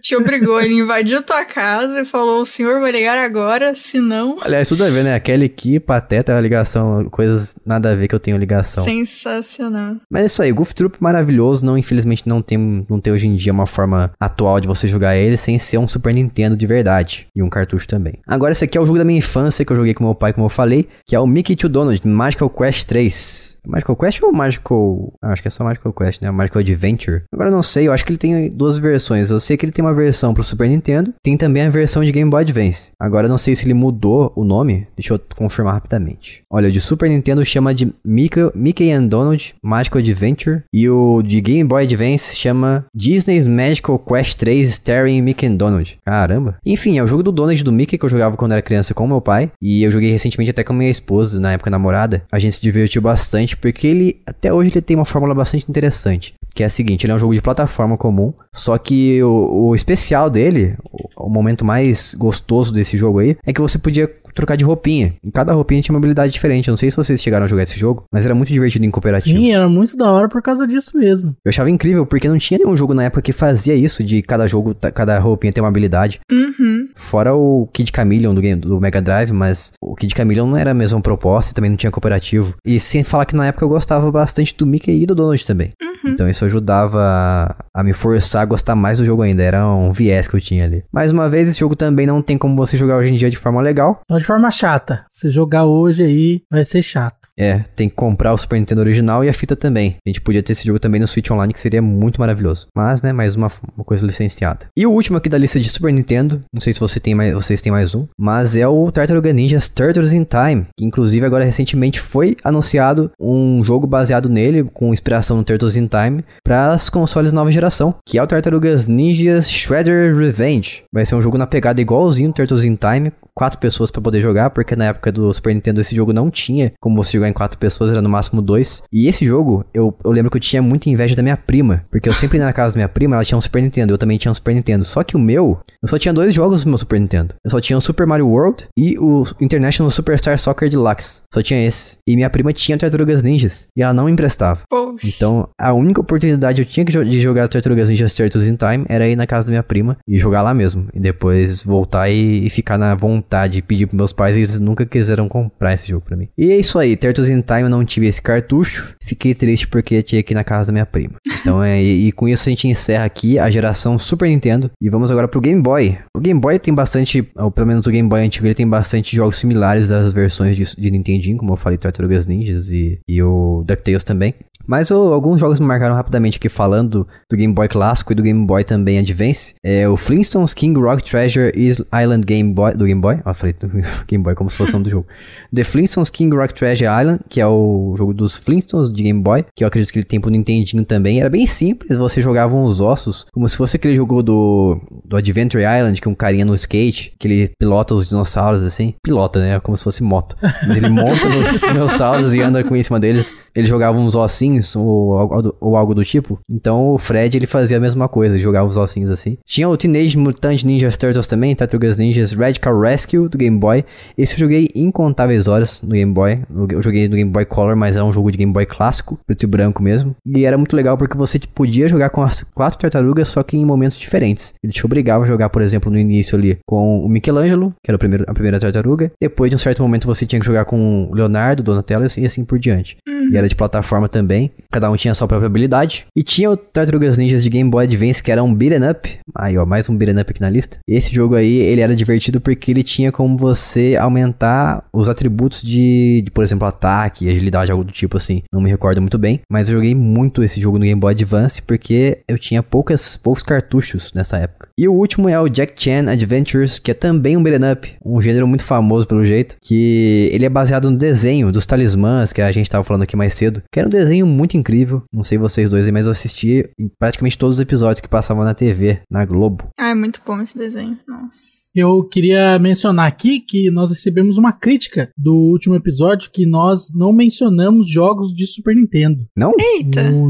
[0.02, 4.38] Te obrigou, ele invadiu tua casa e falou: o senhor vai ligar agora, se não.
[4.42, 5.14] Aliás, tudo a ver, né?
[5.14, 8.84] Aquele que pateta a ligação, coisas nada a ver que eu tenho ligação.
[8.84, 9.98] Sensacional.
[10.10, 13.36] Mas é isso aí, Goof Troop maravilhoso, não, infelizmente não tem, não tem hoje em
[13.36, 17.28] dia uma forma atual de você jogar ele sem ser um Super Nintendo de verdade.
[17.36, 18.16] E um cartucho também.
[18.28, 20.34] Agora, esse aqui é o jogo da minha infância que eu joguei com meu pai,
[20.34, 23.53] como eu falei, que é o Mickey to Donald, Magical Quest 3.
[23.66, 25.14] Magical Quest ou Magical.
[25.22, 26.32] Ah, acho que é só Magical Quest, né?
[26.32, 27.24] Magical Adventure.
[27.32, 29.30] Agora eu não sei, eu acho que ele tem duas versões.
[29.30, 32.12] Eu sei que ele tem uma versão pro Super Nintendo, tem também a versão de
[32.12, 32.92] Game Boy Advance.
[33.00, 36.44] Agora eu não sei se ele mudou o nome, deixa eu confirmar rapidamente.
[36.50, 41.22] Olha, o de Super Nintendo chama de Mickey, Mickey and Donald Magical Adventure e o
[41.22, 45.98] de Game Boy Advance chama Disney's Magical Quest 3 Starring Mickey and Donald.
[46.06, 46.58] Caramba.
[46.66, 49.08] Enfim, é o jogo do Donald do Mickey que eu jogava quando era criança com
[49.08, 52.24] meu pai e eu joguei recentemente até com minha esposa, na época namorada.
[52.32, 56.34] A gente se divertiu bastante porque ele até hoje ele tem uma fórmula bastante interessante,
[56.54, 59.76] que é a seguinte, ele é um jogo de plataforma comum, só que o, o
[59.76, 64.56] especial dele, o, o momento mais gostoso desse jogo aí, é que você podia trocar
[64.56, 65.14] de roupinha.
[65.24, 66.68] E cada roupinha tinha uma habilidade diferente.
[66.68, 68.92] Eu não sei se vocês chegaram a jogar esse jogo, mas era muito divertido em
[68.92, 69.38] cooperativo.
[69.38, 71.36] Sim, era muito da hora por causa disso mesmo.
[71.46, 74.48] Eu achava incrível, porque não tinha nenhum jogo na época que fazia isso, de cada
[74.48, 76.20] jogo, cada roupinha ter uma habilidade.
[76.32, 76.90] Uhum.
[76.96, 80.72] Fora o Kid Chameleon do, game, do Mega Drive, mas o Kid Chameleon não era
[80.72, 82.56] a mesma proposta e também não tinha cooperativo.
[82.66, 85.72] E sem falar que na época eu gostava bastante do Mickey e do Donald também.
[85.82, 86.12] Uhum.
[86.12, 89.44] Então isso ajudava a me forçar a gostar mais do jogo ainda.
[89.44, 90.84] Era um viés que eu tinha ali.
[90.92, 93.38] Mais uma vez, esse jogo também não tem como você jogar hoje em dia de
[93.38, 94.02] forma legal.
[94.24, 95.06] De forma chata.
[95.12, 97.28] Se jogar hoje aí, vai ser chato.
[97.38, 99.98] É, tem que comprar o Super Nintendo original e a fita também.
[100.06, 102.68] A gente podia ter esse jogo também no Switch Online, que seria muito maravilhoso.
[102.76, 104.68] Mas, né, mais uma, uma coisa licenciada.
[104.78, 107.34] E o último aqui da lista de Super Nintendo, não sei se você tem mais,
[107.34, 111.44] vocês têm mais um, mas é o Tartaruga Ninjas Turtles in Time, que inclusive agora
[111.44, 116.90] recentemente foi anunciado um jogo baseado nele, com inspiração no Turtles in Time, para os
[116.90, 120.84] consoles nova geração, que é o Tartarugas Ninjas Shredder Revenge.
[120.94, 124.50] Vai ser um jogo na pegada igualzinho Turtles in Time, quatro pessoas para poder jogar,
[124.52, 127.58] porque na época do Super Nintendo esse jogo não tinha como você jogar em quatro
[127.58, 128.84] pessoas, era no máximo dois.
[128.92, 132.08] E esse jogo, eu, eu lembro que eu tinha muita inveja da minha prima, porque
[132.08, 134.18] eu sempre ia na casa da minha prima, ela tinha um Super Nintendo, eu também
[134.18, 134.86] tinha um Super Nintendo.
[134.86, 137.36] Só que o meu, eu só tinha dois jogos no meu Super Nintendo.
[137.44, 141.22] Eu só tinha o Super Mario World e o International Superstar Soccer Deluxe.
[141.34, 141.98] Só tinha esse.
[142.08, 144.62] E minha prima tinha Tartarugas Ninjas, e ela não me emprestava.
[144.70, 145.08] Poxa.
[145.08, 149.16] Então, a única oportunidade eu tinha de jogar Tartarugas Ninjas Turtles in Time era ir
[149.16, 150.88] na casa da minha prima e jogar lá mesmo.
[150.94, 154.86] E depois voltar e, e ficar na vontade, pedir pros meus pais e eles nunca
[154.86, 156.28] quiseram comprar esse jogo pra mim.
[156.38, 158.96] E é isso aí, Turtles in Time eu não tive esse cartucho.
[159.02, 161.16] Fiquei triste porque tinha aqui na casa da minha prima.
[161.44, 164.72] Então é, e, e, com isso a gente encerra aqui a geração Super Nintendo.
[164.82, 165.98] E vamos agora pro Game Boy.
[166.16, 169.14] O Game Boy tem bastante, ou pelo menos o Game Boy antigo, ele tem bastante
[169.14, 173.62] jogos similares às versões de, de Nintendinho, como eu falei, Tartarugas Ninjas e, e o
[173.68, 174.36] DuckTales também.
[174.66, 178.24] Mas oh, alguns jogos me marcaram rapidamente aqui falando do Game Boy clássico e do
[178.24, 179.56] Game Boy também Advance.
[179.64, 183.22] É o Flintstones King Rock Treasure Island Game Boy do Game Boy Boy.
[183.26, 183.56] Ah, falei
[184.08, 185.08] Game Boy como se fosse nome do jogo.
[185.54, 189.46] The Flintstones King Rock Treasure Island, que é o jogo dos Flintstones de Game Boy,
[189.56, 191.20] que eu acredito que ele tem pro Nintendinho também.
[191.20, 195.64] Era bem simples, você jogava os ossos, como se fosse aquele jogo do, do Adventure
[195.64, 198.94] Island, que é um carinha no skate, que ele pilota os dinossauros assim.
[199.04, 199.60] Pilota, né?
[199.60, 200.36] Como se fosse moto.
[200.68, 203.36] Mas ele monta os dinossauros e anda com em cima deles.
[203.56, 206.40] Ele jogava uns ossinhos ou, ou algo do tipo.
[206.50, 209.38] Então o Fred ele fazia a mesma coisa, jogava os ossinhos assim.
[209.46, 213.84] Tinha o Teenage Mutant Ninja Turtles também, Tartarugas Ninjas Radical Rescue do Game Boy.
[214.18, 216.40] Esse eu joguei incontáveis horas no Game Boy.
[216.70, 219.44] Eu joguei no Game Boy Color, mas é um jogo de Game Boy clássico, preto
[219.44, 220.16] e branco mesmo.
[220.26, 223.66] E era muito legal porque você podia jogar com as quatro tartarugas, só que em
[223.66, 224.54] momentos diferentes.
[224.64, 227.96] Ele te obrigava a jogar, por exemplo, no início ali com o Michelangelo, que era
[227.96, 229.12] o primeiro, a primeira tartaruga.
[229.22, 232.44] Depois de um certo momento você tinha que jogar com o Leonardo, Donatello e assim
[232.44, 232.98] por diante.
[233.08, 233.30] Uhum.
[233.32, 234.52] E era de plataforma também.
[234.72, 236.06] Cada um tinha a sua própria habilidade.
[236.16, 239.10] E tinha o Tartarugas Ninjas de Game Boy Advance, que era um beat'em up.
[239.36, 240.78] Aí, ó, mais um beat'em up aqui na lista.
[240.88, 246.22] Esse jogo aí, ele era divertido porque ele tinha como você aumentar os atributos de,
[246.24, 248.44] de por exemplo, ataque, agilidade, algo do tipo assim.
[248.52, 251.62] Não me recordo muito bem, mas eu joguei muito esse jogo no Game Boy Advance
[251.62, 254.70] porque eu tinha poucas, poucos cartuchos nessa época.
[254.76, 258.20] E o último é o Jack Chan Adventures, que é também um beat'em up, um
[258.20, 262.52] gênero muito famoso pelo jeito, que ele é baseado no desenho dos talismãs que a
[262.52, 265.04] gente tava falando aqui mais cedo, que era um desenho muito incrível.
[265.14, 266.68] Não sei vocês dois, mas eu assisti
[266.98, 269.70] praticamente todos os episódios que passavam na TV, na Globo.
[269.78, 270.98] Ah, é muito bom esse desenho.
[271.08, 271.64] Nossa.
[271.76, 277.12] Eu queria mencionar aqui que nós recebemos uma crítica do último episódio que nós não
[277.12, 279.26] mencionamos jogos de Super Nintendo.
[279.36, 279.52] Não?
[279.60, 280.12] Eita!
[280.12, 280.30] O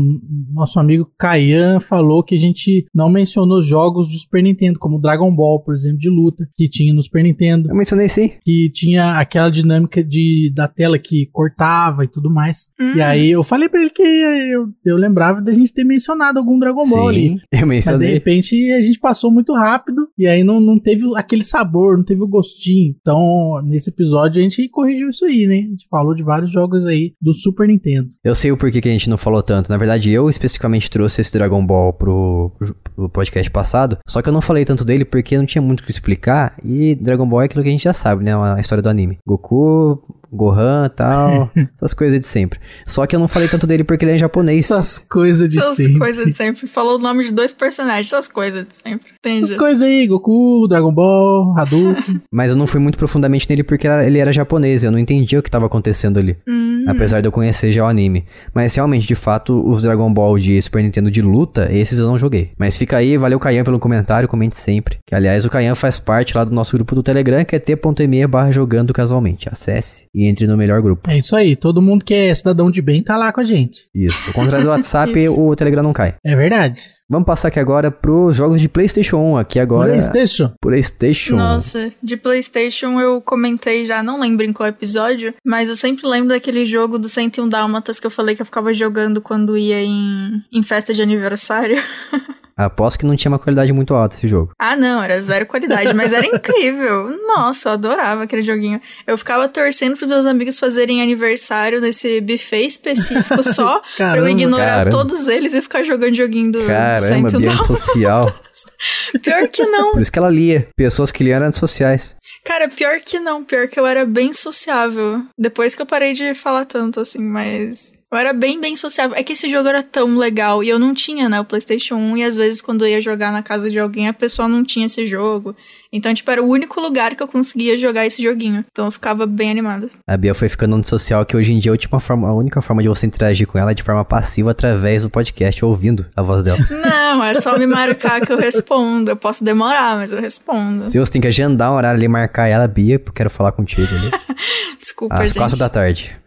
[0.53, 5.33] nosso amigo Kayan falou que a gente não mencionou jogos de Super Nintendo, como Dragon
[5.33, 7.69] Ball, por exemplo, de luta, que tinha no Super Nintendo.
[7.69, 8.31] Eu mencionei sim.
[8.43, 12.69] Que tinha aquela dinâmica de, da tela que cortava e tudo mais.
[12.79, 12.93] Hum.
[12.95, 16.57] E aí eu falei pra ele que eu, eu lembrava da gente ter mencionado algum
[16.57, 17.41] Dragon Ball sim, ali.
[17.51, 17.99] Eu mencionei.
[17.99, 21.43] Mas de repente a gente passou muito rápido e aí não, não teve aquele aquele
[21.43, 22.95] sabor, não teve o gostinho.
[22.99, 25.55] Então, nesse episódio a gente corrigiu isso aí, né?
[25.55, 28.09] A gente falou de vários jogos aí do Super Nintendo.
[28.23, 29.69] Eu sei o porquê que a gente não falou tanto.
[29.69, 32.51] Na verdade, eu especificamente trouxe esse Dragon Ball pro,
[32.95, 35.83] pro podcast passado, só que eu não falei tanto dele porque não tinha muito o
[35.83, 36.55] que explicar.
[36.63, 38.31] E Dragon Ball é aquilo que a gente já sabe, né?
[38.35, 39.19] A história do anime.
[39.27, 40.01] Goku
[40.33, 42.59] Gohan e tal, essas coisas de sempre.
[42.87, 44.65] Só que eu não falei tanto dele porque ele é em japonês.
[44.65, 45.91] Essas coisas de essas sempre.
[45.91, 46.67] Essas coisas de sempre.
[46.67, 49.11] Falou o nome de dois personagens, essas coisas de sempre.
[49.19, 49.45] Entendi.
[49.45, 52.21] Essas coisas aí, Goku, Dragon Ball, Hadouken.
[52.31, 55.43] Mas eu não fui muito profundamente nele porque ele era japonês, eu não entendia o
[55.43, 56.35] que estava acontecendo ali.
[56.47, 56.85] Hum.
[56.87, 58.25] Apesar de eu conhecer já o anime.
[58.53, 62.17] Mas realmente, de fato, os Dragon Ball de Super Nintendo de luta, esses eu não
[62.17, 62.51] joguei.
[62.57, 64.97] Mas fica aí, valeu Caian pelo comentário, comente sempre.
[65.05, 68.27] Que aliás, o Caian faz parte lá do nosso grupo do Telegram, que é t.me
[68.27, 69.47] barra jogando casualmente.
[69.49, 71.09] Acesse e entre no melhor grupo.
[71.09, 73.87] É isso aí, todo mundo que é cidadão de bem tá lá com a gente.
[73.93, 74.27] Isso.
[74.27, 76.15] Ao contrário do WhatsApp, o Telegram não cai.
[76.23, 76.81] É verdade.
[77.09, 79.37] Vamos passar aqui agora pros jogos de PlayStation 1.
[79.37, 79.89] Aqui agora.
[79.89, 80.51] PlayStation?
[80.59, 81.35] PlayStation.
[81.35, 86.29] Nossa, de PlayStation eu comentei já, não lembro em qual episódio, mas eu sempre lembro
[86.29, 90.43] daquele jogo do 101 Dálmatas que eu falei que eu ficava jogando quando ia em,
[90.51, 91.77] em festa de aniversário.
[92.55, 94.51] Aposto que não tinha uma qualidade muito alta esse jogo.
[94.59, 97.09] Ah, não, era zero qualidade, mas era incrível.
[97.27, 98.79] Nossa, eu adorava aquele joguinho.
[99.07, 104.29] Eu ficava torcendo pros meus amigos fazerem aniversário nesse buffet específico só caramba, pra eu
[104.29, 104.89] ignorar caramba.
[104.91, 108.33] todos eles e ficar jogando joguinho do Caramba, ambiente social.
[109.21, 109.91] Pior que não.
[109.91, 110.67] Por isso que ela lia.
[110.75, 112.15] Pessoas que liam eram sociais.
[112.45, 113.43] Cara, pior que não.
[113.43, 115.23] Pior que eu era bem sociável.
[115.37, 117.93] Depois que eu parei de falar tanto, assim, mas.
[118.13, 119.17] Eu era bem, bem sociável.
[119.17, 122.17] É que esse jogo era tão legal e eu não tinha, né, o PlayStation 1
[122.17, 124.85] e às vezes quando eu ia jogar na casa de alguém a pessoa não tinha
[124.85, 125.55] esse jogo.
[125.93, 128.65] Então, tipo, era o único lugar que eu conseguia jogar esse joguinho.
[128.71, 129.89] Então eu ficava bem animada.
[130.07, 132.61] A Bia foi ficando no social que hoje em dia a, última forma, a única
[132.63, 136.21] forma de você interagir com ela é de forma passiva através do podcast, ouvindo a
[136.23, 136.57] voz dela.
[136.69, 139.11] Não, é só me marcar que eu respondo.
[139.11, 140.89] Eu posso demorar, mas eu respondo.
[140.89, 143.83] Se você tem que agendar um horário ali, marcar ela, Bia, porque quero falar contigo
[143.83, 144.11] ali.
[144.81, 145.37] Desculpa, Às gente.
[145.37, 146.17] quatro da tarde.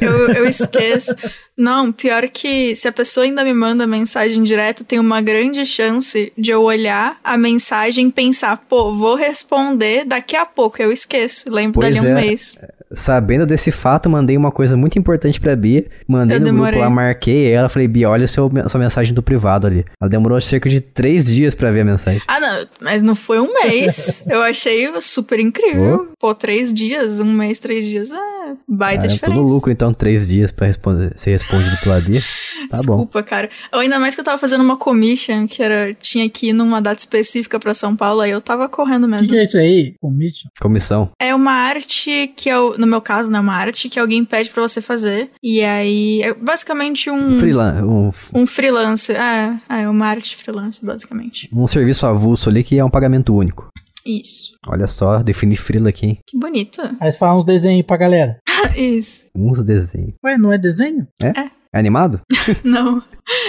[0.00, 1.14] Eu, eu esqueço.
[1.56, 6.32] Não, pior que se a pessoa ainda me manda mensagem direto, tem uma grande chance
[6.36, 10.82] de eu olhar a mensagem e pensar, pô, vou responder daqui a pouco.
[10.82, 12.20] Eu esqueço, lembro pois dali um é.
[12.20, 12.56] mês
[12.92, 15.86] sabendo desse fato, mandei uma coisa muito importante pra Bia.
[16.06, 16.72] Mandei eu no demorei.
[16.72, 17.68] grupo lá, marquei ela.
[17.68, 19.84] Falei, Bia, olha a sua mensagem do privado ali.
[20.00, 22.22] Ela demorou cerca de três dias pra ver a mensagem.
[22.26, 24.24] Ah, não, mas não foi um mês.
[24.28, 26.08] eu achei super incrível.
[26.10, 26.16] Oh.
[26.18, 28.12] Pô, três dias, um mês, três dias.
[28.48, 29.40] É, baita ah, diferença.
[29.40, 32.22] no lucro, então, três dias pra responder, ser respondido pela Bia.
[32.68, 33.26] Tá Desculpa, bom.
[33.26, 33.48] cara.
[33.72, 36.82] Eu, ainda mais que eu tava fazendo uma commission, que era, tinha que ir numa
[36.82, 39.24] data específica pra São Paulo, aí eu tava correndo mesmo.
[39.24, 39.94] O que, que é isso aí?
[39.98, 40.50] Commission?
[40.60, 41.10] Comissão.
[41.18, 44.60] É uma arte que eu, no meu caso, né, uma arte que alguém pede para
[44.60, 45.28] você fazer.
[45.42, 47.38] E aí, é basicamente um...
[47.38, 48.10] Freelan um...
[48.34, 49.12] um freelance.
[49.12, 51.48] É, é, uma arte freelance, basicamente.
[51.52, 53.70] Um serviço avulso ali que é um pagamento único.
[54.08, 54.52] Isso.
[54.66, 56.18] Olha só, defini frila aqui.
[56.26, 56.80] Que bonito.
[56.98, 58.40] Aí você fala uns desenhos pra galera.
[58.74, 59.26] Isso.
[59.36, 60.14] Uns desenhos.
[60.24, 61.06] Ué, não é desenho?
[61.22, 61.28] É?
[61.28, 61.50] É.
[61.70, 62.22] É animado?
[62.64, 63.02] Não.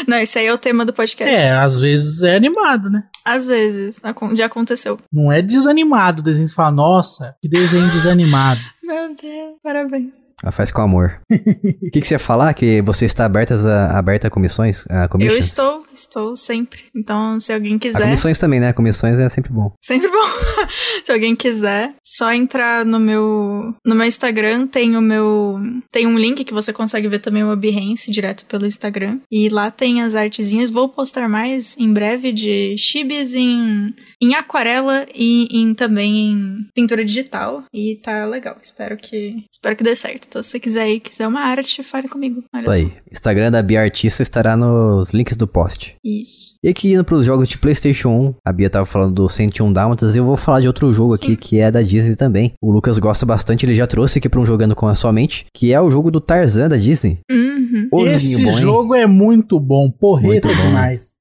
[0.06, 1.34] Não, esse aí é o tema do podcast.
[1.34, 3.06] É, às vezes é animado, né?
[3.26, 4.02] Às vezes.
[4.36, 4.98] Já aconteceu.
[5.12, 6.48] Não é desanimado o desenho.
[6.48, 8.60] Você fala, nossa, que desenho desanimado.
[8.84, 10.30] Meu Deus, parabéns.
[10.42, 11.20] Ela faz com amor.
[11.30, 12.54] O que, que você ia falar?
[12.54, 14.86] Que você está aberta a, aberta a comissões?
[14.90, 16.84] A Eu estou, estou sempre.
[16.96, 18.04] Então, se alguém A quiser.
[18.04, 18.74] comissões também, né?
[18.74, 19.74] Comissões é sempre bom.
[19.82, 20.26] Sempre bom.
[21.04, 25.60] Se alguém quiser, só entrar no meu no meu Instagram, tem o meu
[25.92, 29.20] tem um link que você consegue ver também o Behance direto pelo Instagram.
[29.32, 30.70] E lá tem as artezinhas.
[30.70, 32.76] Vou postar mais em breve de
[33.10, 38.56] chibis em em aquarela e em, também em pintura digital e tá legal.
[38.62, 40.26] Espero que espero que dê certo.
[40.28, 42.44] Então, se você quiser aí, quiser uma arte, fale comigo.
[42.54, 42.78] Olha Isso só.
[42.78, 42.92] aí.
[43.12, 45.96] Instagram da Bia Artista estará nos links do post.
[46.04, 46.56] Isso.
[46.64, 50.16] E aqui indo pros jogos de PlayStation 1, a Bia tava falando do 101 Dálmatas,
[50.16, 51.24] e eu vou falar de outro jogo Sim.
[51.26, 52.54] aqui que é da Disney também.
[52.62, 55.46] O Lucas gosta bastante, ele já trouxe aqui pra um jogando com a sua mente,
[55.54, 57.20] que é o jogo do Tarzan da Disney.
[57.32, 57.88] Uhum.
[57.92, 60.68] Ô, Esse bom, jogo é muito bom, porreta Muito bom.
[60.68, 61.14] demais.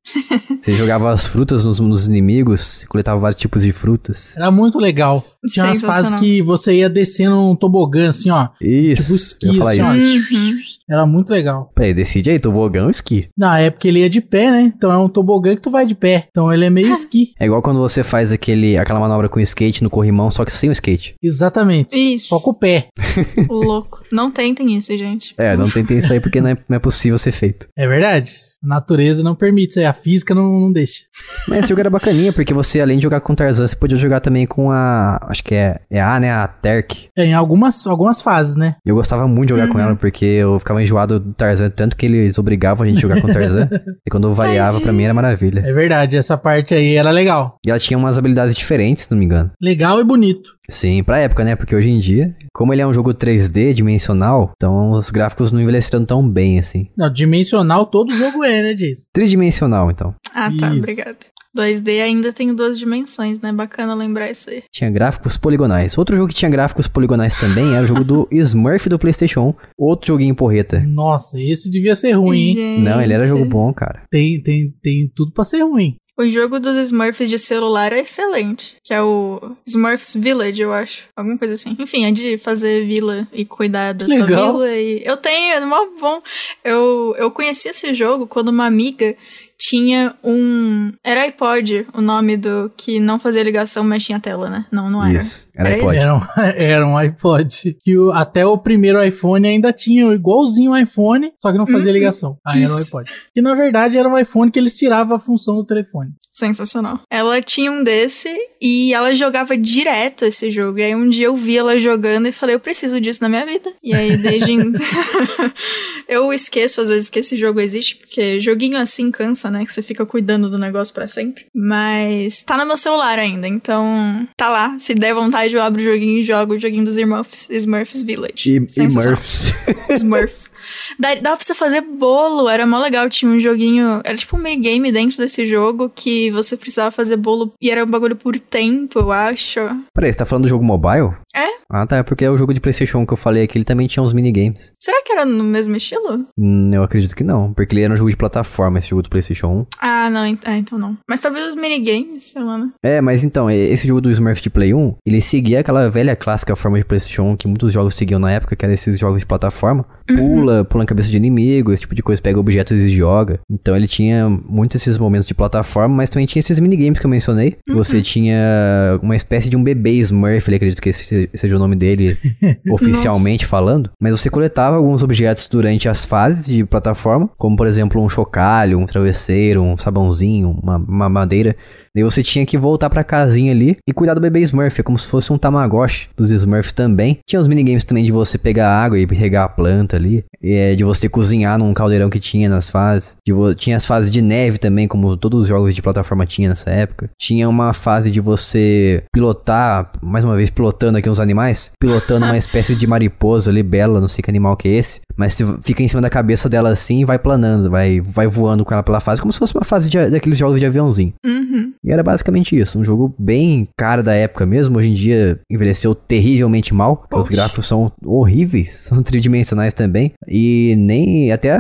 [0.61, 4.37] Você jogava as frutas nos, nos inimigos, coletava vários tipos de frutas.
[4.37, 5.25] Era muito legal.
[5.47, 8.49] Tinha umas fases que você ia descendo um tobogã, assim, ó.
[8.61, 9.03] Isso.
[9.03, 10.35] Tipo esqui, assim, isso.
[10.35, 10.37] ó.
[10.37, 10.59] Uhum.
[10.89, 11.71] Era muito legal.
[11.75, 13.29] Peraí, decide aí, tobogã ou esqui?
[13.37, 14.73] Na época ele ia de pé, né?
[14.77, 16.27] Então é um tobogã que tu vai de pé.
[16.31, 17.33] Então ele é meio esqui.
[17.39, 20.71] É igual quando você faz aquele, aquela manobra com skate no corrimão, só que sem
[20.71, 21.15] o skate.
[21.23, 21.95] Exatamente.
[21.97, 22.29] Isso.
[22.29, 22.89] Só com o pé.
[23.49, 24.01] Louco.
[24.13, 25.35] Não tentem isso, gente.
[25.39, 27.69] É, não tentem isso aí porque não é, não é possível ser feito.
[27.77, 28.33] É verdade.
[28.65, 29.85] A natureza não permite isso aí.
[29.85, 31.03] A física não, não deixa.
[31.47, 33.97] Mas esse jogo era bacaninha, porque você, além de jogar com o Tarzan, você podia
[33.97, 35.17] jogar também com a.
[35.29, 36.33] Acho que é, é a, né?
[36.33, 37.09] A Terk.
[37.15, 38.75] Tem algumas, algumas fases, né?
[38.85, 39.85] Eu gostava muito de jogar com Uhum.
[39.85, 43.21] ela, porque eu ficava enjoado do Tarzan, tanto que eles obrigavam a gente a jogar
[43.21, 43.69] com o Tarzan.
[44.07, 45.61] e quando eu variava, pra mim era maravilha.
[45.65, 46.17] É verdade.
[46.17, 47.57] Essa parte aí era legal.
[47.67, 49.51] E ela tinha umas habilidades diferentes, se não me engano.
[49.61, 50.59] Legal e bonito.
[50.71, 51.57] Sim, pra época, né?
[51.57, 55.61] Porque hoje em dia, como ele é um jogo 3D dimensional, então os gráficos não
[55.61, 56.89] envelheceram tão bem assim.
[56.97, 59.07] Não, dimensional todo jogo é, né, Jason?
[59.13, 60.15] Tridimensional, então.
[60.35, 60.79] Ah, tá, Isso.
[60.79, 61.17] obrigada.
[61.59, 63.53] 2D ainda tem duas dimensões, né?
[63.53, 64.63] Bacana lembrar isso aí.
[64.71, 65.99] Tinha gráficos poligonais.
[65.99, 69.55] Outro jogo que tinha gráficos poligonais também era o jogo do Smurf do PlayStation 1.
[69.77, 70.81] Outro joguinho porreta.
[70.81, 72.55] Nossa, esse devia ser ruim, hein?
[72.55, 74.03] Gente, Não, ele era jogo bom, cara.
[74.11, 75.97] Tem, tem, tem tudo pra ser ruim.
[76.19, 78.77] O jogo dos Smurfs de celular é excelente.
[78.83, 81.05] Que é o Smurfs Village, eu acho.
[81.15, 81.77] Alguma coisa assim.
[81.79, 84.55] Enfim, é de fazer vila e cuidar da tua Legal.
[84.55, 84.69] vila.
[84.69, 85.01] E...
[85.05, 86.21] Eu tenho, é mó bom.
[86.65, 89.15] Eu, eu conheci esse jogo quando uma amiga
[89.59, 90.93] tinha um.
[91.05, 94.67] Era iPod, o nome do que não fazia ligação, mas tinha tela, né?
[94.71, 95.19] Não, não era.
[95.19, 95.95] Isso, era Era iPod.
[95.95, 96.03] esse?
[96.05, 96.21] Era um,
[96.57, 97.77] era um iPod.
[97.83, 101.89] Que o- até o primeiro iPhone ainda tinha igualzinho o iPhone, só que não fazia
[101.89, 101.93] Uhum.
[101.95, 102.37] ligação.
[102.47, 102.87] Aí era um Isso.
[102.97, 103.11] iPod.
[103.35, 106.11] Que na verdade era um iPhone que eles tiravam a função do telefone.
[106.33, 107.01] Sensacional.
[107.11, 108.33] Ela tinha um desse
[108.63, 110.79] e ela jogava direto esse jogo.
[110.79, 113.45] E aí um dia eu vi ela jogando e falei, eu preciso disso na minha
[113.45, 113.73] vida.
[113.83, 114.81] E aí desde então...
[116.09, 119.65] eu esqueço às vezes que esse jogo existe, porque joguinho assim cansa, né?
[119.65, 121.47] Que você fica cuidando do negócio pra sempre.
[121.55, 124.79] Mas tá no meu celular ainda, então tá lá.
[124.79, 128.51] Se der vontade, eu abro o joguinho e jogo o joguinho dos Smurfs, Smurfs Village.
[128.51, 128.61] E.
[128.89, 129.55] Murphs.
[129.91, 130.51] Smurfs.
[130.99, 133.09] Dá, dava pra você fazer bolo, era mó legal.
[133.09, 134.01] Tinha um joguinho.
[134.05, 137.91] Era tipo um minigame dentro desse jogo que você precisava fazer bolo e era um
[137.91, 139.61] bagulho por tempo, eu acho.
[139.95, 141.15] Peraí, você tá falando do jogo mobile?
[141.35, 141.47] É?
[141.71, 141.99] Ah, tá.
[141.99, 144.03] É porque é o jogo de PlayStation 1 que eu falei aqui, ele também tinha
[144.03, 144.73] uns minigames.
[144.81, 146.27] Será que era no mesmo estilo?
[146.39, 149.11] Hum, eu acredito que não, porque ele era um jogo de plataforma, esse jogo do
[149.11, 149.67] PlayStation 1.
[149.81, 150.97] Ah, não, ent- ah, então não.
[151.09, 152.71] Mas talvez os minigames, sei lá, né?
[152.83, 156.57] É, mas então, esse jogo do Smurf de Play 1, ele seguia aquela velha clássica
[156.57, 159.27] forma de PlayStation 1 que muitos jogos seguiam na época, que eram esses jogos de
[159.27, 159.85] plataforma.
[160.17, 163.41] Pula, pula na cabeça de inimigo, esse tipo de coisa, pega objetos e joga.
[163.51, 167.11] Então ele tinha muito esses momentos de plataforma, mas também tinha esses minigames que eu
[167.11, 167.57] mencionei.
[167.67, 171.59] que Você tinha uma espécie de um bebê Smurf, acredito que esse se- seja o
[171.59, 172.17] nome dele
[172.71, 173.91] oficialmente falando.
[174.01, 178.79] Mas você coletava alguns objetos durante as fases de plataforma, como por exemplo um chocalho,
[178.79, 181.57] um travesseiro, um sabãozinho, uma, uma madeira.
[181.99, 184.97] Daí você tinha que voltar pra casinha ali e cuidar do bebê Smurf, é como
[184.97, 187.19] se fosse um Tamagotchi dos Smurf também.
[187.27, 190.77] Tinha os minigames também de você pegar água e regar a planta ali, e, é,
[190.77, 193.17] de você cozinhar num caldeirão que tinha nas fases.
[193.57, 197.11] Tinha as fases de neve também, como todos os jogos de plataforma tinha nessa época.
[197.19, 202.39] Tinha uma fase de você pilotar, mais uma vez pilotando aqui uns animais, pilotando uma
[202.39, 205.83] espécie de mariposa ali, bela, não sei que animal que é esse, mas você fica
[205.83, 209.01] em cima da cabeça dela assim e vai planando, vai, vai voando com ela pela
[209.01, 211.13] fase, como se fosse uma fase de, daqueles jogos de aviãozinho.
[211.27, 211.73] Uhum.
[211.89, 215.95] E era basicamente isso, um jogo bem cara da época mesmo, hoje em dia envelheceu
[215.95, 221.57] terrivelmente mal, os gráficos são horríveis, são tridimensionais também, e nem até,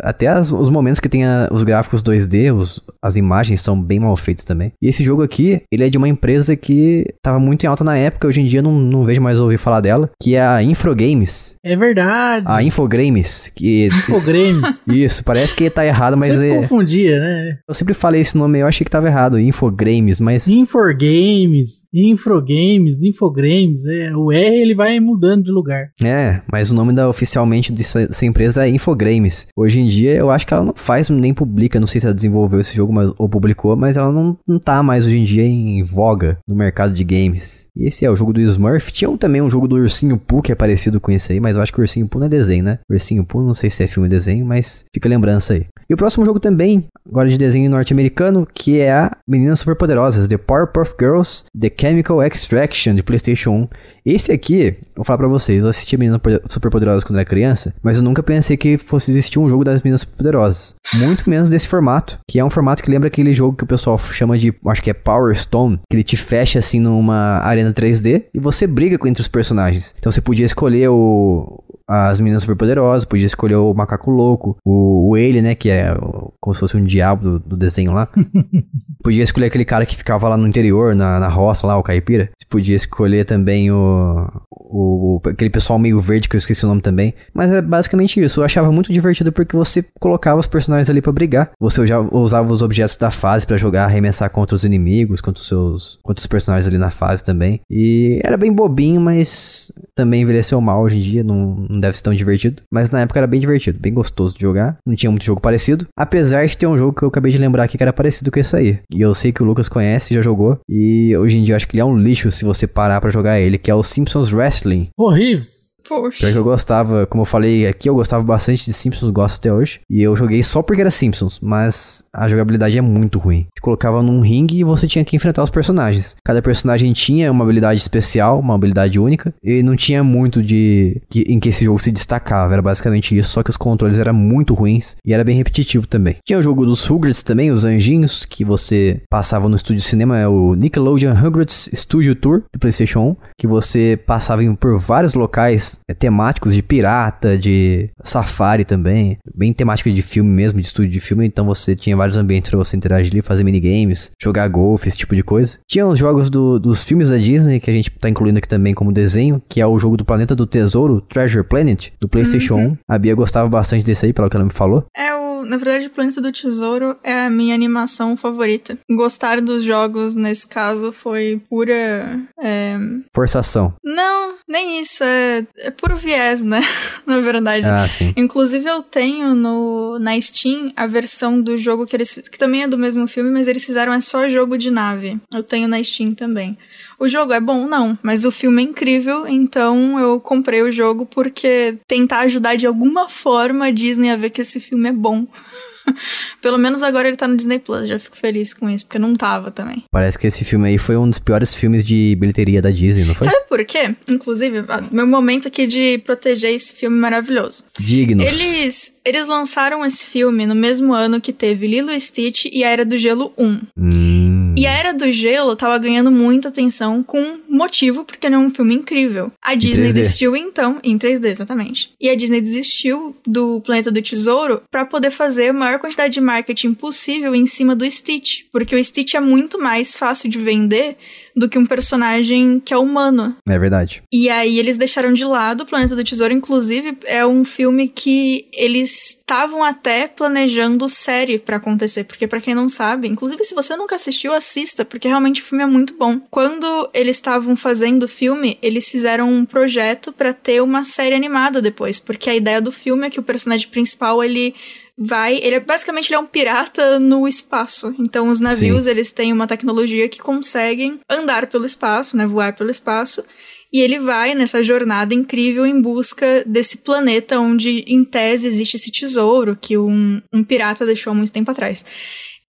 [0.00, 3.98] até as, os momentos que tem a, os gráficos 2D, os, as imagens são bem
[3.98, 4.72] mal feitas também.
[4.80, 7.96] E esse jogo aqui, ele é de uma empresa que tava muito em alta na
[7.96, 11.56] época, hoje em dia não, não vejo mais ouvir falar dela, que é a Infrogames.
[11.64, 12.46] É verdade.
[12.48, 13.86] A Infogrames, que...
[13.86, 14.80] Infogrames.
[14.86, 16.54] isso, parece que tá errado, mas Você é...
[16.54, 17.58] confundia, né?
[17.68, 19.71] Eu sempre falei esse nome, eu achei que tava errado, Infogrames,
[20.20, 20.46] mas...
[20.48, 25.90] Infogames, Infrogames, Infogrames, é, o R ele vai mudando de lugar.
[26.02, 29.46] É, mas o nome da oficialmente dessa, dessa empresa é Infogrames.
[29.56, 32.14] Hoje em dia eu acho que ela não faz nem publica, não sei se ela
[32.14, 35.44] desenvolveu esse jogo mas, ou publicou, mas ela não, não tá mais hoje em dia
[35.44, 37.62] em voga no mercado de games.
[37.74, 38.92] E esse é o jogo do Smurf.
[38.92, 41.62] Tinha também um jogo do Ursinho Pooh que é parecido com esse aí, mas eu
[41.62, 42.78] acho que o Ursinho Pooh não é desenho, né?
[42.88, 45.66] O Ursinho Pooh, não sei se é filme ou desenho, mas fica lembrança aí.
[45.88, 49.10] E o próximo jogo também, agora de desenho norte-americano, que é a
[49.52, 53.68] Meninas Superpoderosas, The Powerpuff Girls, The Chemical Extraction, de PlayStation 1.
[54.04, 58.02] Esse aqui, vou falar pra vocês, eu assisti Meninas Superpoderosas quando era criança, mas eu
[58.02, 60.74] nunca pensei que fosse existir um jogo das Meninas Superpoderosas.
[60.94, 63.98] Muito menos desse formato, que é um formato que lembra aquele jogo que o pessoal
[63.98, 68.24] chama de, acho que é Power Stone, que ele te fecha assim numa arena 3D
[68.34, 69.94] e você briga entre os personagens.
[69.98, 75.16] Então você podia escolher o, as meninas superpoderosas, podia escolher o macaco louco, o, o
[75.16, 75.94] ele, né, que é
[76.40, 78.08] como se fosse um diabo do, do desenho lá.
[79.02, 82.30] podia escolher aquele cara que ficava lá no interior, na, na roça lá, o caipira.
[82.38, 86.80] Você podia escolher também o, o, aquele pessoal meio verde que eu esqueci o nome
[86.80, 87.14] também.
[87.34, 88.40] Mas é basicamente isso.
[88.40, 91.50] Eu achava muito divertido porque você colocava os personagens ali para brigar.
[91.60, 95.48] Você já usava os objetos da fase para jogar, arremessar contra os inimigos, contra os
[95.48, 97.60] seus, contra os personagens ali na fase também.
[97.70, 102.02] E era bem bobinho, mas também envelheceu mal hoje em dia, não, não deve ser
[102.02, 102.62] tão divertido.
[102.70, 104.78] Mas na época era bem divertido, bem gostoso de jogar.
[104.86, 105.86] Não tinha muito jogo parecido.
[105.96, 108.40] Apesar de ter um jogo que eu acabei de lembrar aqui que era parecido com
[108.40, 108.78] esse aí.
[108.90, 110.58] E eu sei que o Lucas conhece, já jogou.
[110.68, 113.10] E hoje em dia eu acho que ele é um lixo se você parar para
[113.10, 114.88] jogar ele, que é o Simpsons Wrestling.
[114.96, 115.71] Horríveis.
[115.88, 116.18] Poxa.
[116.20, 119.52] Pior que eu gostava, como eu falei aqui, eu gostava bastante de Simpsons, gosto até
[119.52, 119.80] hoje.
[119.90, 123.46] E eu joguei só porque era Simpsons, mas a jogabilidade é muito ruim.
[123.54, 126.16] Te colocava num ringue e você tinha que enfrentar os personagens.
[126.24, 131.20] Cada personagem tinha uma habilidade especial, uma habilidade única, e não tinha muito de que,
[131.22, 132.52] em que esse jogo se destacava.
[132.52, 136.16] Era basicamente isso, só que os controles eram muito ruins e era bem repetitivo também.
[136.24, 140.28] Tinha o jogo dos Rugrats também, os anjinhos, que você passava no estúdio cinema, é
[140.28, 145.94] o Nickelodeon Rugrats Studio Tour do PlayStation 1, que você passava por vários locais é,
[145.94, 151.26] temáticos de pirata, de safari também, bem temática de filme mesmo, de estúdio de filme,
[151.26, 155.14] então você tinha vários ambientes para você interagir ali, fazer minigames, jogar golfe, esse tipo
[155.14, 155.58] de coisa.
[155.66, 158.74] Tinha os jogos do, dos filmes da Disney, que a gente tá incluindo aqui também
[158.74, 162.70] como desenho, que é o jogo do Planeta do Tesouro, Treasure Planet, do PlayStation uhum.
[162.70, 162.76] 1.
[162.88, 164.86] A Bia gostava bastante desse aí, pelo que ela me falou.
[164.96, 168.78] É o, na verdade, o Planeta do Tesouro é a minha animação favorita.
[168.90, 172.20] Gostar dos jogos, nesse caso, foi pura...
[172.40, 172.76] É...
[173.14, 173.74] Forçação.
[173.84, 176.60] Não, nem isso, é, é puro viés, né?
[177.06, 177.66] na verdade.
[177.66, 177.86] Ah.
[178.16, 182.68] Inclusive, eu tenho no, na Steam a versão do jogo que eles que também é
[182.68, 185.18] do mesmo filme, mas eles fizeram é só jogo de nave.
[185.32, 186.56] Eu tenho na Steam também.
[186.98, 187.66] O jogo é bom?
[187.66, 192.66] Não, mas o filme é incrível, então eu comprei o jogo porque tentar ajudar de
[192.66, 195.26] alguma forma a Disney a ver que esse filme é bom.
[196.40, 199.14] Pelo menos agora ele tá no Disney Plus, já fico feliz com isso, porque não
[199.14, 199.84] tava também.
[199.90, 203.14] Parece que esse filme aí foi um dos piores filmes de bilheteria da Disney, não
[203.14, 203.26] foi?
[203.28, 203.94] Sabe por quê?
[204.08, 207.64] Inclusive, meu momento aqui de proteger esse filme maravilhoso.
[207.78, 208.22] Digno.
[208.22, 212.70] Eles, eles lançaram esse filme no mesmo ano que teve Lilo e Stitch e A
[212.70, 213.60] Era do Gelo 1.
[213.76, 214.31] Hum.
[214.56, 218.50] E a Era do Gelo tava ganhando muita atenção com motivo, porque não é um
[218.50, 219.32] filme incrível.
[219.42, 221.92] A Disney desistiu então, em 3D, exatamente.
[222.00, 226.20] E a Disney desistiu do Planeta do Tesouro para poder fazer a maior quantidade de
[226.20, 230.96] marketing possível em cima do Stitch, porque o Stitch é muito mais fácil de vender
[231.36, 233.36] do que um personagem que é humano.
[233.48, 234.02] É verdade.
[234.12, 238.46] E aí eles deixaram de lado o Planeta do Tesouro, inclusive é um filme que
[238.52, 243.76] eles estavam até planejando série para acontecer, porque para quem não sabe, inclusive se você
[243.76, 246.20] nunca assistiu, assista, porque realmente o filme é muito bom.
[246.30, 251.62] Quando eles estavam fazendo o filme, eles fizeram um projeto para ter uma série animada
[251.62, 254.54] depois, porque a ideia do filme é que o personagem principal ele
[254.96, 255.36] vai.
[255.36, 257.94] Ele é basicamente ele é um pirata no espaço.
[257.98, 258.90] Então os navios Sim.
[258.90, 263.24] eles têm uma tecnologia que conseguem andar pelo espaço, né, voar pelo espaço.
[263.72, 268.92] E ele vai nessa jornada incrível em busca desse planeta onde, em tese, existe esse
[268.92, 271.82] tesouro que um, um pirata deixou há muito tempo atrás.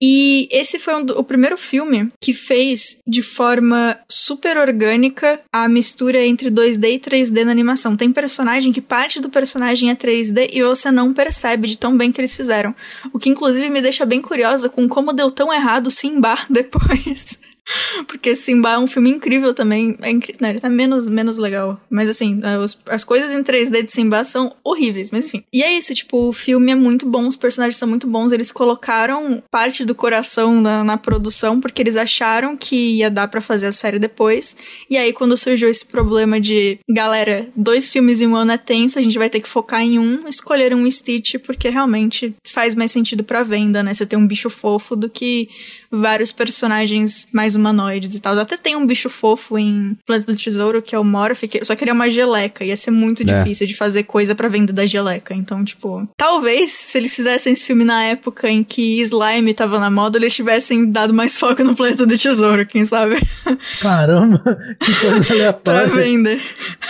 [0.06, 6.26] E esse foi um, o primeiro filme que fez de forma super orgânica a mistura
[6.26, 7.96] entre 2D e 3D na animação.
[7.96, 12.12] Tem personagem que parte do personagem é 3D e você não percebe de tão bem
[12.12, 12.76] que eles fizeram.
[13.14, 17.40] O que inclusive me deixa bem curiosa com como deu tão errado Simba depois.
[18.08, 19.98] Porque Simba é um filme incrível também.
[20.02, 20.36] É incri...
[20.40, 21.80] Não, ele tá menos, menos legal.
[21.90, 25.44] Mas assim, os, as coisas em 3D de Simba são horríveis, mas enfim.
[25.52, 28.32] E é isso, tipo, o filme é muito bom, os personagens são muito bons.
[28.32, 33.42] Eles colocaram parte do coração na, na produção, porque eles acharam que ia dar para
[33.42, 34.56] fazer a série depois.
[34.90, 39.00] E aí, quando surgiu esse problema de, galera, dois filmes em um ano é tenso,
[39.00, 42.92] a gente vai ter que focar em um, escolher um Stitch, porque realmente faz mais
[42.92, 43.94] sentido pra venda, né?
[43.94, 45.50] Você ter um bicho fofo do que
[45.92, 48.38] vários personagens mais humanoides e tal.
[48.38, 51.66] Até tem um bicho fofo em Planeta do Tesouro, que é o Morph, que eu
[51.66, 52.64] só queria uma geleca.
[52.64, 53.26] Ia ser muito é.
[53.26, 55.34] difícil de fazer coisa para vender da geleca.
[55.34, 59.90] Então, tipo, talvez se eles fizessem esse filme na época em que slime tava na
[59.90, 63.16] moda, eles tivessem dado mais foco no Planeta do Tesouro, quem sabe?
[63.82, 64.42] Caramba,
[64.80, 65.90] que coisa aleatória.
[65.90, 66.42] pra vender.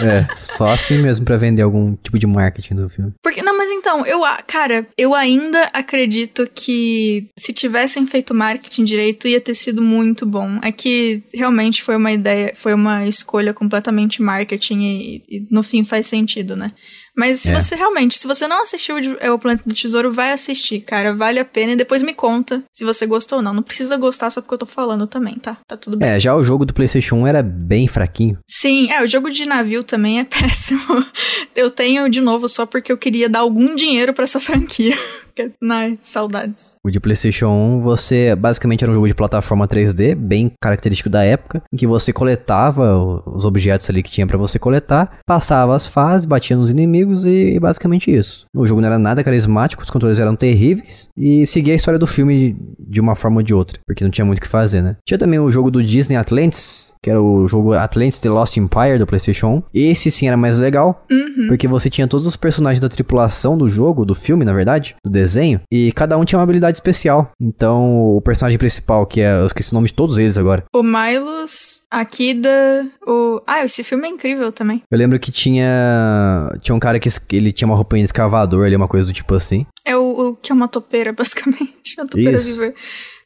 [0.01, 3.13] É, só assim mesmo para vender algum tipo de marketing do filme.
[3.21, 9.27] Porque, não, mas então, eu, cara, eu ainda acredito que se tivessem feito marketing direito
[9.27, 10.57] ia ter sido muito bom.
[10.63, 15.83] É que realmente foi uma ideia, foi uma escolha completamente marketing e, e no fim
[15.83, 16.71] faz sentido, né?
[17.15, 17.59] Mas se é.
[17.59, 21.13] você realmente, se você não assistiu é, o Planeta do Tesouro, vai assistir, cara.
[21.13, 23.53] Vale a pena e depois me conta se você gostou ou não.
[23.53, 25.57] Não precisa gostar só porque eu tô falando também, tá?
[25.67, 26.09] Tá tudo bem.
[26.09, 28.39] É, já o jogo do PlayStation 1 era bem fraquinho.
[28.47, 30.81] Sim, é, o jogo de navio também é péssimo.
[31.55, 34.97] eu tenho de novo só porque eu queria dar algum dinheiro para essa franquia.
[35.69, 36.75] Ai, saudades.
[36.83, 41.23] O de PlayStation 1, você basicamente era um jogo de plataforma 3D, bem característico da
[41.23, 42.95] época, em que você coletava
[43.25, 47.59] os objetos ali que tinha para você coletar, passava as fases, batia nos inimigos e,
[47.59, 48.45] basicamente isso.
[48.55, 52.07] O jogo não era nada carismático, os controles eram terríveis e seguia a história do
[52.07, 54.95] filme de uma forma ou de outra, porque não tinha muito o que fazer, né?
[55.05, 58.97] Tinha também o jogo do Disney Atlantis, que era o jogo Atlantis The Lost Empire
[58.97, 59.63] do PlayStation 1.
[59.73, 61.47] Esse sim era mais legal, uhum.
[61.49, 65.11] porque você tinha todos os personagens da tripulação do jogo, do filme, na verdade, do
[65.11, 65.22] desenho,
[65.71, 67.31] e cada um tinha uma habilidade especial.
[67.39, 70.63] Então, o personagem principal, que é, eu esqueci o nome de todos eles agora.
[70.73, 73.41] O Milos, a Kida, o...
[73.47, 74.81] Ah, esse filme é incrível também.
[74.89, 75.63] Eu lembro que tinha
[76.61, 79.33] tinha um cara que ele tinha uma roupinha de escavador ali, uma coisa do tipo
[79.35, 79.65] assim.
[79.85, 81.95] É o, o que é uma topeira, basicamente.
[81.97, 82.45] Uma topeira Isso.
[82.59, 82.73] viva.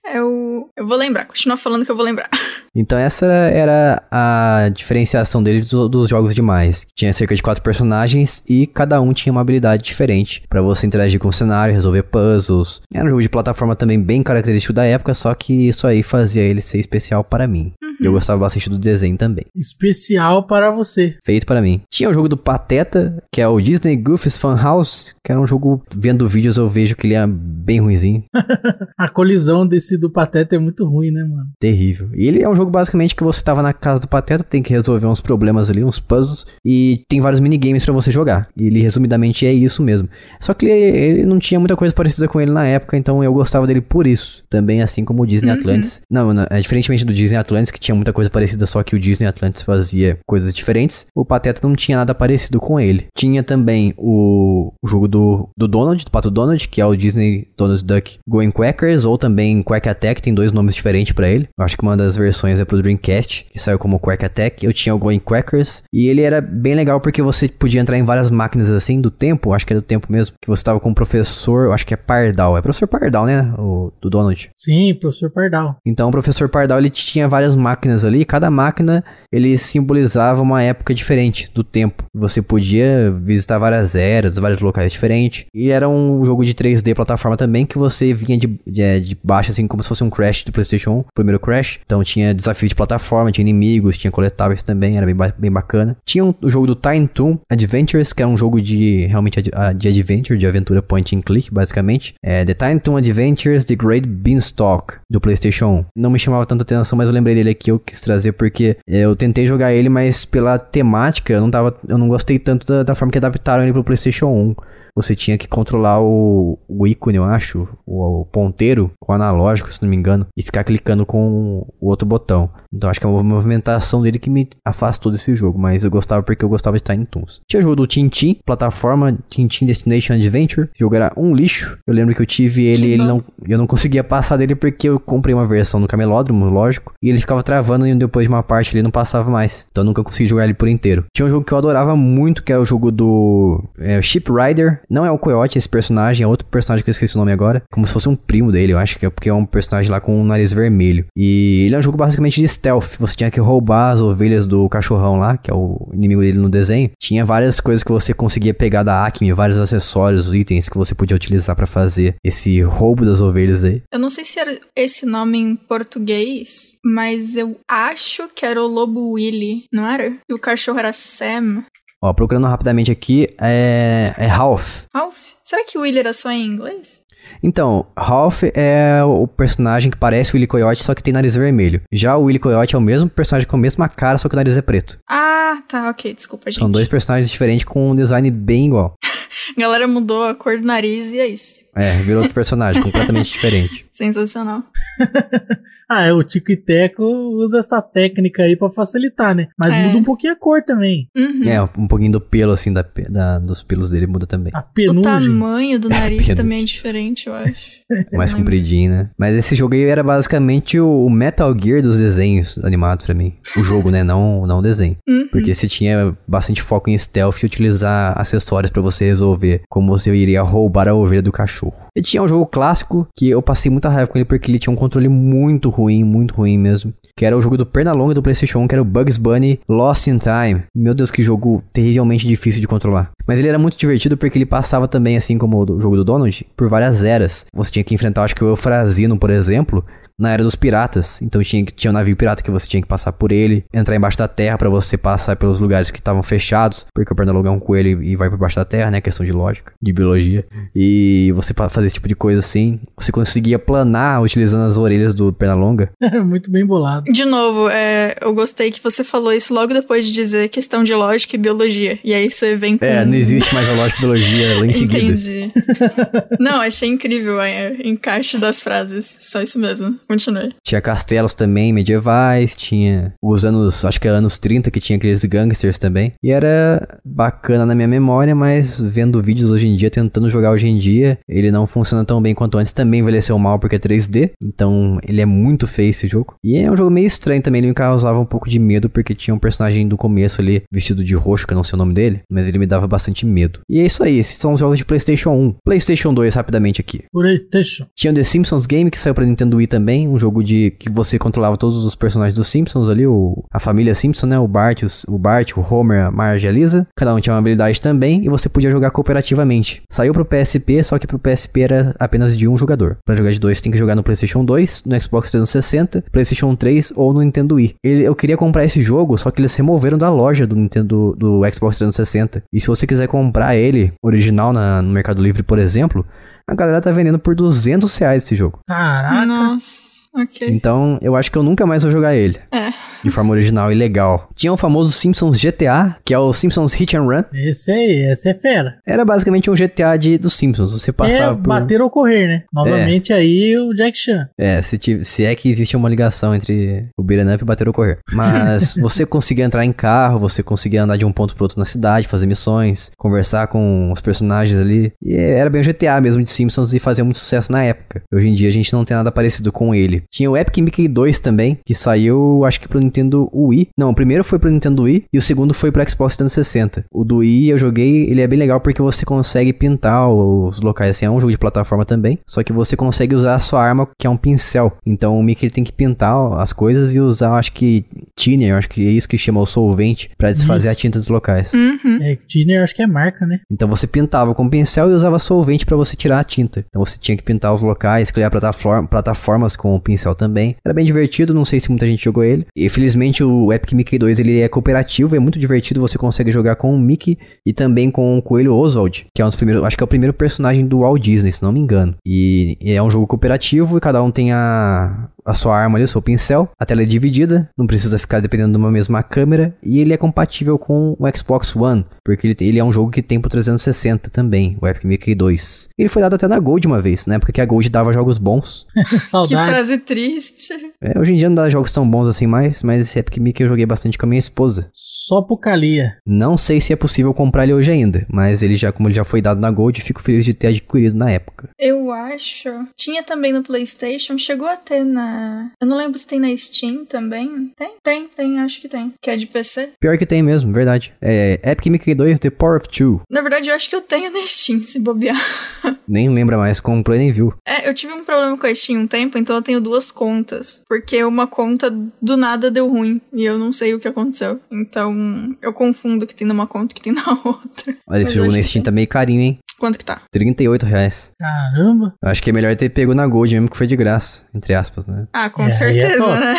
[0.10, 0.70] É o.
[0.76, 2.30] Eu vou lembrar, continua falando que eu vou lembrar.
[2.78, 6.86] Então essa era a diferenciação dele dos jogos demais.
[6.96, 11.20] Tinha cerca de quatro personagens e cada um tinha uma habilidade diferente para você interagir
[11.20, 12.82] com o cenário, resolver puzzles.
[12.94, 16.44] Era um jogo de plataforma também bem característico da época, só que isso aí fazia
[16.44, 17.74] ele ser especial para mim.
[17.82, 17.96] Uhum.
[18.00, 19.46] Eu gostava bastante do desenho também.
[19.56, 21.18] Especial para você.
[21.26, 21.82] Feito para mim.
[21.90, 25.48] Tinha o jogo do Pateta, que é o Disney Goofy's Fun House, que era um
[25.48, 28.24] jogo, vendo vídeos eu vejo que ele é bem ruimzinho.
[28.98, 31.50] a colisão desse do Pateta é muito ruim, né, mano?
[31.60, 32.10] Terrível.
[32.14, 34.74] E ele é um jogo basicamente que você tava na casa do Pateta, tem que
[34.74, 38.48] resolver uns problemas ali, uns puzzles, e tem vários minigames para você jogar.
[38.56, 40.10] E ele, resumidamente, é isso mesmo.
[40.40, 43.34] Só que ele, ele, não tinha muita coisa parecida com ele na época, então eu
[43.34, 44.44] gostava dele por isso.
[44.50, 45.58] Também assim como o Disney uhum.
[45.58, 46.02] Atlantis.
[46.10, 49.00] Não, não, é diferentemente do Disney Atlantis, que tinha muita coisa parecida, só que o
[49.00, 51.06] Disney Atlantis fazia coisas diferentes.
[51.16, 53.08] O Pateta não tinha nada parecido com ele.
[53.16, 57.48] Tinha também o, o jogo do, do Donald, do Pato Donald, que é o Disney
[57.58, 61.48] Donald Duck Going Quackers, ou também Quack Attack, tem dois nomes diferentes para ele.
[61.58, 64.66] Eu acho que uma das versões é pro Dreamcast, que saiu como Quack Attack.
[64.66, 68.04] Eu tinha o Going Quackers, e ele era bem legal porque você podia entrar em
[68.04, 70.92] várias máquinas assim do tempo, acho que é do tempo mesmo, que você tava com
[70.92, 73.54] o professor, acho que é Pardal, é professor Pardal, né?
[73.58, 74.50] O do Donald.
[74.56, 75.78] Sim, professor Pardal.
[75.86, 80.94] Então o professor Pardal ele tinha várias máquinas ali, cada máquina ele simbolizava uma época
[80.94, 82.04] diferente do tempo.
[82.14, 85.46] Você podia visitar várias eras, vários locais diferentes.
[85.54, 89.52] E era um jogo de 3D plataforma também que você vinha de, de, de baixo,
[89.52, 91.80] assim, como se fosse um Crash do PlayStation 1, primeiro Crash.
[91.86, 95.98] Então tinha desafio de plataforma, tinha inimigos, tinha coletáveis também, era bem, bem bacana.
[96.06, 99.52] Tinha um, o jogo do Time Toon Adventures, que é um jogo de realmente de,
[99.76, 102.16] de adventure, de aventura point and click, basicamente.
[102.24, 105.86] É The Time Toon Adventures The Great Beanstalk do PlayStation 1.
[105.96, 109.16] Não me chamava tanta atenção, mas eu lembrei dele aqui, eu quis trazer porque eu
[109.16, 112.96] tentei jogar ele, mas pela temática eu não tava, eu não gostei tanto da, da
[112.96, 114.56] forma que adaptaram ele pro PlayStation 1
[114.98, 119.72] você tinha que controlar o, o ícone, eu acho, o, o, ponteiro com o analógico,
[119.72, 122.50] se não me engano, e ficar clicando com o outro botão.
[122.74, 126.24] Então acho que é uma movimentação dele que me afastou desse jogo, mas eu gostava
[126.24, 127.42] porque eu gostava de Tiny Toons.
[127.48, 130.68] Tinha o jogo do Tintin, plataforma Tintin Destination Adventure.
[130.68, 131.78] O jogo era um lixo.
[131.86, 135.00] Eu lembro que eu tive ele, ele não, eu não conseguia passar dele porque eu
[135.00, 138.76] comprei uma versão no camelódromo, lógico, e ele ficava travando e depois de uma parte
[138.76, 139.68] ele não passava mais.
[139.72, 141.06] Então eu nunca consegui jogar ele por inteiro.
[141.14, 144.82] Tinha um jogo que eu adorava muito, que é o jogo do é, Ship Rider
[144.90, 147.64] Não é o Coyote esse personagem, é outro personagem que eu esqueci o nome agora.
[147.72, 150.00] Como se fosse um primo dele, eu acho que é porque é um personagem lá
[150.00, 151.06] com um nariz vermelho.
[151.16, 152.98] E ele é um jogo basicamente de stealth.
[153.00, 156.50] Você tinha que roubar as ovelhas do cachorrão lá, que é o inimigo dele no
[156.50, 156.92] desenho.
[157.00, 161.16] Tinha várias coisas que você conseguia pegar da Acme, vários acessórios, itens que você podia
[161.16, 163.82] utilizar para fazer esse roubo das ovelhas aí.
[163.92, 168.68] Eu não sei se era esse nome em português, mas eu acho que era o
[168.68, 170.14] lobo Willy, não era?
[170.30, 171.64] E o cachorro era Sam.
[172.08, 174.84] Ó, procurando rapidamente aqui, é, é Ralph.
[174.94, 175.18] Ralph?
[175.44, 177.04] Será que o Willy era só em inglês?
[177.44, 181.82] Então, Ralph é o personagem que parece o Willy Coyote, só que tem nariz vermelho.
[181.92, 184.38] Já o Willy Coyote é o mesmo personagem com a mesma cara, só que o
[184.38, 184.98] nariz é preto.
[185.10, 186.62] Ah, tá, ok, desculpa, gente.
[186.62, 188.96] São dois personagens diferentes com um design bem igual.
[189.58, 191.66] A galera mudou a cor do nariz e é isso.
[191.76, 193.87] É, virou outro personagem, completamente diferente.
[193.98, 194.62] Sensacional.
[195.90, 199.48] ah, é, o Tico e Teco usa essa técnica aí para facilitar, né?
[199.58, 199.88] Mas é.
[199.88, 201.10] muda um pouquinho a cor também.
[201.18, 201.42] Uhum.
[201.44, 204.54] É, um pouquinho do pelo, assim, da, da, dos pelos dele muda também.
[204.54, 205.00] A penugem.
[205.00, 207.72] O tamanho do nariz também é diferente, eu acho.
[208.14, 209.10] Mais compridinho, né?
[209.18, 213.34] Mas esse jogo aí era basicamente o Metal Gear dos desenhos animados pra mim.
[213.58, 214.04] O jogo, né?
[214.04, 214.98] Não, não o desenho.
[215.08, 215.28] Uhum.
[215.30, 220.14] Porque você tinha bastante foco em stealth e utilizar acessórios para você resolver como você
[220.14, 221.88] iria roubar a ovelha do cachorro.
[221.96, 224.72] E tinha um jogo clássico que eu passei muita raiva com ele porque ele tinha
[224.72, 226.94] um controle muito ruim, muito ruim mesmo.
[227.16, 230.08] Que era o jogo do Pernalonga do PlayStation 1, que era o Bugs Bunny Lost
[230.08, 230.64] in Time.
[230.76, 233.12] Meu Deus, que jogo terrivelmente difícil de controlar.
[233.26, 236.46] Mas ele era muito divertido porque ele passava também, assim como o jogo do Donald,
[236.56, 237.46] por várias eras.
[237.54, 239.86] Você tinha que enfrentar, acho que o Eufrazino, por exemplo,
[240.20, 241.22] na era dos piratas.
[241.22, 244.18] Então tinha, tinha um navio pirata que você tinha que passar por ele, entrar embaixo
[244.18, 247.60] da terra para você passar pelos lugares que estavam fechados, porque o Pernalonga é um
[247.60, 249.02] coelho e vai por baixo da terra, né?
[249.02, 250.46] Questão de lógica, de biologia.
[250.76, 255.32] E você fazer esse tipo de coisa assim, você conseguia planar utilizando as orelhas do
[255.32, 255.92] Pernalonga.
[256.26, 257.12] Muito bem bolado.
[257.12, 260.94] De novo, é, eu gostei que você falou isso logo depois de dizer questão de
[260.94, 262.00] lógica e biologia.
[262.04, 262.86] E aí você vem com...
[262.86, 264.98] É, não existe mais a lógica e biologia lá em seguida.
[264.98, 265.52] Entendi.
[266.40, 269.06] não, achei incrível o encaixe das frases.
[269.22, 269.98] Só isso mesmo.
[270.08, 270.56] Continue.
[270.64, 275.24] Tinha castelos também medievais, tinha os anos, acho que é anos 30 que tinha aqueles
[275.26, 276.14] gangsters também.
[276.24, 280.68] E era bacana na minha memória, mas vendo vídeos hoje em dia, tentando jogar hoje
[280.68, 282.72] em dia, ele não funciona tão bem quanto antes.
[282.72, 286.36] Também envelheceu mal porque é 3D, então ele é muito feio esse jogo.
[286.44, 289.14] E é um jogo meio estranho também, ele me causava um pouco de medo porque
[289.14, 291.94] tinha um personagem do começo ali vestido de roxo, que eu não sei o nome
[291.94, 293.60] dele, mas ele me dava bastante medo.
[293.70, 295.56] E é isso aí, esses são os jogos de PlayStation 1.
[295.66, 297.04] PlayStation 2, rapidamente aqui.
[297.12, 297.88] PlayStation.
[297.96, 300.72] Tinha o The Simpsons Game, que saiu pra Nintendo Wii também também, um jogo de
[300.78, 304.40] que você controlava todos os personagens dos Simpsons ali, o, a família Simpson, né?
[304.40, 306.88] O Bart, o, o Bart, o Homer, a Marge e a Lisa.
[306.96, 309.82] Cada um tinha uma habilidade também e você podia jogar cooperativamente.
[309.90, 312.98] Saiu pro PSP, só que pro PSP era apenas de um jogador.
[313.06, 316.94] Para jogar de dois, tem que jogar no PlayStation 2, no Xbox 360, PlayStation 3
[316.96, 317.76] ou no Nintendo Wii.
[317.84, 321.42] Ele, eu queria comprar esse jogo, só que eles removeram da loja do Nintendo do
[321.52, 322.44] Xbox 360.
[322.54, 326.06] E se você quiser comprar ele original na, no Mercado Livre, por exemplo,
[326.50, 328.60] a galera tá vendendo por 200 reais esse jogo.
[328.66, 329.26] Caraca!
[329.26, 330.07] Nossa.
[330.18, 330.48] Ok.
[330.50, 332.40] Então, eu acho que eu nunca mais vou jogar ele.
[332.52, 332.74] É.
[333.04, 334.30] De forma original e legal.
[334.36, 337.24] Tinha o famoso Simpsons GTA, que é o Simpsons Hit and Run.
[337.34, 338.80] Esse aí, esse é fera.
[338.86, 340.74] Era basicamente um GTA de, dos Simpsons.
[340.74, 341.48] Você passava é, por...
[341.48, 342.44] bater ou correr, né?
[342.52, 343.18] Novamente é.
[343.18, 344.28] aí o Jack Chan.
[344.38, 347.74] É, se, se é que existe uma ligação entre o beat'em up e bater ou
[347.74, 348.00] correr.
[348.12, 351.66] Mas você conseguia entrar em carro, você conseguia andar de um ponto pro outro na
[351.66, 354.92] cidade, fazer missões, conversar com os personagens ali.
[355.04, 358.02] E era bem o GTA mesmo de Simpsons e fazia muito sucesso na época.
[358.12, 360.04] Hoje em dia a gente não tem nada parecido com ele.
[360.12, 363.70] Tinha o Epic Mickey 2 também, que saiu, acho que pro Nintendo Wii.
[363.78, 366.86] Não, o primeiro foi pro Nintendo Wii e o segundo foi pro Xbox 360.
[366.92, 370.92] O do Wii eu joguei, ele é bem legal porque você consegue pintar os locais,
[370.92, 373.88] assim, é um jogo de plataforma também, só que você consegue usar a sua arma,
[373.98, 374.78] que é um pincel.
[374.86, 377.86] Então o Mickey tem que pintar as coisas e usar, acho que,
[378.16, 380.78] thinner, acho que é isso que chama o solvente, para desfazer isso.
[380.78, 381.54] a tinta dos locais.
[381.54, 382.00] Uhum.
[382.02, 383.40] É, thinner acho que é marca, né?
[383.52, 386.64] Então você pintava com pincel e usava solvente para você tirar a tinta.
[386.68, 390.56] Então você tinha que pintar os locais, criar plataforma, plataformas com o pincel também.
[390.64, 392.46] Era bem divertido, não sei se muita gente jogou ele.
[392.56, 396.56] E felizmente o Epic Mickey 2 ele é cooperativo, é muito divertido, você consegue jogar
[396.56, 399.78] com o Mickey e também com o Coelho Oswald, que é um dos primeiros, acho
[399.78, 401.96] que é o primeiro personagem do Walt Disney, se não me engano.
[402.06, 405.84] E, e é um jogo cooperativo e cada um tem a, a sua arma ali,
[405.84, 406.50] o seu pincel.
[406.58, 409.54] A tela é dividida, não precisa ficar dependendo de uma mesma câmera.
[409.62, 413.02] E ele é compatível com o Xbox One, porque ele, ele é um jogo que
[413.02, 415.70] tem pro 360 também, o Epic Mickey 2.
[415.78, 418.18] Ele foi dado até na Gold uma vez, na época que a Gold dava jogos
[418.18, 418.66] bons.
[419.28, 420.54] que frase triste.
[420.82, 423.44] É, hoje em dia não dá jogos tão bons assim mais, mas esse Epic Mickey
[423.44, 424.70] eu joguei bastante com a minha esposa.
[424.74, 425.98] Só pro Calia.
[426.06, 429.04] Não sei se é possível comprar ele hoje ainda, mas ele já, como ele já
[429.04, 431.50] foi dado na Gold, fico feliz de ter adquirido na época.
[431.60, 432.50] Eu acho.
[432.76, 436.36] Tinha também no PlayStation, chegou a ter na É, eu não lembro se tem na
[436.38, 437.52] Steam também.
[437.56, 437.76] Tem?
[437.82, 438.94] Tem, tem, acho que tem.
[439.02, 439.72] Que é de PC.
[439.80, 440.94] Pior que tem mesmo, verdade.
[441.02, 443.02] É Epic Mickey 2 The Power of Two.
[443.10, 445.18] Na verdade, eu acho que eu tenho na Steam, se bobear.
[445.88, 447.34] Nem lembra mais, comprou e nem viu.
[447.48, 450.62] É, eu tive um problema com a Steam um tempo, então eu tenho duas contas.
[450.68, 451.72] Porque uma conta
[452.02, 453.02] do nada deu ruim.
[453.14, 454.40] E eu não sei o que aconteceu.
[454.52, 454.94] Então,
[455.42, 457.76] eu confundo o que tem numa conta e o que tem na outra.
[457.88, 459.40] Olha, esse jogo na Steam tá meio carinho, hein?
[459.60, 460.02] Quanto que tá?
[460.12, 461.12] 38 reais.
[461.18, 461.96] Caramba.
[462.02, 464.54] Eu acho que é melhor ter pego na Gold mesmo que foi de graça, entre
[464.54, 465.07] aspas, né?
[465.14, 466.36] Ah, com é, certeza, é né?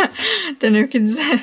[0.58, 1.42] Tem nem o que dizer.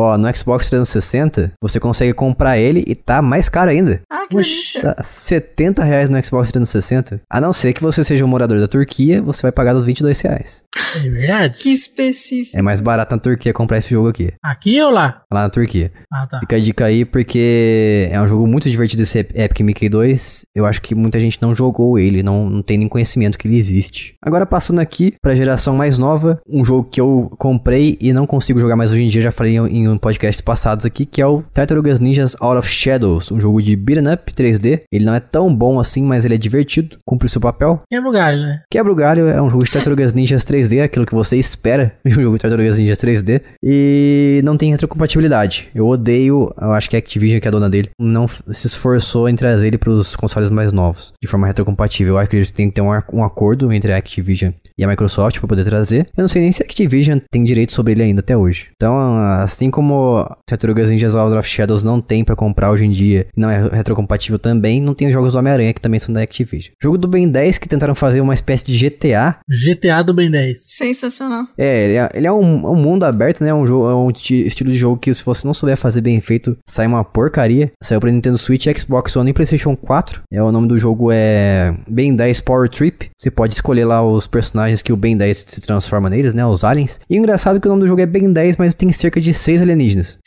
[0.00, 4.00] Ó, no Xbox 360, você consegue comprar ele e tá mais caro ainda.
[4.10, 4.80] Ah, que delícia.
[4.80, 7.20] Tá 70 reais no Xbox 360.
[7.28, 10.18] A não ser que você seja um morador da Turquia, você vai pagar dos 22
[10.22, 10.64] reais.
[10.96, 11.58] É verdade?
[11.58, 12.56] Que específico.
[12.56, 14.32] É mais barato na Turquia comprar esse jogo aqui.
[14.42, 15.22] Aqui ou lá?
[15.30, 15.92] Lá na Turquia.
[16.10, 16.40] Ah, tá.
[16.40, 20.46] Fica a dica aí porque é um jogo muito divertido esse Epic Mickey 2.
[20.54, 23.58] Eu acho que muita gente não jogou ele, não, não tem nem conhecimento que ele
[23.58, 24.14] existe.
[24.22, 28.58] Agora passando aqui pra geração mais nova, um jogo que eu comprei e não consigo
[28.58, 31.42] jogar mais hoje em dia, já falei em um podcast passados aqui, que é o
[31.52, 34.82] Tartarugas Ninjas Out of Shadows, um jogo de beat'em up 3D.
[34.90, 37.82] Ele não é tão bom assim, mas ele é divertido, cumpre o seu papel.
[37.90, 38.62] Quebra o galho, né?
[38.70, 42.18] Quebra o galho é um jogo de Tartarugas Ninjas 3D, aquilo que você espera de
[42.18, 43.42] um jogo de Tartarugas Ninjas 3D.
[43.62, 45.68] E não tem retrocompatibilidade.
[45.74, 49.28] Eu odeio, eu acho que a Activision, que é a dona dele, não se esforçou
[49.28, 52.14] em trazer ele para os consoles mais novos, de forma retrocompatível.
[52.14, 54.88] Eu acho que eles têm que ter um, um acordo entre a Activision e a
[54.88, 56.08] Microsoft para poder trazer.
[56.16, 58.68] Eu não sei nem se a Activision tem direito sobre ele ainda até hoje.
[58.74, 63.26] Então, assim como Tartarugas Ninjas Out of Shadows não tem para comprar hoje em dia,
[63.36, 66.72] não é retrocompatível também, não tem os jogos do Homem-Aranha que também são da Activision.
[66.82, 69.38] Jogo do Ben 10 que tentaram fazer uma espécie de GTA.
[69.48, 70.58] GTA do Ben 10.
[70.60, 71.44] Sensacional.
[71.56, 73.52] É, ele é, ele é um, um, mundo aberto, né?
[73.52, 76.56] Um, jogo, é um estilo de jogo que se você não souber fazer bem feito,
[76.66, 77.72] sai uma porcaria.
[77.82, 80.22] Saiu pra Nintendo Switch, Xbox One e PlayStation 4.
[80.32, 83.10] É, o nome do jogo é Ben 10 Power Trip.
[83.16, 86.44] Você pode escolher lá os personagens que o Ben 10 se transforma neles, né?
[86.46, 87.00] Os aliens.
[87.08, 89.20] E o engraçado é que o nome do jogo é Ben 10, mas tem cerca
[89.20, 90.18] de 6 alienígenas.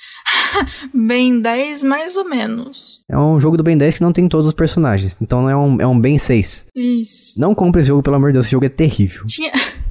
[0.93, 3.01] ben 10, mais ou menos.
[3.10, 5.18] É um jogo do Ben 10 que não tem todos os personagens.
[5.22, 6.68] Então é um, é um Ben 6.
[6.76, 7.39] Isso.
[7.39, 9.26] Não compre esse jogo, pelo amor de Deus, esse jogo é terrível.
[9.27, 9.51] Tinha.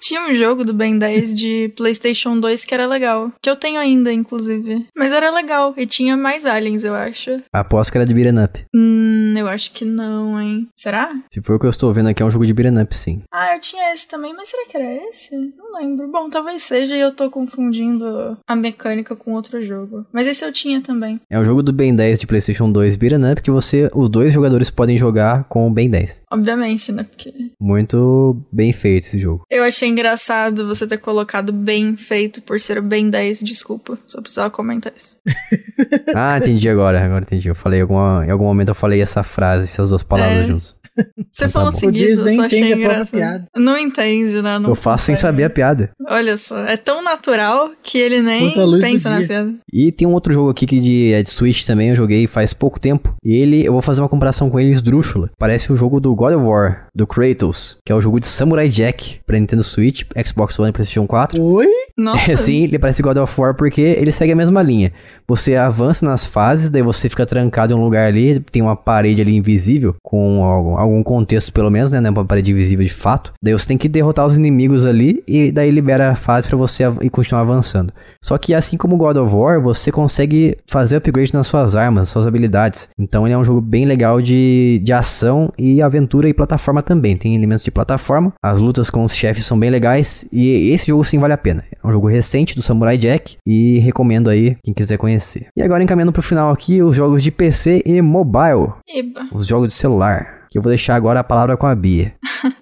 [0.00, 3.32] Tinha um jogo do Ben 10 de PlayStation 2 que era legal.
[3.40, 4.86] Que eu tenho ainda, inclusive.
[4.96, 5.74] Mas era legal.
[5.76, 7.40] E tinha mais aliens, eu acho.
[7.52, 8.64] Aposto que era de beat'em up.
[8.74, 10.68] Hum, eu acho que não, hein?
[10.76, 11.12] Será?
[11.32, 13.22] Se for o que eu estou vendo aqui, é um jogo de beat'em up, sim.
[13.32, 14.34] Ah, eu tinha esse também.
[14.34, 15.36] Mas será que era esse?
[15.56, 16.08] Não lembro.
[16.08, 20.06] Bom, talvez seja e eu tô confundindo a mecânica com outro jogo.
[20.12, 21.20] Mas esse eu tinha também.
[21.30, 24.32] É um jogo do Ben 10 de PlayStation 2 beat'em up que você, os dois
[24.32, 26.22] jogadores podem jogar com o Ben 10.
[26.30, 27.04] Obviamente, né?
[27.04, 27.32] Porque...
[27.60, 29.44] Muito bem feito esse jogo.
[29.52, 33.98] Eu achei engraçado você ter colocado bem feito por ser o Ben 10, desculpa.
[34.06, 35.18] Só precisava comentar isso.
[36.16, 37.48] ah, entendi agora, agora entendi.
[37.48, 40.46] Eu falei, alguma, em algum momento eu falei essa frase, essas duas palavras é.
[40.46, 40.74] juntos.
[41.30, 43.46] Você então, falou tá seguido, eu só achei engraçado.
[43.56, 44.58] Não entende, né?
[44.58, 45.90] Não eu faço sem saber a piada.
[46.08, 49.54] Olha só, é tão natural que ele nem pensa na piada.
[49.72, 52.52] E tem um outro jogo aqui que de, é de Switch também, eu joguei faz
[52.52, 53.14] pouco tempo.
[53.24, 55.30] E ele, eu vou fazer uma comparação com ele esdrúxula.
[55.38, 58.68] Parece o jogo do God of War, do Kratos, que é o jogo de Samurai
[58.68, 61.42] Jack pra Nintendo Switch, Xbox One e PlayStation 4.
[61.42, 61.66] Oi?
[61.96, 62.32] Nossa.
[62.32, 64.92] É, sim, ele parece God of War porque ele segue a mesma linha.
[65.26, 69.22] Você avança nas fases, daí você fica trancado em um lugar ali, tem uma parede
[69.22, 72.00] ali invisível, com algum, algum contexto pelo menos, né?
[72.00, 73.32] Não é uma parede invisível de fato.
[73.42, 76.84] Daí você tem que derrotar os inimigos ali e daí libera a fase para você
[77.00, 77.92] e continuar avançando.
[78.22, 82.26] Só que assim como God of War, você consegue fazer upgrade nas suas armas, suas
[82.26, 82.88] habilidades.
[82.98, 87.16] Então ele é um jogo bem legal de, de ação e aventura e plataforma também.
[87.16, 91.04] Tem elementos de plataforma, as lutas com os chefes são bem legais e esse jogo
[91.04, 91.64] sim vale a pena.
[91.70, 95.46] É um jogo recente do Samurai Jack e recomendo aí quem quiser conhecer.
[95.56, 98.72] E agora encaminhando pro final aqui os jogos de PC e mobile.
[98.88, 99.28] Eba.
[99.32, 100.41] Os jogos de celular.
[100.52, 102.14] Que eu vou deixar agora a palavra com a Bia.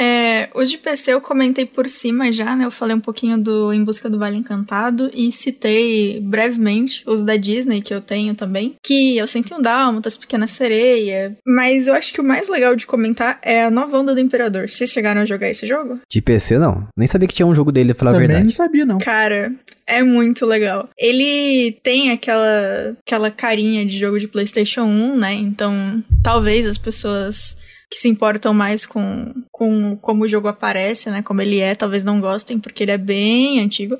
[0.00, 2.64] É, o de PC eu comentei por cima já, né?
[2.64, 7.34] Eu falei um pouquinho do Em Busca do Vale Encantado e citei brevemente os da
[7.34, 12.12] Disney que eu tenho também, que eu senti um Dálmatas, Pequena Sereia, mas eu acho
[12.12, 14.68] que o mais legal de comentar é a nova onda do Imperador.
[14.68, 15.98] Vocês chegaram a jogar esse jogo?
[16.08, 16.86] De PC não.
[16.96, 18.44] Nem sabia que tinha um jogo dele, pra falar Também a verdade.
[18.44, 18.98] não sabia não.
[18.98, 19.52] Cara,
[19.88, 20.88] é muito legal.
[20.96, 25.32] Ele tem aquela, aquela carinha de jogo de PlayStation 1, né?
[25.32, 27.56] Então, talvez as pessoas
[27.90, 31.22] que se importam mais com, com como o jogo aparece, né?
[31.22, 33.96] Como ele é, talvez não gostem, porque ele é bem antigo.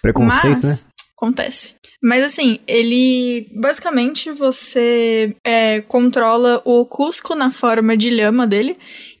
[0.00, 0.90] Preconceito, Mas, né?
[1.16, 1.74] Acontece.
[2.02, 3.48] Mas assim, ele.
[3.54, 8.76] Basicamente você é, controla o Cusco na forma de lhama dele.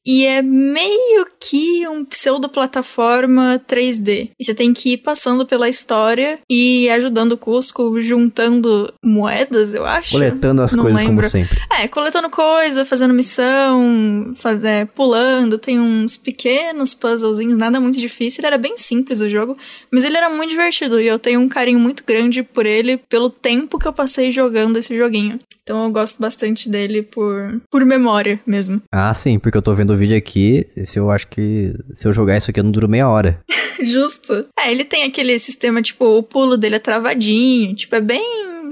[0.06, 4.30] E é meio que um pseudo-plataforma 3D.
[4.38, 9.84] E você tem que ir passando pela história e ajudando o Cusco, juntando moedas, eu
[9.84, 10.12] acho.
[10.12, 11.16] Coletando as Não coisas lembro.
[11.16, 11.58] como sempre.
[11.80, 18.40] É, coletando coisa, fazendo missão, faz, é, pulando, tem uns pequenos puzzlezinhos, nada muito difícil.
[18.40, 19.56] Ele era bem simples o jogo,
[19.92, 23.30] mas ele era muito divertido e eu tenho um carinho muito grande por ele pelo
[23.30, 25.40] tempo que eu passei jogando esse joguinho.
[25.62, 28.82] Então eu gosto bastante dele por, por memória mesmo.
[28.90, 30.66] Ah, sim, porque eu tô vendo o vídeo aqui.
[30.84, 33.40] Se eu acho que se eu jogar isso aqui, eu não duro meia hora.
[33.82, 34.46] Justo.
[34.58, 38.22] É, ele tem aquele sistema, tipo, o pulo dele é travadinho, tipo, é bem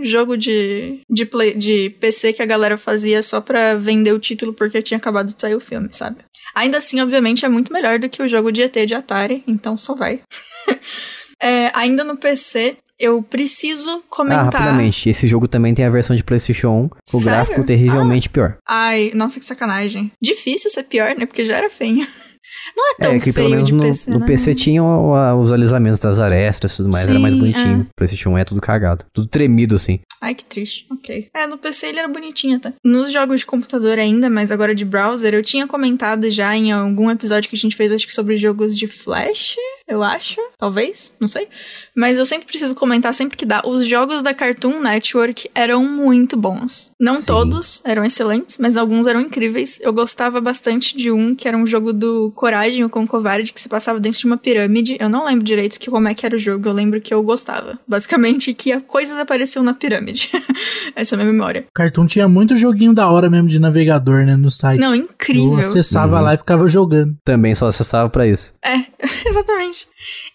[0.02, 4.52] jogo de, de, play, de PC que a galera fazia só pra vender o título
[4.52, 6.18] porque tinha acabado de sair o filme, sabe?
[6.54, 9.76] Ainda assim, obviamente, é muito melhor do que o jogo de ET de Atari, então
[9.76, 10.22] só vai.
[11.40, 14.44] é, ainda no PC, eu preciso Ah, comentar.
[14.44, 15.08] rapidamente.
[15.08, 18.56] Esse jogo também tem a versão de PlayStation 1, com o gráfico terrivelmente pior.
[18.68, 20.12] Ai, nossa, que sacanagem.
[20.22, 21.26] Difícil ser pior, né?
[21.26, 22.06] Porque já era feio.
[22.76, 24.26] Não é tão É, que feio pelo menos de no, PC, no né?
[24.26, 27.86] PC tinha os alisamentos das arestas e tudo mais, era mais Sim, bonitinho.
[27.96, 29.04] PlayStation 1 é tudo cagado.
[29.12, 30.00] Tudo tremido, assim.
[30.20, 30.84] Ai, que triste.
[30.92, 31.28] Ok.
[31.34, 32.74] É, no PC ele era bonitinho até.
[32.84, 37.10] Nos jogos de computador ainda, mas agora de browser, eu tinha comentado já em algum
[37.10, 39.54] episódio que a gente fez, acho que sobre jogos de Flash,
[39.90, 40.36] eu acho.
[40.56, 41.48] Talvez, não sei.
[41.96, 43.60] Mas eu sempre preciso comentar, sempre que dá.
[43.64, 46.90] Os jogos da Cartoon Network eram muito bons.
[46.98, 47.26] Não Sim.
[47.26, 49.78] todos eram excelentes, mas alguns eram incríveis.
[49.82, 53.60] Eu gostava bastante de um, que era um jogo do Coragem, o com Covarde, que
[53.60, 54.96] se passava dentro de uma pirâmide.
[55.00, 57.22] Eu não lembro direito que, como é que era o jogo, eu lembro que eu
[57.22, 57.78] gostava.
[57.86, 60.30] Basicamente, que a- coisas apareciam na pirâmide.
[60.94, 61.64] Essa é a minha memória.
[61.74, 64.78] Cartoon tinha muito joguinho da hora mesmo de navegador, né, no site.
[64.80, 65.58] Não, Eu incrível.
[65.58, 66.22] acessava Uhum.
[66.22, 67.16] lá e ficava jogando.
[67.24, 68.54] Também só acessava pra isso.
[68.64, 68.84] É,
[69.26, 69.79] exatamente.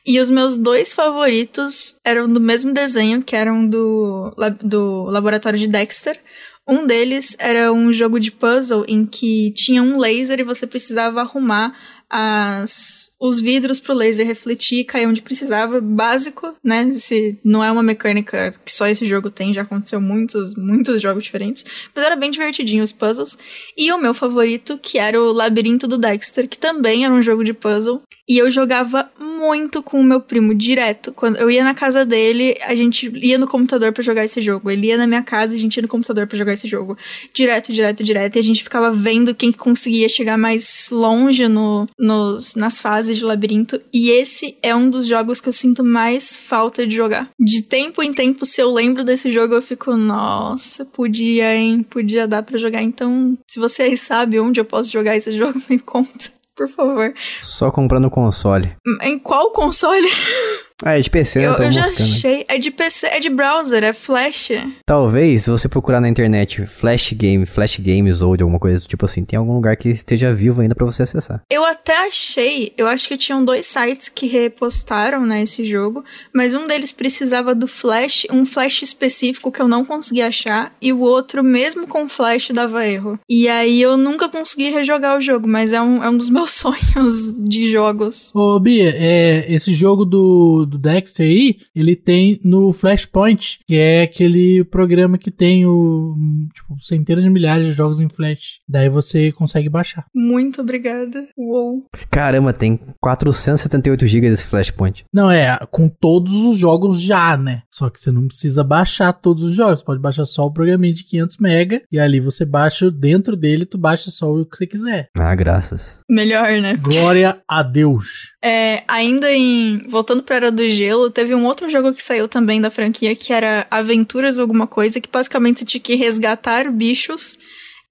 [0.05, 5.67] E os meus dois favoritos eram do mesmo desenho, que eram do, do laboratório de
[5.67, 6.19] Dexter.
[6.67, 11.22] Um deles era um jogo de puzzle em que tinha um laser e você precisava
[11.22, 11.76] arrumar
[12.09, 15.81] as, os vidros pro laser refletir e cair onde precisava.
[15.81, 16.93] Básico, né?
[16.93, 21.23] Se não é uma mecânica que só esse jogo tem, já aconteceu muitos, muitos jogos
[21.23, 21.65] diferentes.
[21.93, 23.38] Mas era bem divertidinho os puzzles.
[23.77, 27.43] E o meu favorito, que era o Labirinto do Dexter, que também era um jogo
[27.43, 28.02] de puzzle.
[28.27, 31.11] E eu jogava muito com o meu primo, direto.
[31.11, 34.72] Quando eu ia na casa dele, a gente ia no computador pra jogar esse jogo.
[34.72, 36.97] Ele ia na minha casa e a gente ia no computador pra jogar esse jogo.
[37.31, 38.35] Direto, direto, direto.
[38.35, 43.14] E a gente ficava vendo quem que conseguia chegar mais longe no, nos, nas fases
[43.17, 43.81] de labirinto.
[43.93, 47.29] E esse é um dos jogos que eu sinto mais falta de jogar.
[47.39, 51.83] De tempo em tempo, se eu lembro desse jogo, eu fico, nossa, podia, hein?
[51.83, 52.81] Podia dar pra jogar.
[52.81, 56.33] Então, se você aí sabe onde eu posso jogar esse jogo, me conta.
[56.55, 57.13] Por favor.
[57.43, 58.75] Só comprando o console.
[59.01, 60.07] Em qual console?
[60.84, 61.47] Ah, é de PC, né?
[61.47, 62.06] eu Tô eu já buscando.
[62.06, 62.45] achei.
[62.49, 64.49] É de PC, é de browser, é flash.
[64.85, 68.88] Talvez, se você procurar na internet Flash Game, Flash Games ou de alguma coisa do
[68.88, 71.41] tipo assim, tem algum lugar que esteja vivo ainda pra você acessar.
[71.49, 76.03] Eu até achei, eu acho que tinham dois sites que repostaram, né, esse jogo,
[76.34, 80.91] mas um deles precisava do flash, um flash específico que eu não consegui achar, e
[80.91, 83.18] o outro, mesmo com flash, dava erro.
[83.30, 86.52] E aí eu nunca consegui rejogar o jogo, mas é um, é um dos meus
[86.52, 88.31] sonhos de jogos.
[88.35, 94.03] Ô, Bia, é, esse jogo do, do Dexter aí, ele tem no Flashpoint, que é
[94.03, 96.15] aquele programa que tem o,
[96.53, 98.59] tipo, centenas de milhares de jogos em Flash.
[98.67, 100.05] Daí você consegue baixar.
[100.13, 101.27] Muito obrigada.
[101.37, 101.85] Uou.
[102.09, 105.05] Caramba, tem 478 GB desse Flashpoint.
[105.13, 107.63] Não, é com todos os jogos já, né?
[107.69, 109.79] Só que você não precisa baixar todos os jogos.
[109.79, 113.65] Você pode baixar só o programinha de 500 mega e ali você baixa dentro dele,
[113.65, 115.09] tu baixa só o que você quiser.
[115.15, 116.01] Ah, graças.
[116.09, 116.75] Melhor, né?
[116.75, 118.33] Glória a Deus.
[118.43, 119.79] É, ainda em.
[119.89, 123.32] Voltando pra Era do Gelo, teve um outro jogo que saiu também da franquia que
[123.32, 127.38] era Aventuras alguma coisa, que basicamente você tinha que resgatar bichos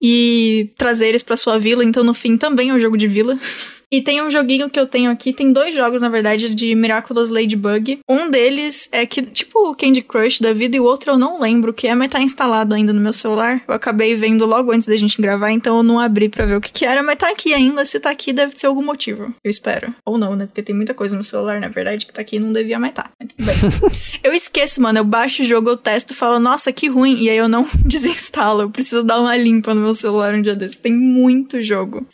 [0.03, 3.39] e trazer eles pra sua vila, então no fim também é um jogo de vila.
[3.95, 7.31] E tem um joguinho que eu tenho aqui, tem dois jogos, na verdade, de Miraculous
[7.31, 8.01] Ladybug.
[8.09, 11.41] Um deles é que, tipo o Candy Crush da vida, e o outro eu não
[11.41, 13.63] lembro o que é, mas tá instalado ainda no meu celular.
[13.69, 16.61] Eu acabei vendo logo antes da gente gravar, então eu não abri pra ver o
[16.61, 17.87] que que era, mas tá aqui ainda.
[17.87, 19.33] Se tá aqui, deve ser algum motivo.
[19.45, 19.95] Eu espero.
[20.05, 20.47] Ou não, né?
[20.47, 22.95] Porque tem muita coisa no celular, na verdade, que tá aqui e não devia mais
[22.95, 23.13] tá.
[23.21, 23.55] Mas tudo bem.
[24.25, 24.99] eu esqueço, mano.
[24.99, 27.17] Eu baixo o jogo, eu testo falo, nossa, que ruim.
[27.23, 28.63] E aí eu não desinstalo.
[28.63, 30.79] Eu preciso dar uma limpa no meu celular um dia desse.
[30.79, 32.05] Tem muito jogo.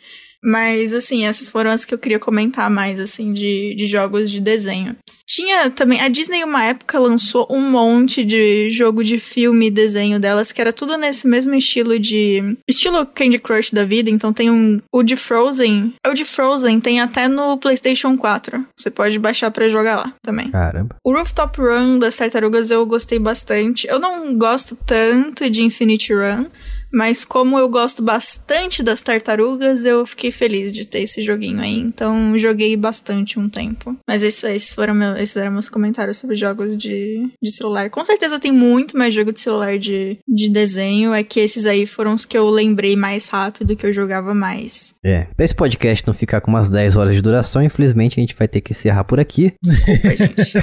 [0.43, 4.39] Mas, assim, essas foram as que eu queria comentar mais, assim, de, de jogos de
[4.39, 4.95] desenho.
[5.33, 6.01] Tinha também.
[6.01, 10.59] A Disney, uma época, lançou um monte de jogo de filme e desenho delas, que
[10.59, 12.57] era tudo nesse mesmo estilo de.
[12.67, 14.09] Estilo Candy Crush da vida.
[14.09, 14.79] Então tem um.
[14.91, 15.93] O de Frozen.
[16.05, 18.65] O de Frozen tem até no PlayStation 4.
[18.77, 20.51] Você pode baixar pra jogar lá também.
[20.51, 20.97] Caramba.
[21.01, 23.87] O Rooftop Run das tartarugas eu gostei bastante.
[23.87, 26.47] Eu não gosto tanto de Infinity Run,
[26.93, 31.79] Mas como eu gosto bastante das tartarugas, eu fiquei feliz de ter esse joguinho aí.
[31.79, 33.95] Então joguei bastante um tempo.
[34.07, 37.89] Mas isso, esses foram meu, esses eram meus comentários sobre jogos de, de celular.
[37.89, 41.13] Com certeza tem muito mais jogo de celular de, de desenho.
[41.13, 44.95] É que esses aí foram os que eu lembrei mais rápido, que eu jogava mais.
[45.03, 45.25] É.
[45.35, 48.47] Pra esse podcast não ficar com umas 10 horas de duração, infelizmente a gente vai
[48.47, 49.53] ter que encerrar por aqui.
[49.63, 50.53] Desculpa, gente.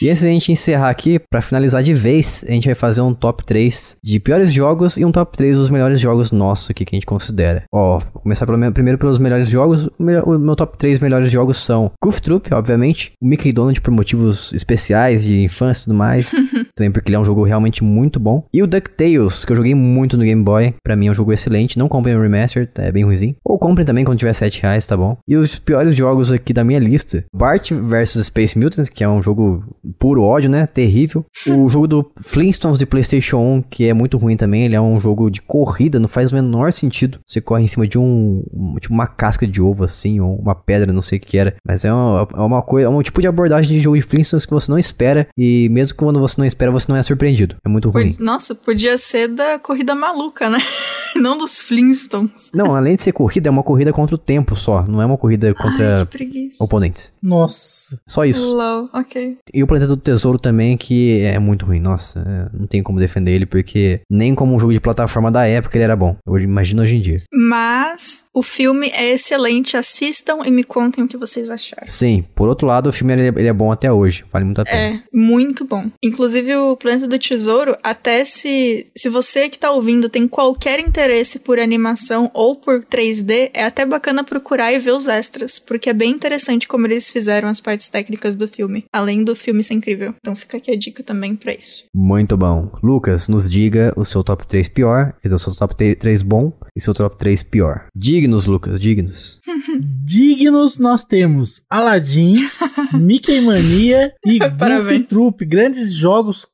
[0.00, 3.14] e antes da gente encerrar aqui, para finalizar de vez, a gente vai fazer um
[3.14, 6.94] top 3 de piores jogos e um top 3 dos melhores jogos nossos aqui que
[6.94, 7.64] a gente considera.
[7.72, 9.86] Ó, vou começar pelo, primeiro pelos melhores jogos.
[9.98, 13.80] O meu, o meu top 3 melhores jogos são Goof Troop, obviamente, o Mickey Donald
[13.80, 16.30] por motivos especiais de infância e tudo mais,
[16.74, 18.44] também porque ele é um jogo realmente muito bom.
[18.52, 21.32] E o DuckTales, que eu joguei muito no Game Boy, para mim é um jogo
[21.32, 21.78] excelente.
[21.78, 23.36] Não comprem o Remastered, é bem ruimzinho.
[23.44, 25.16] Ou comprem também quando tiver 7 reais, tá bom?
[25.26, 29.22] E os piores jogos aqui da minha lista: Bart vs Space Mutants, que é um
[29.22, 29.64] jogo
[29.98, 30.66] puro ódio, né?
[30.66, 31.24] Terrível.
[31.46, 34.64] O jogo do Flintstones de PlayStation 1, que é muito ruim também.
[34.64, 37.18] Ele é um jogo de corrida, não faz o menor sentido.
[37.26, 38.42] Você corre em cima de um.
[38.80, 41.54] Tipo uma casca de ovo, assim, ou uma pedra, não sei o que era.
[41.66, 44.46] Mas é uma, é uma coisa, é um tipo de abordagem de jogo de Flintstones
[44.46, 45.26] que você não espera.
[45.36, 47.56] E mesmo quando você não espera, você não é surpreendido.
[47.64, 48.16] É muito ruim.
[48.18, 50.58] Nossa, podia ser da corrida maluca, né?
[51.16, 52.50] não dos Flintstones.
[52.54, 54.84] Não, além de ser corrida, é uma corrida contra o tempo só.
[54.86, 57.12] Não é uma corrida contra Ai, oponentes.
[57.22, 58.00] Nossa.
[58.06, 58.54] Só isso.
[58.54, 59.38] Low, ok.
[59.52, 61.80] E o Planeta do Tesouro também, que é muito ruim.
[61.80, 65.46] Nossa, é, não tem como defender ele, porque nem como um jogo de plataforma da
[65.46, 66.16] época ele era bom.
[66.26, 67.22] Hoje, imagina hoje em dia.
[67.32, 69.76] Mas o filme é excelente.
[69.76, 71.88] Assistam e me contem o que vocês acharam.
[71.88, 74.24] Sim, por outro lado, o filme ele, ele é bom até hoje.
[74.32, 74.76] Vale muito a pena.
[74.76, 75.90] É, muito bom.
[76.02, 81.38] Inclusive, o Planeta do Tesouro, até se, se você que tá ouvindo tem qualquer interesse
[81.38, 85.92] por animação ou por 3D, é até bacana procurar e ver os extras, porque é
[85.92, 90.14] bem interessante como eles fizeram as partes técnicas do filme, além do filme ser incrível.
[90.18, 91.84] Então fica aqui a dica também para isso.
[91.94, 92.70] Muito bom.
[92.82, 96.52] Lucas, nos diga o seu top 3 pior, quer dizer, o seu top 3 bom
[96.76, 97.86] e seu top 3 pior.
[97.94, 99.40] Dignos, Lucas, dignos.
[100.04, 102.36] dignos nós temos Aladdin,
[102.94, 106.46] Mickey Mania e Goofy Troop, grandes jogos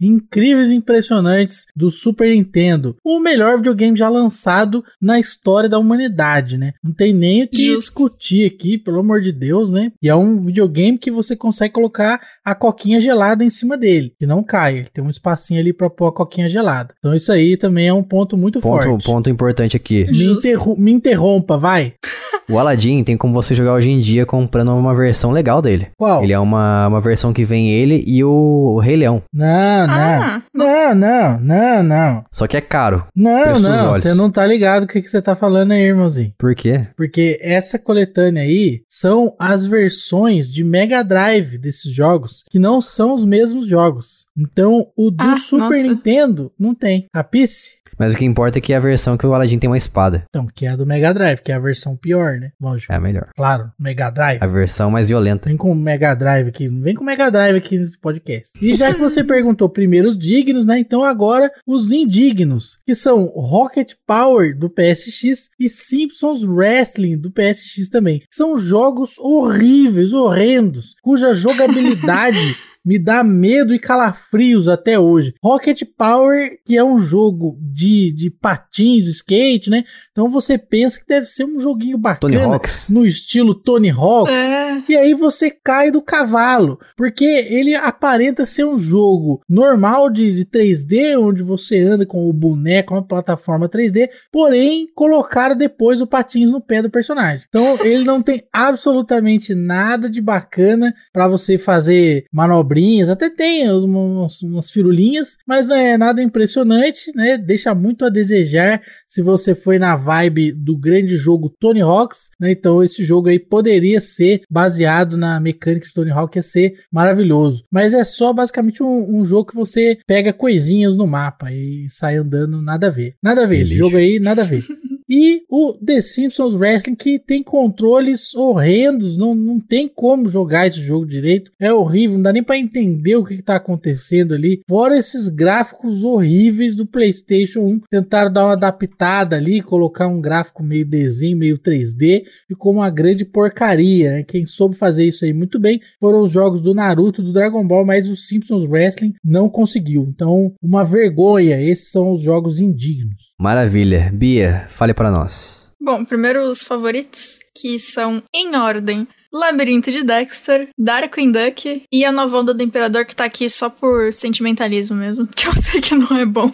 [0.00, 2.96] incríveis e impressionantes do Super Nintendo.
[3.04, 6.72] O melhor videogame já lançado na história da humanidade, né?
[6.82, 7.78] Não tem nem o que Justo.
[7.78, 9.92] discutir aqui, pelo amor de Deus, né?
[10.02, 14.26] E é um videogame que você consegue colocar a coquinha gelada em cima dele, que
[14.26, 14.86] não cai.
[14.92, 16.94] Tem um espacinho ali para pôr a coquinha gelada.
[16.98, 19.04] Então isso aí também é um ponto muito ponto, forte.
[19.04, 20.06] Ponto importante aqui.
[20.10, 21.94] Me, interrom me interrompa, vai.
[22.50, 25.88] O Aladdin tem como você jogar hoje em dia comprando uma versão legal dele.
[25.96, 26.22] Qual?
[26.22, 29.11] Ele é uma, uma versão que vem ele e o, o Rei Leão.
[29.32, 30.22] Não, não.
[30.22, 32.24] Ah, não, não, não, não.
[32.30, 33.06] Só que é caro.
[33.14, 33.90] Não, não.
[33.90, 36.32] Você não tá ligado o que, que você tá falando aí, irmãozinho.
[36.38, 36.86] Por quê?
[36.96, 43.14] Porque essa coletânea aí são as versões de Mega Drive desses jogos, que não são
[43.14, 44.28] os mesmos jogos.
[44.36, 45.88] Então, o do ah, Super nossa.
[45.88, 47.06] Nintendo não tem.
[47.12, 47.81] Capice?
[47.98, 50.24] Mas o que importa é que é a versão que o Aladdin tem uma espada.
[50.28, 52.50] Então, que é a do Mega Drive, que é a versão pior, né?
[52.60, 52.92] Lógico.
[52.92, 53.28] É a melhor.
[53.36, 54.38] Claro, Mega Drive.
[54.42, 55.48] A versão mais violenta.
[55.48, 56.68] Vem com o Mega Drive aqui.
[56.68, 58.50] Vem com o Mega Drive aqui nesse podcast.
[58.60, 60.78] E já que você perguntou primeiro os dignos, né?
[60.78, 67.88] Então agora os indignos, que são Rocket Power do PSX e Simpsons Wrestling do PSX
[67.88, 68.22] também.
[68.30, 75.34] São jogos horríveis, horrendos, cuja jogabilidade me dá medo e calafrios até hoje.
[75.42, 79.84] Rocket Power, que é um jogo de, de patins, skate, né?
[80.10, 82.60] Então você pensa que deve ser um joguinho bacana
[82.90, 84.32] no estilo Tony Hawks.
[84.32, 84.82] É.
[84.88, 90.44] E aí você cai do cavalo, porque ele aparenta ser um jogo normal de, de
[90.44, 96.50] 3D, onde você anda com o boneco, uma plataforma 3D, porém colocaram depois o patins
[96.50, 97.46] no pé do personagem.
[97.48, 103.70] Então ele não tem absolutamente nada de bacana para você fazer manobra manobrinhas, até tem
[103.70, 107.36] umas, umas firulinhas, mas não é nada impressionante, né?
[107.36, 112.50] Deixa muito a desejar se você foi na vibe do grande jogo Tony Hawks, né?
[112.52, 117.64] Então esse jogo aí poderia ser baseado na mecânica de Tony Hawk, ia ser maravilhoso.
[117.70, 122.16] Mas é só basicamente um, um jogo que você pega coisinhas no mapa e sai
[122.16, 123.14] andando, nada a ver.
[123.22, 124.64] Nada a ver, esse jogo aí, nada a ver.
[125.14, 130.80] E o The Simpsons Wrestling, que tem controles horrendos, não, não tem como jogar esse
[130.80, 131.52] jogo direito.
[131.60, 134.62] É horrível, não dá nem para entender o que, está acontecendo ali.
[134.66, 137.80] Fora esses gráficos horríveis do PlayStation 1.
[137.90, 142.22] Tentaram dar uma adaptada ali, colocar um gráfico meio desenho, meio 3D.
[142.48, 144.12] Ficou uma grande porcaria.
[144.12, 144.22] Né?
[144.22, 147.84] Quem soube fazer isso aí muito bem foram os jogos do Naruto, do Dragon Ball,
[147.84, 150.06] mas o Simpsons Wrestling não conseguiu.
[150.08, 151.60] Então, uma vergonha.
[151.60, 153.34] Esses são os jogos indignos.
[153.38, 154.10] Maravilha.
[154.10, 155.74] Bia, fale para nós.
[155.80, 162.12] Bom, primeiro os favoritos, que são em ordem Labirinto de Dexter, Darkwing Duck e a
[162.12, 165.96] nova onda do Imperador que tá aqui só por sentimentalismo mesmo, que eu sei que
[165.96, 166.52] não é bom.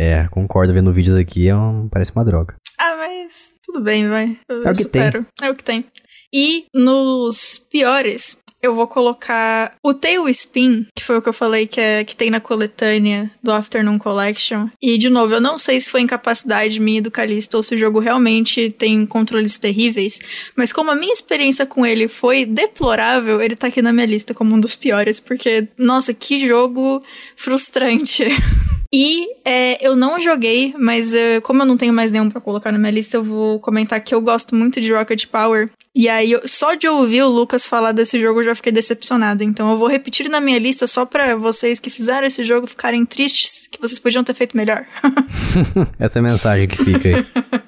[0.00, 1.86] é, concordo, vendo vídeos aqui, é um...
[1.86, 2.54] parece uma droga.
[2.78, 4.38] Ah, mas tudo bem, vai.
[4.48, 5.26] Eu é o que supero.
[5.36, 5.48] tem.
[5.48, 5.84] É o que tem.
[6.34, 11.80] E nos piores, eu vou colocar o Tailspin, que foi o que eu falei que,
[11.80, 14.68] é, que tem na coletânea do Afternoon Collection.
[14.80, 17.78] E, de novo, eu não sei se foi incapacidade minha do Callisto ou se o
[17.78, 20.20] jogo realmente tem controles terríveis,
[20.56, 24.32] mas como a minha experiência com ele foi deplorável, ele tá aqui na minha lista
[24.32, 27.02] como um dos piores, porque, nossa, que jogo
[27.36, 28.24] frustrante.
[28.94, 32.70] E é, eu não joguei, mas uh, como eu não tenho mais nenhum para colocar
[32.70, 35.70] na minha lista, eu vou comentar que eu gosto muito de Rocket Power.
[35.94, 39.44] E aí, eu, só de ouvir o Lucas falar desse jogo, eu já fiquei decepcionada.
[39.44, 43.04] Então eu vou repetir na minha lista só pra vocês que fizeram esse jogo ficarem
[43.04, 44.86] tristes, que vocês podiam ter feito melhor.
[46.00, 47.26] Essa é a mensagem que fica aí.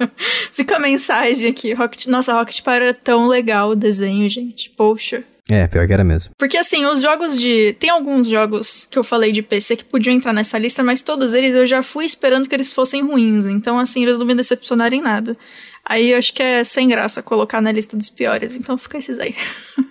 [0.50, 1.74] fica a mensagem aqui.
[1.74, 4.70] Rocket, nossa, Rocket Power é tão legal o desenho, gente.
[4.70, 5.22] Poxa.
[5.48, 6.32] É, pior que era mesmo.
[6.38, 7.74] Porque assim, os jogos de.
[7.74, 11.34] Tem alguns jogos que eu falei de PC que podiam entrar nessa lista, mas todos
[11.34, 13.46] eles eu já fui esperando que eles fossem ruins.
[13.46, 15.36] Então, assim, eles não me decepcionaram em nada.
[15.84, 18.56] Aí eu acho que é sem graça colocar na lista dos piores.
[18.56, 19.34] Então fica esses aí.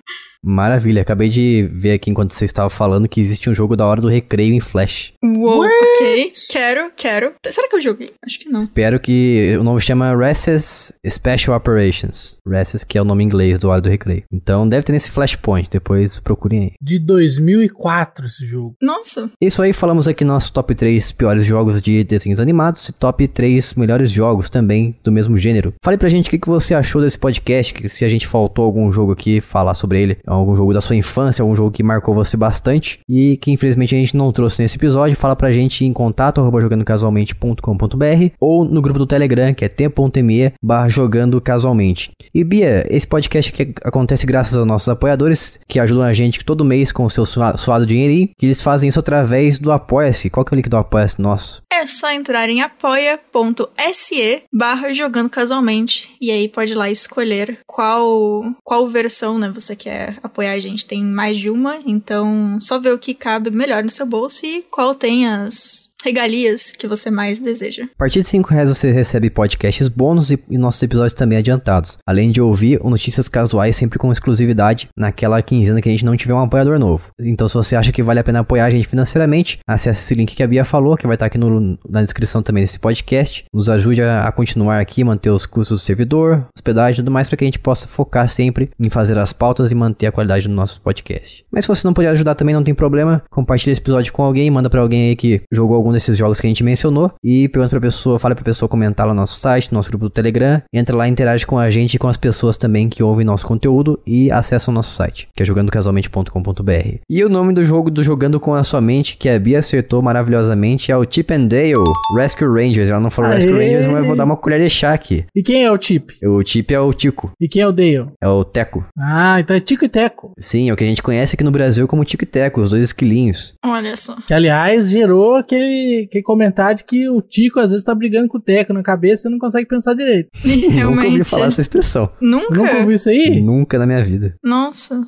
[0.44, 4.02] Maravilha, acabei de ver aqui enquanto você estava falando que existe um jogo da hora
[4.02, 5.14] do recreio em Flash.
[5.24, 5.74] Uou, What?
[5.74, 6.32] ok.
[6.49, 7.34] Quero, quero.
[7.45, 8.11] Será que eu joguei?
[8.26, 8.60] Acho que não.
[8.60, 9.56] Espero que.
[9.57, 12.38] O nome chama Resses Special Operations.
[12.45, 14.24] Resses, que é o nome inglês do Hora do Recreio.
[14.32, 16.72] Então deve ter nesse Flashpoint, depois procurem aí.
[16.82, 18.76] De 2004 esse jogo.
[18.82, 19.32] Nossa.
[19.40, 23.76] Isso aí, falamos aqui nosso top 3 piores jogos de desenhos animados e top 3
[23.76, 25.74] melhores jogos também do mesmo gênero.
[25.84, 28.65] Fale pra gente o que, que você achou desse podcast, que se a gente faltou
[28.65, 32.14] algum jogo aqui, falar sobre ele algum jogo da sua infância, algum jogo que marcou
[32.14, 35.93] você bastante e que infelizmente a gente não trouxe nesse episódio, fala pra gente em
[35.93, 40.53] contato jogandocasualmente.com.br ou no grupo do Telegram, que é t.me
[40.88, 42.11] jogando casualmente.
[42.34, 46.65] E Bia, esse podcast aqui acontece graças aos nossos apoiadores, que ajudam a gente todo
[46.65, 50.30] mês com o seu suado dinheirinho, que eles fazem isso através do Apoia-se.
[50.30, 51.62] Qual que é o link do Apoia-se nosso?
[51.76, 58.88] É só entrar em apoia.se barra jogando casualmente e aí pode lá escolher qual, qual
[58.88, 60.86] versão né, você quer apoiar a gente.
[60.86, 64.62] Tem mais de uma, então só ver o que cabe melhor no seu bolso e
[64.70, 67.84] qual tem as regalias que você mais deseja.
[67.84, 71.97] A partir de 5 reais você recebe podcasts bônus e, e, nossos episódios também adiantados.
[72.05, 76.34] Além de ouvir Notícias Casuais sempre com exclusividade naquela quinzena que a gente não tiver
[76.34, 77.09] um apoiador novo.
[77.19, 80.35] Então se você acha que vale a pena apoiar a gente financeiramente, acesse esse link
[80.35, 83.45] que a Bia falou, que vai estar aqui no, na descrição também desse podcast.
[83.53, 87.27] Nos ajude a, a continuar aqui, manter os custos do servidor, hospedagem e tudo mais
[87.27, 90.47] para que a gente possa focar sempre em fazer as pautas e manter a qualidade
[90.47, 91.45] do nosso podcast.
[91.51, 94.51] Mas se você não puder ajudar também não tem problema, compartilhe esse episódio com alguém,
[94.51, 97.70] manda para alguém aí que jogou algum desses jogos que a gente mencionou e pergunta
[97.70, 100.61] pra pessoa, fala pra pessoa comentar lá no nosso site, no nosso grupo do Telegram,
[100.74, 103.45] entra lá e interage com a gente e com as pessoas também que ouvem nosso
[103.45, 106.98] conteúdo e acessam o nosso site, que é jogandocasualmente.com.br.
[107.10, 110.02] E o nome do jogo do Jogando com a Sua Mente, que a Bia acertou
[110.02, 111.74] maravilhosamente, é o Chip and Dale
[112.15, 112.90] Rescue Rangers.
[112.90, 113.38] Ela não falou Aê.
[113.38, 115.26] Rescue Rangers, mas eu vou dar uma colher de chá aqui.
[115.36, 116.14] E quem é o Chip?
[116.26, 117.32] O Chip é o Tico.
[117.40, 118.07] E quem é o Dale?
[118.22, 118.86] É o Teco.
[118.98, 120.34] Ah, então é Tico e Teco.
[120.40, 122.70] Sim, é o que a gente conhece aqui no Brasil como Tico e Teco, os
[122.70, 123.53] dois esquilinhos.
[123.65, 124.15] Olha só.
[124.28, 128.38] Que aliás gerou aquele, aquele comentário de que o Tico às vezes tá brigando com
[128.38, 130.30] o Teco na cabeça e não consegue pensar direito.
[130.43, 130.73] Realmente.
[130.84, 132.10] Nunca ouvi falar essa expressão.
[132.22, 132.55] Nunca?
[132.55, 133.41] Nunca ouviu isso aí?
[133.41, 134.35] Nunca na minha vida.
[134.43, 135.01] Nossa.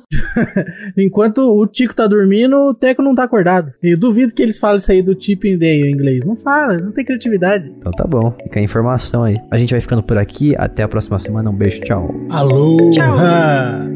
[0.96, 3.72] Enquanto o Tico tá dormindo, o Teco não tá acordado.
[3.82, 6.24] E eu duvido que eles falem isso aí do Chip and Dale em inglês.
[6.24, 7.72] Não fala, eles não tem criatividade.
[7.78, 9.36] Então tá bom, fica a informação aí.
[9.50, 12.14] A gente vai ficando por aqui, até a próxima semana, um beijo, tchau.
[12.30, 12.76] Alô!
[12.90, 13.95] Tchau!